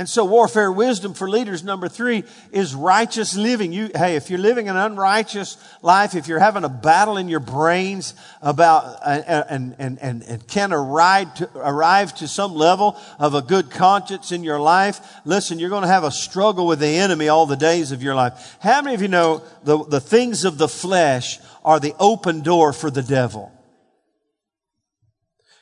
And 0.00 0.08
so 0.08 0.24
warfare 0.24 0.72
wisdom 0.72 1.12
for 1.12 1.28
leaders, 1.28 1.62
number 1.62 1.86
three, 1.86 2.24
is 2.52 2.74
righteous 2.74 3.36
living. 3.36 3.70
You, 3.70 3.90
hey, 3.94 4.16
if 4.16 4.30
you're 4.30 4.38
living 4.38 4.70
an 4.70 4.76
unrighteous 4.78 5.58
life, 5.82 6.14
if 6.14 6.26
you're 6.26 6.38
having 6.38 6.64
a 6.64 6.70
battle 6.70 7.18
in 7.18 7.28
your 7.28 7.38
brains 7.38 8.14
about, 8.40 8.84
uh, 9.02 9.20
uh, 9.28 9.44
and, 9.50 9.76
and, 9.78 9.98
and, 9.98 10.22
and 10.22 10.48
can 10.48 10.72
arrive 10.72 11.34
to, 11.34 11.50
arrive 11.54 12.14
to 12.14 12.28
some 12.28 12.54
level 12.54 12.98
of 13.18 13.34
a 13.34 13.42
good 13.42 13.70
conscience 13.70 14.32
in 14.32 14.42
your 14.42 14.58
life, 14.58 15.02
listen, 15.26 15.58
you're 15.58 15.68
going 15.68 15.82
to 15.82 15.88
have 15.88 16.04
a 16.04 16.10
struggle 16.10 16.66
with 16.66 16.78
the 16.78 16.86
enemy 16.86 17.28
all 17.28 17.44
the 17.44 17.54
days 17.54 17.92
of 17.92 18.02
your 18.02 18.14
life. 18.14 18.56
How 18.62 18.80
many 18.80 18.94
of 18.94 19.02
you 19.02 19.08
know 19.08 19.42
the, 19.64 19.84
the 19.84 20.00
things 20.00 20.46
of 20.46 20.56
the 20.56 20.66
flesh 20.66 21.40
are 21.62 21.78
the 21.78 21.92
open 21.98 22.40
door 22.40 22.72
for 22.72 22.90
the 22.90 23.02
devil? 23.02 23.52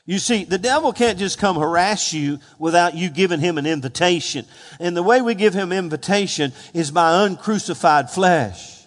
You 0.09 0.19
see, 0.19 0.45
the 0.45 0.57
devil 0.57 0.95
can't 0.95 1.19
just 1.19 1.37
come 1.37 1.57
harass 1.57 2.15
you 2.15 2.39
without 2.59 2.95
you 2.95 3.11
giving 3.11 3.41
him 3.41 3.59
an 3.59 3.67
invitation. 3.67 4.47
And 4.81 4.97
the 4.97 5.03
way 5.03 5.21
we 5.21 5.35
give 5.35 5.53
him 5.53 5.71
invitation 5.71 6.55
is 6.73 6.91
by 6.91 7.27
uncrucified 7.27 8.09
flesh. 8.09 8.87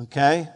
Okay? 0.00 0.48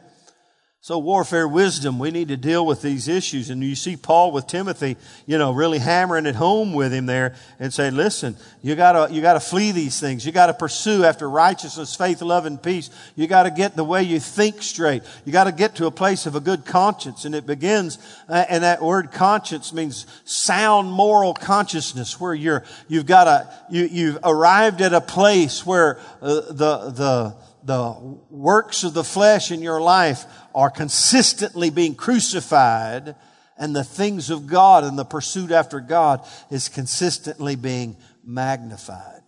So 0.88 0.96
warfare 0.96 1.46
wisdom, 1.46 1.98
we 1.98 2.10
need 2.10 2.28
to 2.28 2.38
deal 2.38 2.64
with 2.64 2.80
these 2.80 3.08
issues. 3.08 3.50
And 3.50 3.62
you 3.62 3.74
see 3.74 3.94
Paul 3.94 4.32
with 4.32 4.46
Timothy, 4.46 4.96
you 5.26 5.36
know, 5.36 5.52
really 5.52 5.76
hammering 5.76 6.24
it 6.24 6.34
home 6.34 6.72
with 6.72 6.94
him 6.94 7.04
there 7.04 7.34
and 7.60 7.74
saying, 7.74 7.94
listen, 7.94 8.38
you 8.62 8.74
gotta, 8.74 9.12
you 9.12 9.20
gotta 9.20 9.38
flee 9.38 9.70
these 9.70 10.00
things. 10.00 10.24
You 10.24 10.32
gotta 10.32 10.54
pursue 10.54 11.04
after 11.04 11.28
righteousness, 11.28 11.94
faith, 11.94 12.22
love, 12.22 12.46
and 12.46 12.62
peace. 12.62 12.88
You 13.16 13.26
gotta 13.26 13.50
get 13.50 13.76
the 13.76 13.84
way 13.84 14.02
you 14.02 14.18
think 14.18 14.62
straight. 14.62 15.02
You 15.26 15.32
gotta 15.32 15.52
get 15.52 15.74
to 15.74 15.84
a 15.84 15.90
place 15.90 16.24
of 16.24 16.34
a 16.36 16.40
good 16.40 16.64
conscience. 16.64 17.26
And 17.26 17.34
it 17.34 17.44
begins, 17.44 17.98
uh, 18.26 18.46
and 18.48 18.64
that 18.64 18.80
word 18.80 19.12
conscience 19.12 19.74
means 19.74 20.06
sound 20.24 20.90
moral 20.90 21.34
consciousness 21.34 22.18
where 22.18 22.32
you're, 22.32 22.64
you've 22.88 23.04
got 23.04 23.26
a, 23.26 23.54
you, 23.68 23.84
you've 23.84 24.18
arrived 24.24 24.80
at 24.80 24.94
a 24.94 25.02
place 25.02 25.66
where 25.66 25.98
uh, 26.22 26.40
the, 26.48 26.92
the, 26.96 27.47
the 27.68 28.18
works 28.30 28.82
of 28.82 28.94
the 28.94 29.04
flesh 29.04 29.52
in 29.52 29.60
your 29.60 29.80
life 29.80 30.24
are 30.54 30.70
consistently 30.70 31.68
being 31.68 31.94
crucified 31.94 33.14
and 33.58 33.76
the 33.76 33.84
things 33.84 34.30
of 34.30 34.46
God 34.46 34.84
and 34.84 34.98
the 34.98 35.04
pursuit 35.04 35.50
after 35.50 35.78
God 35.78 36.26
is 36.50 36.70
consistently 36.70 37.56
being 37.56 37.98
magnified. 38.24 39.20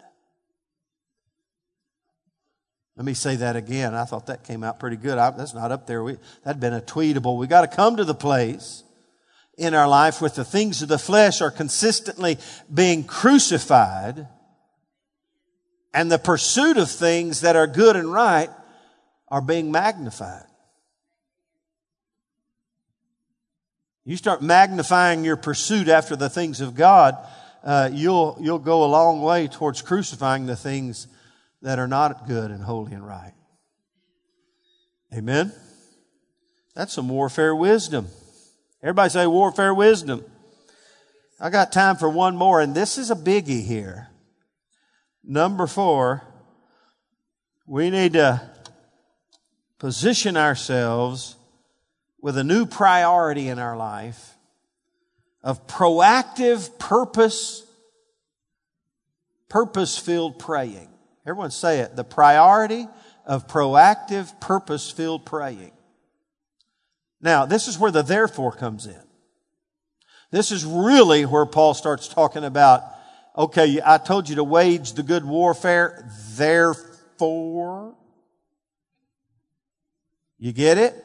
Let 2.97 3.05
me 3.05 3.13
say 3.13 3.37
that 3.37 3.57
again. 3.57 3.95
I 3.95 4.05
thought 4.07 4.27
that 4.27 4.45
came 4.45 4.65
out 4.65 4.81
pretty 4.81 4.97
good. 4.97 5.19
I, 5.19 5.31
that's 5.31 5.55
not 5.55 5.71
up 5.71 5.87
there. 5.87 6.03
We, 6.03 6.17
that'd 6.43 6.61
been 6.61 6.73
a 6.73 6.81
tweetable. 6.81 7.37
We 7.37 7.47
got 7.47 7.71
to 7.71 7.77
come 7.77 7.97
to 7.97 8.05
the 8.05 8.15
place 8.15 8.85
in 9.59 9.75
our 9.75 9.89
life 9.89 10.23
where 10.23 10.31
the 10.31 10.45
things 10.45 10.81
of 10.81 10.89
the 10.89 10.99
flesh 10.99 11.43
are 11.43 11.51
consistently 11.51 12.39
being 12.73 13.05
crucified 13.05 14.29
and 15.93 16.11
the 16.11 16.19
pursuit 16.19 16.77
of 16.77 16.91
things 16.91 17.41
that 17.41 17.57
are 17.57 17.67
good 17.67 17.97
and 17.97 18.13
right 18.13 18.51
are 19.29 19.41
being 19.41 19.71
magnified. 19.71 20.45
You 24.05 24.17
start 24.17 24.43
magnifying 24.43 25.25
your 25.25 25.37
pursuit 25.37 25.89
after 25.89 26.17
the 26.17 26.31
things 26.31 26.61
of 26.61 26.75
God, 26.75 27.17
uh, 27.63 27.91
you'll, 27.93 28.39
you'll 28.41 28.59
go 28.59 28.85
a 28.85 28.87
long 28.87 29.23
way 29.23 29.47
towards 29.47 29.83
crucifying 29.83 30.47
the 30.47 30.57
things 30.57 31.07
that 31.63 31.79
are 31.79 31.89
not 31.89 32.27
good 32.27 32.51
and 32.51 32.63
holy 32.63 32.93
and 32.93 33.07
right. 33.07 33.35
Amen? 35.15 35.53
That's 36.75 36.93
some 36.93 37.09
warfare 37.09 37.55
wisdom. 37.55 38.09
Everybody 38.83 39.11
say 39.11 39.27
warfare 39.27 39.75
wisdom. 39.75 40.25
I 41.39 41.51
got 41.51 41.73
time 41.73 41.97
for 41.97 42.09
one 42.09 42.37
more, 42.37 42.61
and 42.61 42.75
this 42.75 42.97
is 42.99 43.11
a 43.11 43.17
biggie 43.17 43.65
here. 43.65 44.10
Number 45.31 45.69
four, 45.69 46.25
we 47.65 47.89
need 47.89 48.15
to 48.15 48.43
position 49.79 50.37
ourselves 50.37 51.37
with 52.21 52.37
a 52.37 52.43
new 52.43 52.67
priority 52.67 53.47
in 53.47 53.61
our 53.61 53.77
life 53.77 54.35
of 55.45 55.69
proactive 55.69 56.77
purpose, 56.81 57.65
purpose 59.49 59.97
filled 59.97 60.41
praying. 60.41 60.89
Everyone 61.25 61.53
say 61.53 61.79
it. 61.79 61.95
The 61.95 62.03
priority 62.03 62.89
of 63.25 63.47
proactive 63.47 64.41
purpose 64.41 64.91
filled 64.91 65.25
praying. 65.25 65.71
Now, 67.21 67.47
this 67.47 67.69
is 67.69 67.79
where 67.79 67.93
the 67.93 68.03
therefore 68.03 68.51
comes 68.51 68.85
in. 68.85 69.03
This 70.33 70.51
is 70.51 70.65
really 70.65 71.23
where 71.23 71.47
Paul 71.47 71.75
starts 71.75 72.09
talking 72.09 72.43
about, 72.43 72.83
okay, 73.37 73.81
I 73.85 73.99
told 73.99 74.29
you 74.29 74.37
to 74.37 74.45
wage 74.45 74.93
the 74.95 75.03
good 75.03 75.25
warfare, 75.25 76.09
therefore. 76.37 77.95
You 80.39 80.53
get 80.53 80.79
it? 80.79 81.05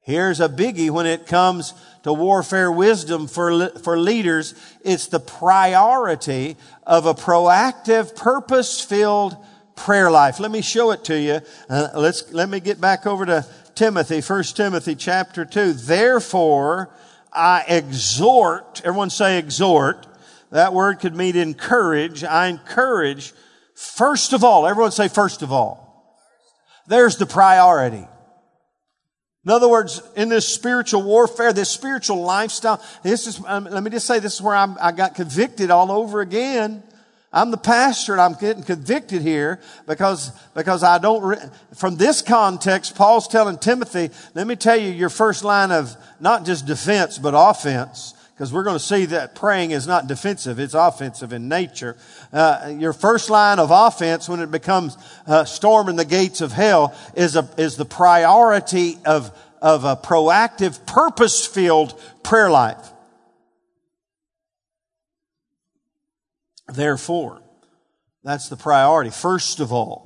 Here's 0.00 0.40
a 0.40 0.50
biggie 0.50 0.90
when 0.90 1.06
it 1.06 1.26
comes 1.26 1.72
to 2.02 2.12
warfare 2.12 2.70
wisdom 2.70 3.26
for, 3.26 3.70
for 3.78 3.98
leaders. 3.98 4.54
It's 4.82 5.06
the 5.06 5.20
priority 5.20 6.56
of 6.86 7.06
a 7.06 7.14
proactive, 7.14 8.14
purpose-filled 8.14 9.34
prayer 9.76 10.10
life. 10.10 10.40
Let 10.40 10.50
me 10.50 10.60
show 10.60 10.90
it 10.90 11.04
to 11.04 11.18
you. 11.18 11.40
Uh, 11.70 11.88
let's, 11.96 12.30
let 12.32 12.50
me 12.50 12.60
get 12.60 12.80
back 12.80 13.06
over 13.06 13.24
to 13.24 13.46
Timothy, 13.74 14.20
1 14.20 14.42
Timothy 14.44 14.94
chapter 14.94 15.46
2. 15.46 15.72
Therefore, 15.72 16.90
I 17.32 17.64
exhort, 17.66 18.82
everyone 18.84 19.10
say 19.10 19.38
exhort. 19.38 20.06
That 20.54 20.72
word 20.72 21.00
could 21.00 21.16
mean 21.16 21.34
encourage. 21.34 22.22
I 22.22 22.46
encourage, 22.46 23.32
first 23.74 24.32
of 24.32 24.44
all, 24.44 24.68
everyone 24.68 24.92
say 24.92 25.08
first 25.08 25.42
of 25.42 25.52
all. 25.52 26.16
There's 26.86 27.16
the 27.16 27.26
priority. 27.26 28.06
In 29.44 29.50
other 29.50 29.68
words, 29.68 30.00
in 30.14 30.28
this 30.28 30.46
spiritual 30.46 31.02
warfare, 31.02 31.52
this 31.52 31.70
spiritual 31.70 32.22
lifestyle, 32.22 32.80
this 33.02 33.26
is, 33.26 33.42
um, 33.48 33.64
let 33.64 33.82
me 33.82 33.90
just 33.90 34.06
say, 34.06 34.20
this 34.20 34.34
is 34.34 34.42
where 34.42 34.54
I'm, 34.54 34.76
I 34.80 34.92
got 34.92 35.16
convicted 35.16 35.72
all 35.72 35.90
over 35.90 36.20
again. 36.20 36.84
I'm 37.32 37.50
the 37.50 37.56
pastor 37.56 38.12
and 38.12 38.20
I'm 38.20 38.34
getting 38.34 38.62
convicted 38.62 39.22
here 39.22 39.60
because, 39.88 40.30
because 40.54 40.84
I 40.84 40.98
don't, 40.98 41.22
re- 41.24 41.50
from 41.74 41.96
this 41.96 42.22
context, 42.22 42.94
Paul's 42.94 43.26
telling 43.26 43.58
Timothy, 43.58 44.10
let 44.34 44.46
me 44.46 44.54
tell 44.54 44.76
you 44.76 44.92
your 44.92 45.10
first 45.10 45.42
line 45.42 45.72
of 45.72 45.96
not 46.20 46.46
just 46.46 46.64
defense, 46.64 47.18
but 47.18 47.34
offense 47.36 48.14
because 48.34 48.52
we're 48.52 48.64
going 48.64 48.76
to 48.76 48.82
see 48.82 49.04
that 49.06 49.36
praying 49.36 49.70
is 49.70 49.86
not 49.86 50.08
defensive, 50.08 50.58
it's 50.58 50.74
offensive 50.74 51.32
in 51.32 51.48
nature. 51.48 51.96
Uh, 52.32 52.74
your 52.76 52.92
first 52.92 53.30
line 53.30 53.60
of 53.60 53.70
offense 53.70 54.28
when 54.28 54.40
it 54.40 54.50
becomes 54.50 54.98
uh, 55.28 55.44
storming 55.44 55.94
the 55.94 56.04
gates 56.04 56.40
of 56.40 56.50
hell 56.50 56.96
is, 57.14 57.36
a, 57.36 57.48
is 57.56 57.76
the 57.76 57.84
priority 57.84 58.98
of, 59.06 59.30
of 59.62 59.84
a 59.84 59.94
proactive, 59.94 60.84
purpose 60.84 61.46
filled 61.46 62.00
prayer 62.24 62.50
life. 62.50 62.90
Therefore, 66.66 67.40
that's 68.24 68.48
the 68.48 68.56
priority. 68.56 69.10
First 69.10 69.60
of 69.60 69.72
all, 69.72 70.03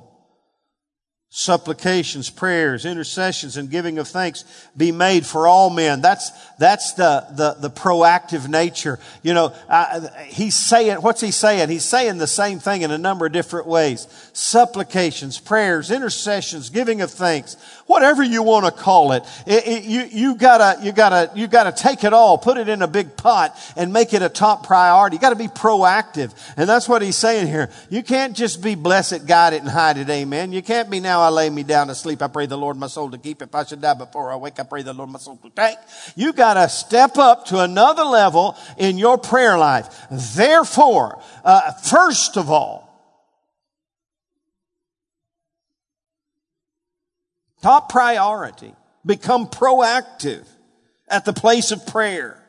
supplications, 1.31 2.31
prayers, 2.31 2.85
intercessions, 2.85 3.55
and 3.55 3.69
giving 3.69 3.99
of 3.99 4.07
thanks 4.07 4.43
be 4.75 4.91
made 4.91 5.23
for 5.23 5.47
all 5.47 5.69
men. 5.69 6.01
That's, 6.01 6.31
that's 6.57 6.93
the, 6.93 7.27
the, 7.31 7.55
the 7.59 7.69
proactive 7.69 8.47
nature. 8.47 8.97
You 9.21 9.35
know, 9.35 9.53
uh, 9.67 10.07
he's 10.25 10.55
saying, 10.55 10.97
what's 10.97 11.21
he 11.21 11.29
saying? 11.29 11.69
He's 11.69 11.85
saying 11.85 12.17
the 12.17 12.25
same 12.25 12.57
thing 12.57 12.81
in 12.81 12.89
a 12.89 12.97
number 12.97 13.27
of 13.27 13.31
different 13.31 13.67
ways. 13.67 14.07
Supplications, 14.33 15.39
prayers, 15.39 15.91
intercessions, 15.91 16.71
giving 16.71 16.99
of 17.01 17.11
thanks, 17.11 17.57
whatever 17.89 18.23
you 18.23 18.41
want 18.41 18.65
to 18.65 18.71
call 18.71 19.11
it. 19.11 19.23
it, 19.45 19.67
it 19.67 19.83
you, 19.83 20.03
you 20.09 20.35
gotta, 20.35 20.81
you 20.81 20.93
gotta, 20.93 21.29
you 21.35 21.47
gotta 21.47 21.71
take 21.71 22.05
it 22.05 22.13
all, 22.13 22.37
put 22.37 22.57
it 22.57 22.69
in 22.69 22.81
a 22.81 22.87
big 22.87 23.17
pot 23.17 23.55
and 23.75 23.91
make 23.91 24.13
it 24.13 24.21
a 24.21 24.29
top 24.29 24.65
priority. 24.65 25.17
You 25.17 25.21
gotta 25.21 25.35
be 25.35 25.47
proactive. 25.47 26.33
And 26.55 26.67
that's 26.67 26.87
what 26.87 27.01
he's 27.01 27.17
saying 27.17 27.47
here. 27.47 27.69
You 27.89 28.03
can't 28.03 28.35
just 28.35 28.63
be 28.63 28.75
blessed, 28.75 29.27
guide 29.27 29.53
it, 29.53 29.61
and 29.61 29.69
hide 29.69 29.97
it. 29.97 30.09
Amen. 30.09 30.53
You 30.53 30.61
can't 30.61 30.89
be 30.89 31.01
now 31.01 31.09
now 31.09 31.21
I 31.21 31.29
lay 31.29 31.49
me 31.49 31.63
down 31.63 31.87
to 31.87 31.95
sleep. 31.95 32.21
I 32.21 32.27
pray 32.27 32.45
the 32.45 32.55
Lord 32.55 32.77
my 32.77 32.85
soul 32.85 33.09
to 33.09 33.17
keep. 33.17 33.41
If 33.41 33.53
I 33.55 33.65
should 33.65 33.81
die 33.81 33.95
before 33.95 34.31
I 34.31 34.35
wake, 34.35 34.59
I 34.59 34.63
pray 34.63 34.83
the 34.83 34.93
Lord 34.93 35.09
my 35.09 35.17
soul 35.17 35.37
to 35.37 35.49
take. 35.49 35.77
You 36.15 36.33
gotta 36.33 36.69
step 36.69 37.17
up 37.17 37.45
to 37.47 37.59
another 37.59 38.03
level 38.03 38.55
in 38.77 38.99
your 38.99 39.17
prayer 39.17 39.57
life. 39.57 39.87
Therefore, 40.11 41.19
uh, 41.43 41.71
first 41.73 42.37
of 42.37 42.51
all, 42.51 42.88
top 47.61 47.89
priority, 47.89 48.73
become 49.05 49.47
proactive 49.47 50.45
at 51.07 51.25
the 51.25 51.33
place 51.33 51.71
of 51.71 51.85
prayer 51.87 52.39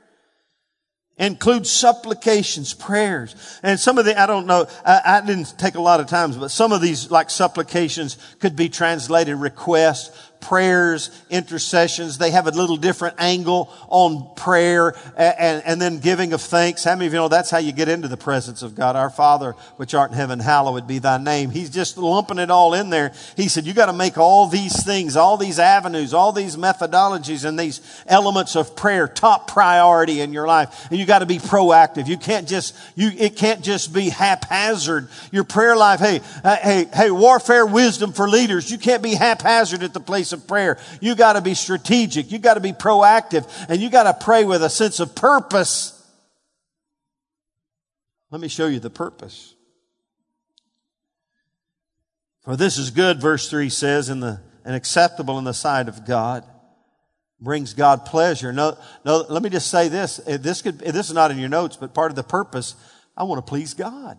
include 1.20 1.66
supplications, 1.66 2.72
prayers. 2.72 3.36
And 3.62 3.78
some 3.78 3.98
of 3.98 4.06
the, 4.06 4.18
I 4.18 4.26
don't 4.26 4.46
know, 4.46 4.66
I, 4.84 5.00
I, 5.04 5.20
didn't 5.20 5.54
take 5.58 5.74
a 5.74 5.80
lot 5.80 6.00
of 6.00 6.06
times, 6.06 6.36
but 6.36 6.50
some 6.50 6.72
of 6.72 6.80
these 6.80 7.10
like 7.10 7.28
supplications 7.28 8.16
could 8.40 8.56
be 8.56 8.70
translated 8.70 9.36
requests, 9.36 10.29
prayers, 10.40 11.10
intercessions. 11.28 12.18
They 12.18 12.30
have 12.30 12.46
a 12.46 12.50
little 12.50 12.76
different 12.76 13.16
angle 13.18 13.72
on 13.88 14.34
prayer 14.34 14.94
and, 15.16 15.62
and, 15.64 15.80
then 15.80 15.98
giving 15.98 16.32
of 16.32 16.40
thanks. 16.40 16.84
How 16.84 16.94
many 16.94 17.06
of 17.06 17.12
you 17.12 17.18
know 17.18 17.28
that's 17.28 17.50
how 17.50 17.58
you 17.58 17.72
get 17.72 17.88
into 17.88 18.08
the 18.08 18.16
presence 18.16 18.62
of 18.62 18.74
God? 18.74 18.96
Our 18.96 19.10
Father, 19.10 19.52
which 19.76 19.94
art 19.94 20.10
in 20.10 20.16
heaven, 20.16 20.38
hallowed 20.38 20.86
be 20.86 20.98
thy 20.98 21.18
name. 21.18 21.50
He's 21.50 21.70
just 21.70 21.96
lumping 21.98 22.38
it 22.38 22.50
all 22.50 22.74
in 22.74 22.90
there. 22.90 23.12
He 23.36 23.48
said, 23.48 23.64
you 23.64 23.74
got 23.74 23.86
to 23.86 23.92
make 23.92 24.18
all 24.18 24.46
these 24.46 24.84
things, 24.84 25.16
all 25.16 25.36
these 25.36 25.58
avenues, 25.58 26.14
all 26.14 26.32
these 26.32 26.56
methodologies 26.56 27.44
and 27.44 27.58
these 27.58 27.80
elements 28.06 28.56
of 28.56 28.74
prayer 28.76 29.08
top 29.08 29.50
priority 29.50 30.20
in 30.20 30.32
your 30.32 30.46
life. 30.46 30.88
And 30.90 30.98
you 30.98 31.06
got 31.06 31.20
to 31.20 31.26
be 31.26 31.38
proactive. 31.38 32.06
You 32.06 32.16
can't 32.16 32.48
just, 32.48 32.76
you, 32.94 33.10
it 33.16 33.36
can't 33.36 33.62
just 33.62 33.92
be 33.92 34.08
haphazard. 34.08 35.08
Your 35.30 35.44
prayer 35.44 35.76
life, 35.76 36.00
hey, 36.00 36.20
uh, 36.42 36.56
hey, 36.56 36.86
hey, 36.92 37.10
warfare 37.10 37.66
wisdom 37.66 38.12
for 38.12 38.28
leaders. 38.28 38.70
You 38.70 38.78
can't 38.78 39.02
be 39.02 39.14
haphazard 39.14 39.82
at 39.82 39.92
the 39.92 40.00
place 40.00 40.29
of 40.32 40.46
prayer. 40.46 40.78
You 41.00 41.14
got 41.14 41.34
to 41.34 41.40
be 41.40 41.54
strategic. 41.54 42.30
You 42.30 42.38
got 42.38 42.54
to 42.54 42.60
be 42.60 42.72
proactive 42.72 43.46
and 43.68 43.80
you 43.80 43.90
got 43.90 44.04
to 44.04 44.24
pray 44.24 44.44
with 44.44 44.62
a 44.62 44.70
sense 44.70 45.00
of 45.00 45.14
purpose. 45.14 45.96
Let 48.30 48.40
me 48.40 48.48
show 48.48 48.66
you 48.66 48.80
the 48.80 48.90
purpose. 48.90 49.54
For 52.42 52.56
this 52.56 52.78
is 52.78 52.90
good, 52.90 53.20
verse 53.20 53.50
3 53.50 53.68
says, 53.68 54.08
in 54.08 54.20
the, 54.20 54.40
and 54.64 54.74
acceptable 54.74 55.38
in 55.38 55.44
the 55.44 55.54
sight 55.54 55.88
of 55.88 56.06
God. 56.06 56.44
Brings 57.40 57.72
God 57.72 58.04
pleasure. 58.04 58.52
No, 58.52 58.76
no, 59.04 59.24
let 59.28 59.42
me 59.42 59.48
just 59.48 59.70
say 59.70 59.88
this. 59.88 60.20
Uh, 60.26 60.36
this 60.38 60.60
could, 60.60 60.82
uh, 60.82 60.92
this 60.92 61.08
is 61.08 61.14
not 61.14 61.30
in 61.30 61.38
your 61.38 61.48
notes, 61.48 61.76
but 61.76 61.94
part 61.94 62.10
of 62.10 62.16
the 62.16 62.22
purpose, 62.22 62.74
I 63.16 63.24
want 63.24 63.44
to 63.44 63.48
please 63.48 63.72
God. 63.72 64.18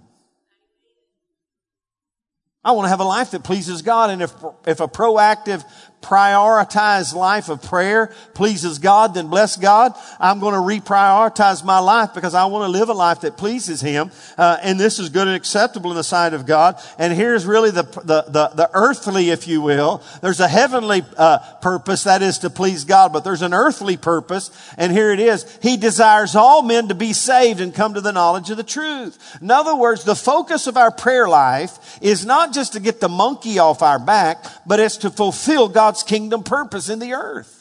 I 2.64 2.72
want 2.72 2.86
to 2.86 2.90
have 2.90 3.00
a 3.00 3.06
life 3.06 3.32
that 3.32 3.44
pleases 3.44 3.82
God. 3.82 4.10
And 4.10 4.22
if, 4.22 4.34
if 4.66 4.80
a 4.80 4.88
proactive 4.88 5.64
prioritize 6.02 7.14
life 7.14 7.50
of 7.50 7.62
prayer 7.62 8.12
pleases 8.34 8.80
God, 8.80 9.14
then 9.14 9.28
bless 9.28 9.56
God. 9.56 9.94
I'm 10.20 10.40
going 10.40 10.54
to 10.54 10.60
reprioritize 10.60 11.64
my 11.64 11.80
life 11.80 12.14
because 12.14 12.34
I 12.34 12.46
want 12.46 12.64
to 12.64 12.70
live 12.70 12.90
a 12.90 12.94
life 12.94 13.22
that 13.22 13.38
pleases 13.38 13.82
Him. 13.82 14.12
Uh, 14.38 14.58
and 14.62 14.80
this 14.80 15.00
is 15.00 15.10
good 15.10 15.28
and 15.28 15.36
acceptable 15.36 15.92
in 15.92 15.98
the 15.98 16.04
sight 16.04 16.34
of 16.34 16.46
God. 16.46 16.82
And 16.98 17.14
here's 17.14 17.46
really 17.46 17.72
the, 17.72 17.84
the, 17.84 18.24
the, 18.28 18.52
the 18.56 18.70
earthly, 18.74 19.30
if 19.30 19.48
you 19.48 19.62
will. 19.62 20.04
There's 20.22 20.40
a 20.40 20.48
heavenly 20.48 21.04
uh, 21.18 21.40
purpose, 21.62 22.04
that 22.06 22.22
is 22.22 22.40
to 22.40 22.50
please 22.50 22.84
God, 22.84 23.14
but 23.14 23.24
there's 23.24 23.42
an 23.42 23.54
earthly 23.54 23.98
purpose. 23.98 24.50
And 24.78 24.92
here 24.92 25.12
it 25.12 25.20
is. 25.20 25.46
He 25.62 25.78
desires 25.78 26.36
all 26.36 26.64
men 26.64 26.88
to 26.88 26.96
be 26.96 27.14
saved 27.14 27.62
and 27.62 27.74
come 27.74 27.94
to 27.94 28.02
the 28.02 28.12
knowledge 28.12 28.50
of 28.50 28.58
the 28.58 28.64
truth. 28.64 29.40
In 29.42 29.52
other 29.52 29.76
words, 29.76 30.04
the 30.04 30.16
focus 30.16 30.68
of 30.68 30.78
our 30.78 30.92
prayer 30.92 31.28
life 31.28 32.00
is 32.02 32.26
not 32.26 32.54
just 32.54 32.74
to 32.74 32.80
get 32.80 33.00
the 33.00 33.10
monkey 33.10 33.60
off 33.60 33.82
our 33.82 34.00
back, 34.00 34.46
but 34.66 34.80
it's 34.80 34.98
to 34.98 35.10
fulfill 35.10 35.68
God's 35.68 35.91
kingdom 36.04 36.44
purpose 36.44 36.90
in 36.90 37.00
the 37.00 37.14
earth. 37.14 37.58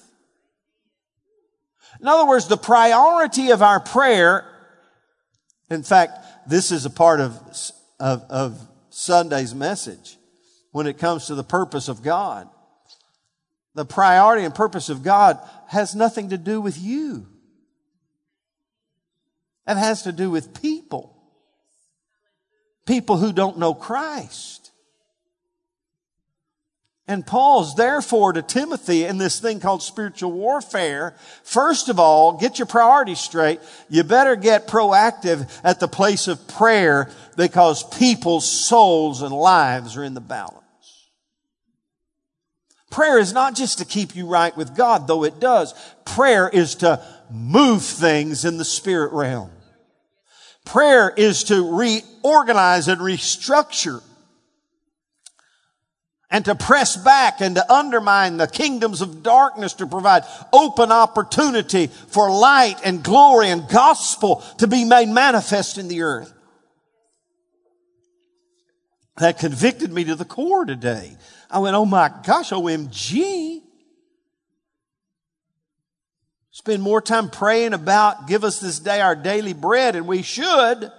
In 2.01 2.09
other 2.09 2.26
words, 2.26 2.49
the 2.49 2.57
priority 2.57 3.51
of 3.51 3.62
our 3.62 3.81
prayer, 3.81 4.47
in 5.68 5.83
fact, 5.83 6.18
this 6.49 6.72
is 6.72 6.87
a 6.87 6.91
part 6.91 7.20
of, 7.20 7.39
of, 7.99 8.22
of 8.31 8.68
Sunday's 8.91 9.55
message 9.55 10.16
when 10.72 10.87
it 10.87 10.99
comes 10.99 11.26
to 11.26 11.35
the 11.35 11.45
purpose 11.45 11.89
of 11.89 12.03
God. 12.03 12.49
The 13.74 13.85
priority 13.85 14.45
and 14.45 14.55
purpose 14.55 14.89
of 14.89 15.03
God 15.03 15.39
has 15.68 15.95
nothing 15.95 16.31
to 16.31 16.39
do 16.39 16.61
with 16.61 16.78
you. 16.78 17.26
It 19.66 19.76
has 19.76 20.03
to 20.03 20.12
do 20.12 20.31
with 20.31 20.61
people. 20.61 21.16
People 22.87 23.18
who 23.18 23.33
don't 23.33 23.59
know 23.59 23.74
Christ. 23.74 24.70
And 27.11 27.26
Paul's 27.26 27.74
therefore 27.74 28.34
to 28.34 28.40
Timothy 28.40 29.04
in 29.04 29.18
this 29.18 29.40
thing 29.40 29.58
called 29.58 29.82
spiritual 29.82 30.30
warfare. 30.30 31.16
First 31.42 31.88
of 31.88 31.98
all, 31.98 32.38
get 32.38 32.61
your 32.61 32.66
priorities 32.66 33.18
straight. 33.18 33.58
You 33.88 34.04
better 34.04 34.36
get 34.36 34.68
proactive 34.68 35.50
at 35.64 35.80
the 35.80 35.88
place 35.88 36.28
of 36.28 36.46
prayer 36.46 37.11
because 37.36 37.82
people's 37.98 38.48
souls 38.48 39.22
and 39.22 39.34
lives 39.34 39.96
are 39.96 40.04
in 40.04 40.14
the 40.14 40.20
balance. 40.20 41.11
Prayer 42.92 43.18
is 43.18 43.32
not 43.32 43.56
just 43.56 43.78
to 43.78 43.84
keep 43.84 44.14
you 44.14 44.28
right 44.28 44.56
with 44.56 44.76
God, 44.76 45.08
though 45.08 45.24
it 45.24 45.40
does. 45.40 45.74
Prayer 46.04 46.48
is 46.48 46.76
to 46.76 47.04
move 47.28 47.82
things 47.82 48.44
in 48.44 48.56
the 48.56 48.64
spirit 48.64 49.12
realm. 49.12 49.50
Prayer 50.64 51.12
is 51.16 51.42
to 51.44 51.76
reorganize 51.76 52.86
and 52.86 53.00
restructure 53.00 54.00
and 56.31 56.45
to 56.45 56.55
press 56.55 56.97
back 56.97 57.41
and 57.41 57.57
to 57.57 57.72
undermine 57.72 58.37
the 58.37 58.47
kingdoms 58.47 59.01
of 59.01 59.22
darkness 59.22 59.74
to 59.74 59.87
provide 59.87 60.24
open 60.53 60.93
opportunity 60.93 61.89
for 61.89 62.31
light 62.31 62.76
and 62.85 63.03
glory 63.03 63.49
and 63.51 63.68
gospel 63.68 64.37
to 64.59 64.66
be 64.66 64.85
made 64.85 65.09
manifest 65.09 65.76
in 65.76 65.89
the 65.89 66.03
earth. 66.03 66.33
That 69.16 69.39
convicted 69.39 69.93
me 69.93 70.05
to 70.05 70.14
the 70.14 70.24
core 70.24 70.64
today. 70.64 71.16
I 71.51 71.59
went, 71.59 71.74
oh 71.74 71.85
my 71.85 72.11
gosh, 72.24 72.51
OMG. 72.51 73.61
Spend 76.53 76.83
more 76.83 77.01
time 77.01 77.28
praying 77.28 77.74
about 77.74 78.28
give 78.28 78.45
us 78.45 78.61
this 78.61 78.78
day 78.78 79.01
our 79.01 79.16
daily 79.16 79.53
bread, 79.53 79.97
and 79.97 80.07
we 80.07 80.22
should. 80.22 80.93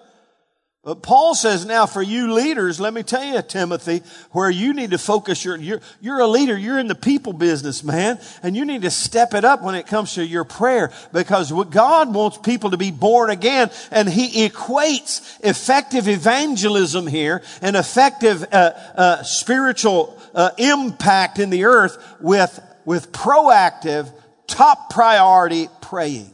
But 0.83 1.03
Paul 1.03 1.35
says 1.35 1.63
now 1.63 1.85
for 1.85 2.01
you 2.01 2.33
leaders, 2.33 2.79
let 2.79 2.91
me 2.91 3.03
tell 3.03 3.23
you, 3.23 3.39
Timothy, 3.43 4.01
where 4.31 4.49
you 4.49 4.73
need 4.73 4.91
to 4.91 4.97
focus 4.97 5.45
your, 5.45 5.55
you're, 5.55 5.79
you're 5.99 6.19
a 6.19 6.25
leader, 6.25 6.57
you're 6.57 6.79
in 6.79 6.87
the 6.87 6.95
people 6.95 7.33
business, 7.33 7.83
man, 7.83 8.19
and 8.41 8.55
you 8.55 8.65
need 8.65 8.81
to 8.81 8.89
step 8.89 9.35
it 9.35 9.45
up 9.45 9.61
when 9.61 9.75
it 9.75 9.85
comes 9.85 10.15
to 10.15 10.25
your 10.25 10.43
prayer 10.43 10.91
because 11.13 11.51
God 11.69 12.11
wants 12.15 12.39
people 12.39 12.71
to 12.71 12.77
be 12.77 12.89
born 12.89 13.29
again 13.29 13.69
and 13.91 14.09
he 14.09 14.47
equates 14.49 15.39
effective 15.43 16.07
evangelism 16.07 17.05
here 17.05 17.43
and 17.61 17.75
effective 17.75 18.43
uh, 18.51 18.71
uh, 18.95 19.21
spiritual 19.21 20.19
uh, 20.33 20.49
impact 20.57 21.37
in 21.37 21.51
the 21.51 21.65
earth 21.65 22.03
with, 22.19 22.59
with 22.85 23.11
proactive, 23.11 24.11
top 24.47 24.89
priority 24.89 25.67
praying. 25.79 26.33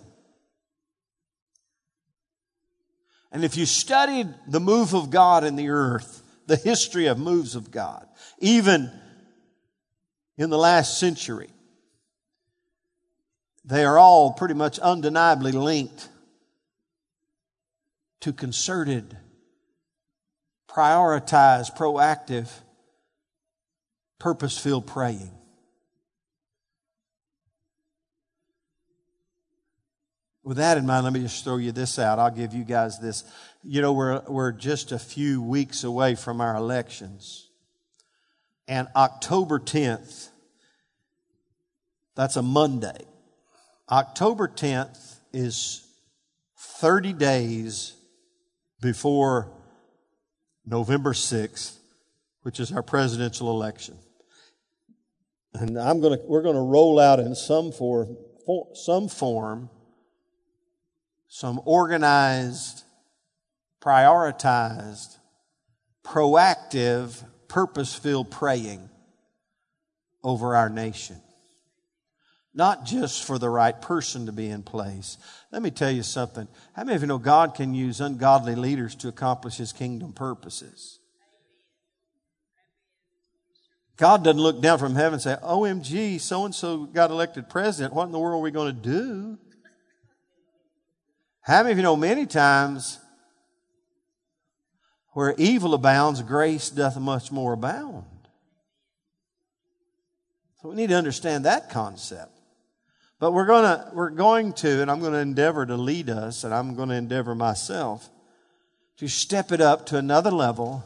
And 3.31 3.43
if 3.43 3.57
you 3.57 3.65
studied 3.65 4.33
the 4.47 4.59
move 4.59 4.93
of 4.93 5.09
God 5.09 5.43
in 5.43 5.55
the 5.55 5.69
earth, 5.69 6.23
the 6.45 6.55
history 6.55 7.07
of 7.07 7.19
moves 7.19 7.55
of 7.55 7.71
God, 7.71 8.07
even 8.39 8.91
in 10.37 10.49
the 10.49 10.57
last 10.57 10.99
century, 10.99 11.49
they 13.65 13.83
are 13.83 13.97
all 13.97 14.31
pretty 14.31 14.53
much 14.53 14.79
undeniably 14.79 15.51
linked 15.51 16.07
to 18.21 18.31
concerted, 18.31 19.17
prioritized, 20.69 21.75
proactive, 21.77 22.49
purpose 24.19 24.57
filled 24.57 24.87
praying. 24.87 25.36
With 30.47 30.55
that 30.57 30.77
in 30.77 30.85
mind, 30.85 31.03
let 31.03 31.11
me 31.11 31.19
just 31.19 31.43
throw 31.43 31.57
you 31.57 31.73
this 31.73 31.99
out. 31.99 32.19
I'll 32.19 32.31
give 32.31 32.53
you 32.53 32.63
guys 32.63 32.99
this. 32.99 33.25
You 33.65 33.81
know, 33.81 33.91
we're, 33.91 34.21
we're 34.29 34.53
just 34.53 34.93
a 34.93 34.97
few 34.97 35.41
weeks 35.41 35.83
away 35.83 36.15
from 36.15 36.39
our 36.39 36.55
elections. 36.55 37.49
And 38.65 38.87
October 38.95 39.59
10th, 39.59 40.29
that's 42.15 42.37
a 42.37 42.41
Monday. 42.41 43.03
October 43.91 44.47
10th 44.47 45.19
is 45.33 45.85
30 46.57 47.11
days 47.11 47.97
before 48.79 49.51
November 50.65 51.11
6th, 51.11 51.75
which 52.43 52.61
is 52.61 52.71
our 52.71 52.83
presidential 52.83 53.51
election. 53.51 53.97
And 55.53 55.77
I'm 55.77 55.99
going 55.99 56.17
to, 56.17 56.25
we're 56.25 56.41
going 56.41 56.55
to 56.55 56.61
roll 56.61 57.01
out 57.01 57.19
in 57.19 57.35
some 57.35 57.73
form, 57.73 58.15
some 58.75 59.09
form 59.09 59.71
some 61.27 61.61
organized, 61.65 62.83
prioritized, 63.81 65.17
proactive, 66.03 67.23
purpose 67.47 67.93
filled 67.93 68.31
praying 68.31 68.89
over 70.23 70.55
our 70.55 70.69
nation. 70.69 71.17
Not 72.53 72.85
just 72.85 73.23
for 73.23 73.37
the 73.37 73.49
right 73.49 73.79
person 73.79 74.25
to 74.25 74.31
be 74.31 74.49
in 74.49 74.63
place. 74.63 75.17
Let 75.51 75.61
me 75.61 75.69
tell 75.69 75.91
you 75.91 76.01
something. 76.01 76.47
How 76.75 76.83
many 76.83 76.95
of 76.95 77.01
you 77.01 77.07
know 77.07 77.19
God 77.19 77.53
can 77.53 77.75
use 77.75 78.01
ungodly 78.01 78.55
leaders 78.55 78.95
to 78.95 79.09
accomplish 79.09 79.57
His 79.57 79.71
kingdom 79.71 80.11
purposes? 80.11 80.99
God 83.95 84.23
doesn't 84.23 84.41
look 84.41 84.61
down 84.61 84.79
from 84.79 84.95
heaven 84.95 85.13
and 85.13 85.21
say, 85.21 85.35
OMG, 85.43 86.19
so 86.19 86.45
and 86.45 86.53
so 86.53 86.85
got 86.85 87.09
elected 87.09 87.49
president. 87.49 87.93
What 87.93 88.05
in 88.05 88.11
the 88.11 88.19
world 88.19 88.39
are 88.39 88.43
we 88.43 88.51
going 88.51 88.75
to 88.75 88.81
do? 88.81 89.39
How 91.47 91.63
many 91.63 91.71
of 91.71 91.77
you 91.77 91.83
know 91.83 91.95
many 91.95 92.25
times 92.25 92.99
where 95.13 95.33
evil 95.37 95.73
abounds, 95.73 96.21
grace 96.21 96.69
doth 96.69 96.99
much 96.99 97.31
more 97.31 97.53
abound? 97.53 98.03
So 100.61 100.67
we 100.67 100.75
need 100.75 100.89
to 100.89 100.95
understand 100.97 101.45
that 101.45 101.69
concept. 101.69 102.37
But 103.17 103.31
we're 103.31 103.45
gonna, 103.45 103.89
we're 103.93 104.09
going 104.09 104.51
to, 104.55 104.81
and 104.81 104.91
I'm 104.91 104.99
going 104.99 105.13
to 105.13 105.19
endeavor 105.19 105.65
to 105.65 105.77
lead 105.77 106.09
us, 106.09 106.43
and 106.43 106.53
I'm 106.53 106.75
going 106.75 106.89
to 106.89 106.95
endeavor 106.95 107.33
myself 107.33 108.09
to 108.97 109.07
step 109.07 109.53
it 109.53 109.61
up 109.61 109.85
to 109.85 109.97
another 109.97 110.31
level 110.31 110.83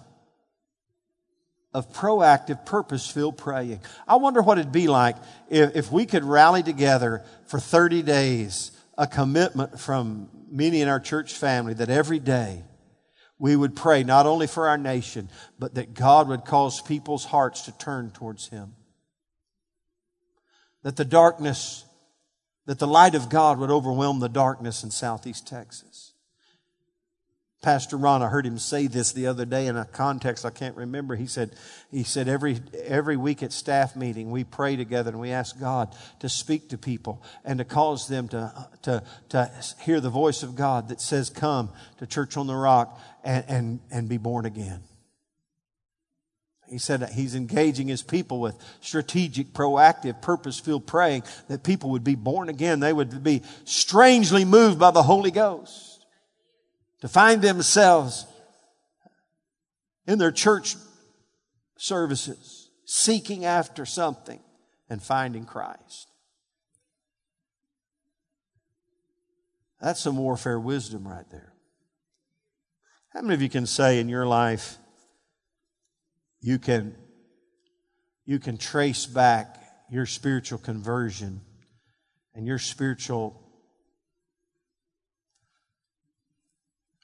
of 1.73 1.91
proactive, 1.91 2.67
purpose 2.67 3.09
filled 3.09 3.39
praying. 3.39 3.79
I 4.07 4.17
wonder 4.17 4.43
what 4.43 4.59
it'd 4.59 4.71
be 4.71 4.87
like 4.87 5.15
if, 5.49 5.75
if 5.75 5.91
we 5.91 6.05
could 6.05 6.23
rally 6.23 6.61
together 6.61 7.23
for 7.47 7.59
30 7.59 8.03
days, 8.03 8.73
a 8.95 9.07
commitment 9.07 9.79
from 9.79 10.29
many 10.51 10.81
in 10.81 10.87
our 10.87 10.99
church 10.99 11.33
family 11.33 11.73
that 11.75 11.89
every 11.89 12.19
day 12.19 12.63
we 13.39 13.55
would 13.55 13.75
pray 13.75 14.03
not 14.03 14.27
only 14.27 14.45
for 14.45 14.67
our 14.67 14.77
nation, 14.77 15.29
but 15.57 15.73
that 15.73 15.93
God 15.95 16.27
would 16.27 16.45
cause 16.45 16.81
people's 16.81 17.25
hearts 17.25 17.63
to 17.63 17.71
turn 17.71 18.11
towards 18.11 18.49
Him. 18.49 18.73
That 20.83 20.95
the 20.95 21.05
darkness, 21.05 21.85
that 22.67 22.77
the 22.77 22.87
light 22.87 23.15
of 23.15 23.29
God 23.29 23.57
would 23.57 23.71
overwhelm 23.71 24.19
the 24.19 24.29
darkness 24.29 24.83
in 24.83 24.91
southeast 24.91 25.47
Texas. 25.47 26.10
Pastor 27.61 27.95
Ron, 27.95 28.23
I 28.23 28.27
heard 28.27 28.47
him 28.47 28.57
say 28.57 28.87
this 28.87 29.11
the 29.11 29.27
other 29.27 29.45
day 29.45 29.67
in 29.67 29.77
a 29.77 29.85
context 29.85 30.45
I 30.45 30.49
can't 30.49 30.75
remember. 30.75 31.15
He 31.15 31.27
said, 31.27 31.51
he 31.91 32.01
said 32.03 32.27
every, 32.27 32.59
every 32.85 33.17
week 33.17 33.43
at 33.43 33.53
staff 33.53 33.95
meeting, 33.95 34.31
we 34.31 34.43
pray 34.43 34.75
together 34.75 35.11
and 35.11 35.19
we 35.19 35.29
ask 35.29 35.59
God 35.59 35.95
to 36.21 36.29
speak 36.29 36.69
to 36.69 36.77
people 36.79 37.21
and 37.45 37.59
to 37.59 37.65
cause 37.65 38.07
them 38.07 38.27
to, 38.29 38.67
to, 38.81 39.03
to 39.29 39.51
hear 39.81 40.01
the 40.01 40.09
voice 40.09 40.41
of 40.41 40.55
God 40.55 40.89
that 40.89 40.99
says, 40.99 41.29
come 41.29 41.69
to 41.99 42.07
Church 42.07 42.35
on 42.35 42.47
the 42.47 42.55
Rock 42.55 42.99
and, 43.23 43.45
and, 43.47 43.79
and 43.91 44.09
be 44.09 44.17
born 44.17 44.47
again. 44.47 44.81
He 46.67 46.79
said 46.79 47.07
he's 47.09 47.35
engaging 47.35 47.89
his 47.89 48.01
people 48.01 48.39
with 48.39 48.55
strategic, 48.79 49.53
proactive, 49.53 50.19
purpose 50.21 50.57
filled 50.57 50.87
praying 50.87 51.23
that 51.47 51.63
people 51.63 51.91
would 51.91 52.03
be 52.03 52.15
born 52.15 52.49
again. 52.49 52.79
They 52.79 52.93
would 52.93 53.23
be 53.23 53.43
strangely 53.65 54.45
moved 54.45 54.79
by 54.79 54.89
the 54.89 55.03
Holy 55.03 55.31
Ghost 55.31 55.90
to 57.01 57.07
find 57.07 57.41
themselves 57.41 58.25
in 60.07 60.17
their 60.17 60.31
church 60.31 60.75
services 61.77 62.69
seeking 62.85 63.45
after 63.45 63.85
something 63.85 64.39
and 64.89 65.01
finding 65.01 65.45
Christ. 65.45 66.07
That's 69.79 69.99
some 69.99 70.17
warfare 70.17 70.59
wisdom 70.59 71.07
right 71.07 71.25
there. 71.31 71.53
How 73.09 73.21
many 73.21 73.33
of 73.33 73.41
you 73.41 73.49
can 73.49 73.65
say 73.65 73.99
in 73.99 74.07
your 74.07 74.27
life, 74.27 74.77
you 76.39 76.59
can, 76.59 76.95
you 78.25 78.39
can 78.39 78.57
trace 78.57 79.05
back 79.05 79.57
your 79.89 80.05
spiritual 80.05 80.59
conversion 80.59 81.41
and 82.35 82.45
your 82.45 82.59
spiritual 82.59 83.40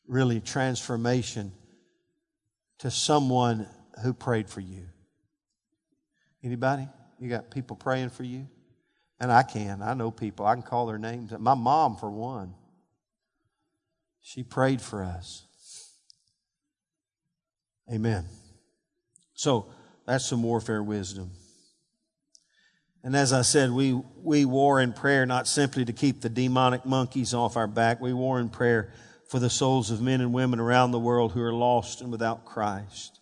really 0.08 0.40
transformation 0.40 1.52
to 2.80 2.92
someone 2.92 3.68
who 4.04 4.14
prayed 4.14 4.50
for 4.50 4.62
you. 4.62 4.86
Anybody? 6.44 6.88
You 7.20 7.30
got 7.30 7.50
people 7.50 7.76
praying 7.76 8.10
for 8.10 8.24
you? 8.24 8.48
And 9.20 9.32
I 9.32 9.44
can. 9.44 9.82
I 9.82 9.94
know 9.94 10.12
people. 10.12 10.46
I 10.46 10.54
can 10.54 10.64
call 10.64 10.86
their 10.86 11.00
names. 11.00 11.34
My 11.38 11.56
mom, 11.56 11.98
for 11.98 12.10
one, 12.10 12.54
she 14.22 14.44
prayed 14.44 14.82
for 14.82 15.04
us. 15.04 15.46
Amen. 17.92 18.26
So 19.34 19.68
that's 20.06 20.26
some 20.26 20.44
warfare 20.44 20.84
wisdom. 20.84 21.32
And 23.04 23.16
as 23.16 23.32
I 23.32 23.42
said, 23.42 23.72
we, 23.72 23.94
we 24.22 24.44
war 24.46 24.82
in 24.82 24.92
prayer 24.92 25.26
not 25.26 25.48
simply 25.48 25.86
to 25.86 25.94
keep 25.94 26.22
the 26.22 26.30
demonic 26.30 26.86
monkeys 26.86 27.34
off 27.34 27.56
our 27.56 27.68
back. 27.68 28.02
We 28.02 28.14
war 28.14 28.40
in 28.40 28.50
prayer 28.50 28.92
for 29.30 29.40
the 29.40 29.50
souls 29.50 29.92
of 29.92 30.02
men 30.02 30.22
and 30.22 30.34
women 30.34 30.60
around 30.60 30.92
the 30.92 31.00
world 31.00 31.34
who 31.34 31.42
are 31.42 31.54
lost 31.54 32.02
and 32.02 32.12
without 32.12 32.46
Christ. 32.46 33.20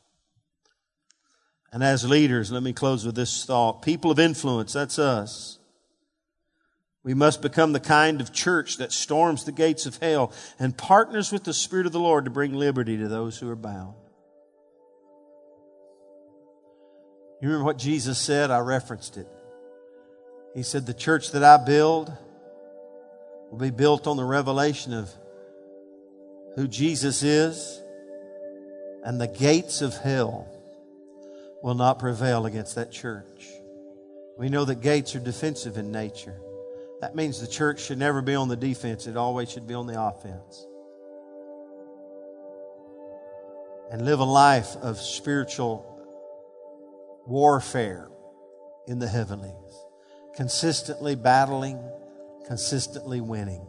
And 1.72 1.84
as 1.84 2.08
leaders, 2.08 2.52
let 2.52 2.64
me 2.64 2.74
close 2.74 3.06
with 3.06 3.16
this 3.16 3.44
thought. 3.44 3.82
People 3.82 4.12
of 4.12 4.20
influence, 4.20 4.74
that's 4.74 4.98
us. 4.98 5.60
We 7.04 7.14
must 7.14 7.42
become 7.42 7.74
the 7.74 7.80
kind 7.80 8.22
of 8.22 8.34
church 8.34 8.78
that 8.78 8.92
storms 8.92 9.44
the 9.44 9.52
gates 9.52 9.86
of 9.86 9.98
hell 9.98 10.32
and 10.58 10.76
partners 10.76 11.32
with 11.32 11.44
the 11.44 11.54
Spirit 11.54 11.86
of 11.86 11.92
the 11.92 12.00
Lord 12.00 12.26
to 12.26 12.32
bring 12.32 12.54
liberty 12.54 12.98
to 12.98 13.08
those 13.08 13.38
who 13.38 13.50
are 13.50 13.56
bound. 13.56 13.96
You 17.42 17.50
remember 17.50 17.66
what 17.66 17.78
Jesus 17.78 18.18
said? 18.18 18.50
I 18.50 18.60
referenced 18.60 19.18
it. 19.18 19.28
He 20.56 20.64
said, 20.64 20.86
The 20.86 20.94
church 20.94 21.32
that 21.32 21.44
I 21.44 21.64
build 21.64 22.12
will 23.52 23.60
be 23.60 23.70
built 23.70 24.08
on 24.08 24.18
the 24.18 24.24
revelation 24.24 24.94
of 24.94 25.12
who 26.56 26.68
Jesus 26.68 27.22
is, 27.22 27.82
and 29.04 29.20
the 29.20 29.28
gates 29.28 29.82
of 29.82 29.96
hell 29.96 30.48
will 31.62 31.76
not 31.76 32.00
prevail 32.00 32.46
against 32.46 32.76
that 32.76 32.92
church. 32.92 33.46
We 34.38 34.50
know 34.50 34.66
that 34.66 34.82
gates 34.82 35.16
are 35.16 35.20
defensive 35.20 35.78
in 35.78 35.92
nature. 35.92 36.40
That 37.02 37.16
means 37.16 37.40
the 37.40 37.48
church 37.48 37.82
should 37.82 37.98
never 37.98 38.22
be 38.22 38.36
on 38.36 38.48
the 38.48 38.56
defense, 38.56 39.06
it 39.08 39.18
always 39.18 39.52
should 39.52 39.68
be 39.68 39.74
on 39.74 39.88
the 39.88 40.02
offense. 40.02 40.66
And 43.92 44.06
live 44.06 44.20
a 44.20 44.26
life 44.26 44.76
of 44.78 45.00
spiritual 45.00 45.86
warfare 47.28 48.10
in 48.88 49.00
the 49.00 49.08
heavenlies, 49.08 49.54
consistently 50.36 51.16
battling, 51.16 51.80
consistently 52.48 53.22
winning. 53.22 53.66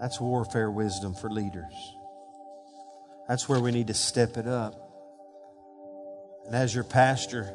That's 0.00 0.20
warfare 0.20 0.70
wisdom 0.70 1.14
for 1.14 1.30
leaders. 1.30 1.72
That's 3.28 3.48
where 3.48 3.60
we 3.60 3.70
need 3.70 3.86
to 3.86 3.94
step 3.94 4.36
it 4.36 4.46
up. 4.46 4.74
And 6.46 6.54
as 6.54 6.74
your 6.74 6.84
pastor, 6.84 7.54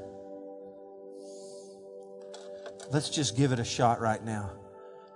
let's 2.92 3.10
just 3.10 3.38
give 3.38 3.52
it 3.52 3.60
a 3.60 3.66
shot 3.66 4.02
right 4.02 4.24
now. 4.24 4.52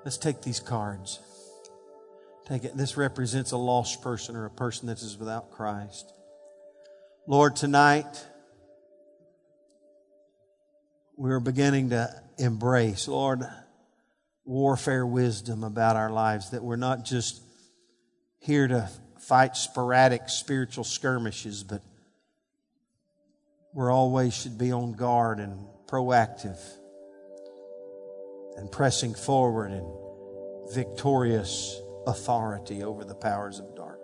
Let's 0.04 0.18
take 0.18 0.42
these 0.42 0.60
cards. 0.60 1.20
Take 2.46 2.66
it. 2.66 2.76
This 2.76 2.98
represents 2.98 3.52
a 3.52 3.58
lost 3.58 4.02
person 4.02 4.36
or 4.36 4.46
a 4.46 4.52
person 4.52 4.88
that 4.88 5.02
is 5.02 5.18
without 5.18 5.50
Christ. 5.52 6.14
Lord, 7.26 7.56
tonight 7.56 8.26
we're 11.16 11.40
beginning 11.40 11.92
to 11.92 12.14
embrace, 12.38 13.08
Lord, 13.08 13.48
warfare 14.46 15.06
wisdom 15.06 15.64
about 15.64 15.96
our 15.96 16.12
lives, 16.12 16.52
that 16.52 16.64
we're 16.64 16.76
not 16.76 17.06
just 17.06 17.42
here 18.40 18.68
to 18.68 18.90
fight 19.20 19.56
sporadic 19.56 20.28
spiritual 20.28 20.84
skirmishes, 20.84 21.64
but 21.64 21.82
we're 23.74 23.92
always 23.92 24.34
should 24.34 24.58
be 24.58 24.72
on 24.72 24.94
guard 24.94 25.40
and 25.40 25.66
proactive 25.88 26.60
and 28.58 28.72
pressing 28.72 29.14
forward 29.14 29.72
in 29.72 29.86
victorious 30.74 31.80
authority 32.06 32.84
over 32.84 33.04
the 33.04 33.16
powers 33.16 33.60
of 33.60 33.76
darkness. 33.76 34.04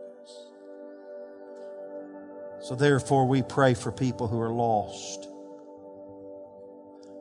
So, 2.62 2.76
therefore, 2.76 3.28
we 3.28 3.42
pray 3.42 3.74
for 3.74 3.92
people 3.92 4.28
who 4.28 4.40
are 4.40 4.52
lost. 4.52 5.28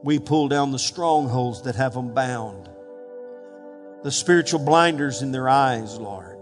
We 0.03 0.19
pull 0.19 0.49
down 0.49 0.73
the 0.73 0.79
strongholds 0.79 1.62
that 1.62 1.75
have 1.77 1.95
them 1.95 2.14
bound, 2.14 2.69
the 4.03 4.11
spiritual 4.11 4.61
blinders 4.61 5.22
in 5.22 5.32
their 5.32 5.49
eyes, 5.49 5.99
Lord. 5.99 6.38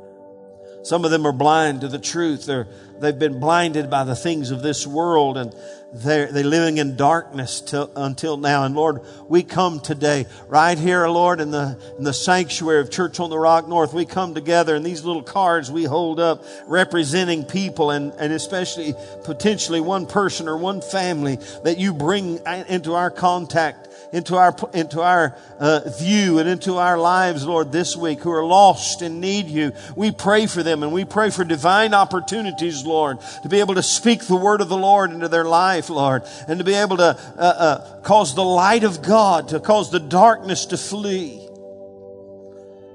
Some 0.87 1.05
of 1.05 1.11
them 1.11 1.27
are 1.27 1.33
blind 1.33 1.81
to 1.81 1.89
the 1.89 1.99
truth. 1.99 2.47
They're, 2.47 2.69
they've 3.01 3.19
been 3.19 3.41
blinded 3.41 3.91
by 3.91 4.05
the 4.05 4.15
things 4.15 4.53
of 4.53 4.63
this 4.63 4.87
world 4.87 5.37
and 5.37 5.53
they're, 5.93 6.31
they're 6.31 6.45
living 6.45 6.79
in 6.79 6.95
darkness 6.95 7.61
till, 7.61 7.91
until 7.97 8.37
now. 8.37 8.65
And 8.65 8.77
Lord, 8.77 9.01
we 9.29 9.43
come 9.43 9.81
today 9.81 10.27
right 10.47 10.79
here, 10.79 11.09
Lord, 11.09 11.41
in 11.41 11.51
the, 11.51 11.77
in 11.99 12.05
the 12.05 12.13
sanctuary 12.13 12.81
of 12.81 12.91
Church 12.93 13.19
on 13.19 13.31
the 13.31 13.39
Rock 13.39 13.67
North. 13.67 13.95
We 13.95 14.05
come 14.05 14.33
together 14.33 14.77
and 14.77 14.87
these 14.87 15.05
little 15.05 15.25
cards 15.25 15.73
we 15.73 15.83
hold 15.83 16.21
up 16.21 16.45
representing 16.69 17.45
people 17.45 17.91
and, 17.91 18.13
and 18.13 18.33
especially 18.33 18.95
potentially 19.25 19.81
one 19.81 20.07
person 20.07 20.47
or 20.47 20.57
one 20.57 20.81
family 20.81 21.41
that 21.65 21.79
you 21.79 21.95
bring 21.95 22.39
into 22.69 22.95
our 22.95 23.11
contact 23.11 23.89
into 24.17 24.35
our, 24.35 24.57
into 24.73 25.03
our 25.03 25.37
uh, 25.59 25.81
view 25.99 26.39
and 26.39 26.49
into 26.49 26.79
our 26.79 26.97
lives, 26.97 27.47
Lord, 27.47 27.71
this 27.71 27.95
week 27.95 28.21
who 28.21 28.31
are 28.31 28.45
lost 28.45 29.03
and 29.03 29.21
need 29.21 29.47
you. 29.47 29.73
We 29.95 30.11
pray 30.11 30.47
for 30.47 30.63
them 30.63 30.83
and 30.83 30.91
we 30.91 31.05
pray 31.05 31.29
for 31.29 31.45
divine 31.45 31.93
opportunities, 31.93 32.87
Lord, 32.87 33.19
to 33.43 33.51
be 33.51 33.61
able 33.61 33.75
to 33.75 33.83
speak 33.83 34.23
the 34.23 34.37
word 34.37 34.63
of 34.63 34.71
the 34.71 34.77
Lord 34.77 35.11
into 35.11 35.29
their 35.29 35.45
life, 35.45 35.91
Lord, 35.91 36.23
and 36.49 36.59
to 36.59 36.65
be 36.65 36.73
able 36.73 36.97
to 36.97 37.19
uh, 37.37 37.39
uh, 37.39 38.01
cause 38.01 38.35
the 38.35 38.43
light 38.43 38.85
of 38.85 39.03
God, 39.03 39.49
to 39.49 39.61
cause 39.61 39.91
the 39.91 40.01
darkness 40.01 40.65
to 40.67 40.79
flee. 40.79 41.47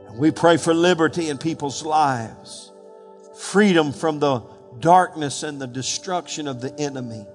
And 0.07 0.17
we 0.17 0.31
pray 0.31 0.57
for 0.57 0.73
liberty 0.73 1.29
in 1.29 1.37
people's 1.37 1.85
lives, 1.85 2.71
freedom 3.35 3.93
from 3.93 4.17
the 4.17 4.41
darkness 4.79 5.43
and 5.43 5.61
the 5.61 5.67
destruction 5.67 6.47
of 6.47 6.61
the 6.61 6.73
enemy. 6.79 7.27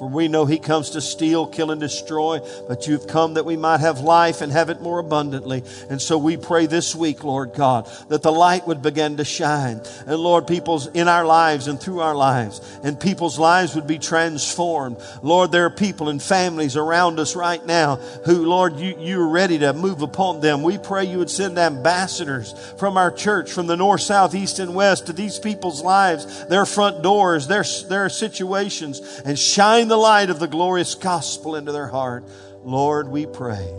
For 0.00 0.08
we 0.08 0.28
know 0.28 0.46
he 0.46 0.58
comes 0.58 0.88
to 0.92 1.02
steal, 1.02 1.46
kill, 1.46 1.70
and 1.70 1.78
destroy, 1.78 2.40
but 2.66 2.86
you've 2.86 3.06
come 3.06 3.34
that 3.34 3.44
we 3.44 3.58
might 3.58 3.80
have 3.80 4.00
life 4.00 4.40
and 4.40 4.50
have 4.50 4.70
it 4.70 4.80
more 4.80 4.98
abundantly. 4.98 5.62
And 5.90 6.00
so 6.00 6.16
we 6.16 6.38
pray 6.38 6.64
this 6.64 6.96
week, 6.96 7.22
Lord 7.22 7.52
God, 7.52 7.86
that 8.08 8.22
the 8.22 8.32
light 8.32 8.66
would 8.66 8.80
begin 8.80 9.18
to 9.18 9.26
shine. 9.26 9.82
And 10.06 10.16
Lord, 10.16 10.46
people's 10.46 10.86
in 10.86 11.06
our 11.06 11.26
lives 11.26 11.68
and 11.68 11.78
through 11.78 12.00
our 12.00 12.14
lives, 12.14 12.62
and 12.82 12.98
people's 12.98 13.38
lives 13.38 13.74
would 13.74 13.86
be 13.86 13.98
transformed. 13.98 14.96
Lord, 15.22 15.52
there 15.52 15.66
are 15.66 15.70
people 15.70 16.08
and 16.08 16.22
families 16.22 16.78
around 16.78 17.20
us 17.20 17.36
right 17.36 17.64
now 17.66 17.96
who, 18.24 18.46
Lord, 18.46 18.76
you, 18.76 18.96
you're 18.98 19.28
ready 19.28 19.58
to 19.58 19.74
move 19.74 20.00
upon 20.00 20.40
them. 20.40 20.62
We 20.62 20.78
pray 20.78 21.04
you 21.04 21.18
would 21.18 21.28
send 21.28 21.58
ambassadors 21.58 22.54
from 22.78 22.96
our 22.96 23.10
church, 23.10 23.52
from 23.52 23.66
the 23.66 23.76
north, 23.76 24.00
south, 24.00 24.34
east, 24.34 24.60
and 24.60 24.74
west 24.74 25.08
to 25.08 25.12
these 25.12 25.38
people's 25.38 25.82
lives, 25.82 26.46
their 26.46 26.64
front 26.64 27.02
doors, 27.02 27.48
their, 27.48 27.64
their 27.90 28.08
situations, 28.08 29.20
and 29.26 29.38
shine 29.38 29.89
the 29.90 29.96
light 29.96 30.30
of 30.30 30.38
the 30.38 30.46
glorious 30.46 30.94
gospel 30.94 31.56
into 31.56 31.72
their 31.72 31.88
heart. 31.88 32.24
Lord, 32.64 33.08
we 33.08 33.26
pray 33.26 33.78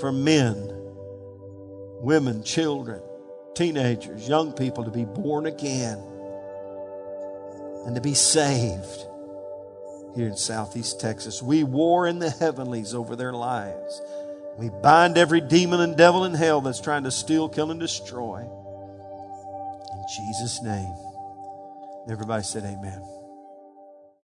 for 0.00 0.10
men, 0.10 0.70
women, 2.00 2.42
children, 2.42 3.02
teenagers, 3.54 4.26
young 4.26 4.52
people 4.52 4.84
to 4.84 4.90
be 4.90 5.04
born 5.04 5.46
again 5.46 5.98
and 7.84 7.94
to 7.94 8.00
be 8.00 8.14
saved 8.14 9.06
here 10.14 10.28
in 10.28 10.36
Southeast 10.36 11.00
Texas. 11.00 11.42
We 11.42 11.64
war 11.64 12.06
in 12.06 12.18
the 12.18 12.30
heavenlies 12.30 12.94
over 12.94 13.16
their 13.16 13.32
lives. 13.32 14.00
We 14.58 14.70
bind 14.82 15.18
every 15.18 15.40
demon 15.40 15.80
and 15.80 15.96
devil 15.96 16.24
in 16.24 16.34
hell 16.34 16.60
that's 16.60 16.80
trying 16.80 17.04
to 17.04 17.10
steal, 17.10 17.48
kill, 17.48 17.70
and 17.70 17.80
destroy. 17.80 18.40
In 18.40 20.04
Jesus' 20.16 20.62
name. 20.62 20.94
Everybody 22.10 22.42
said, 22.42 22.64
Amen. 22.64 23.02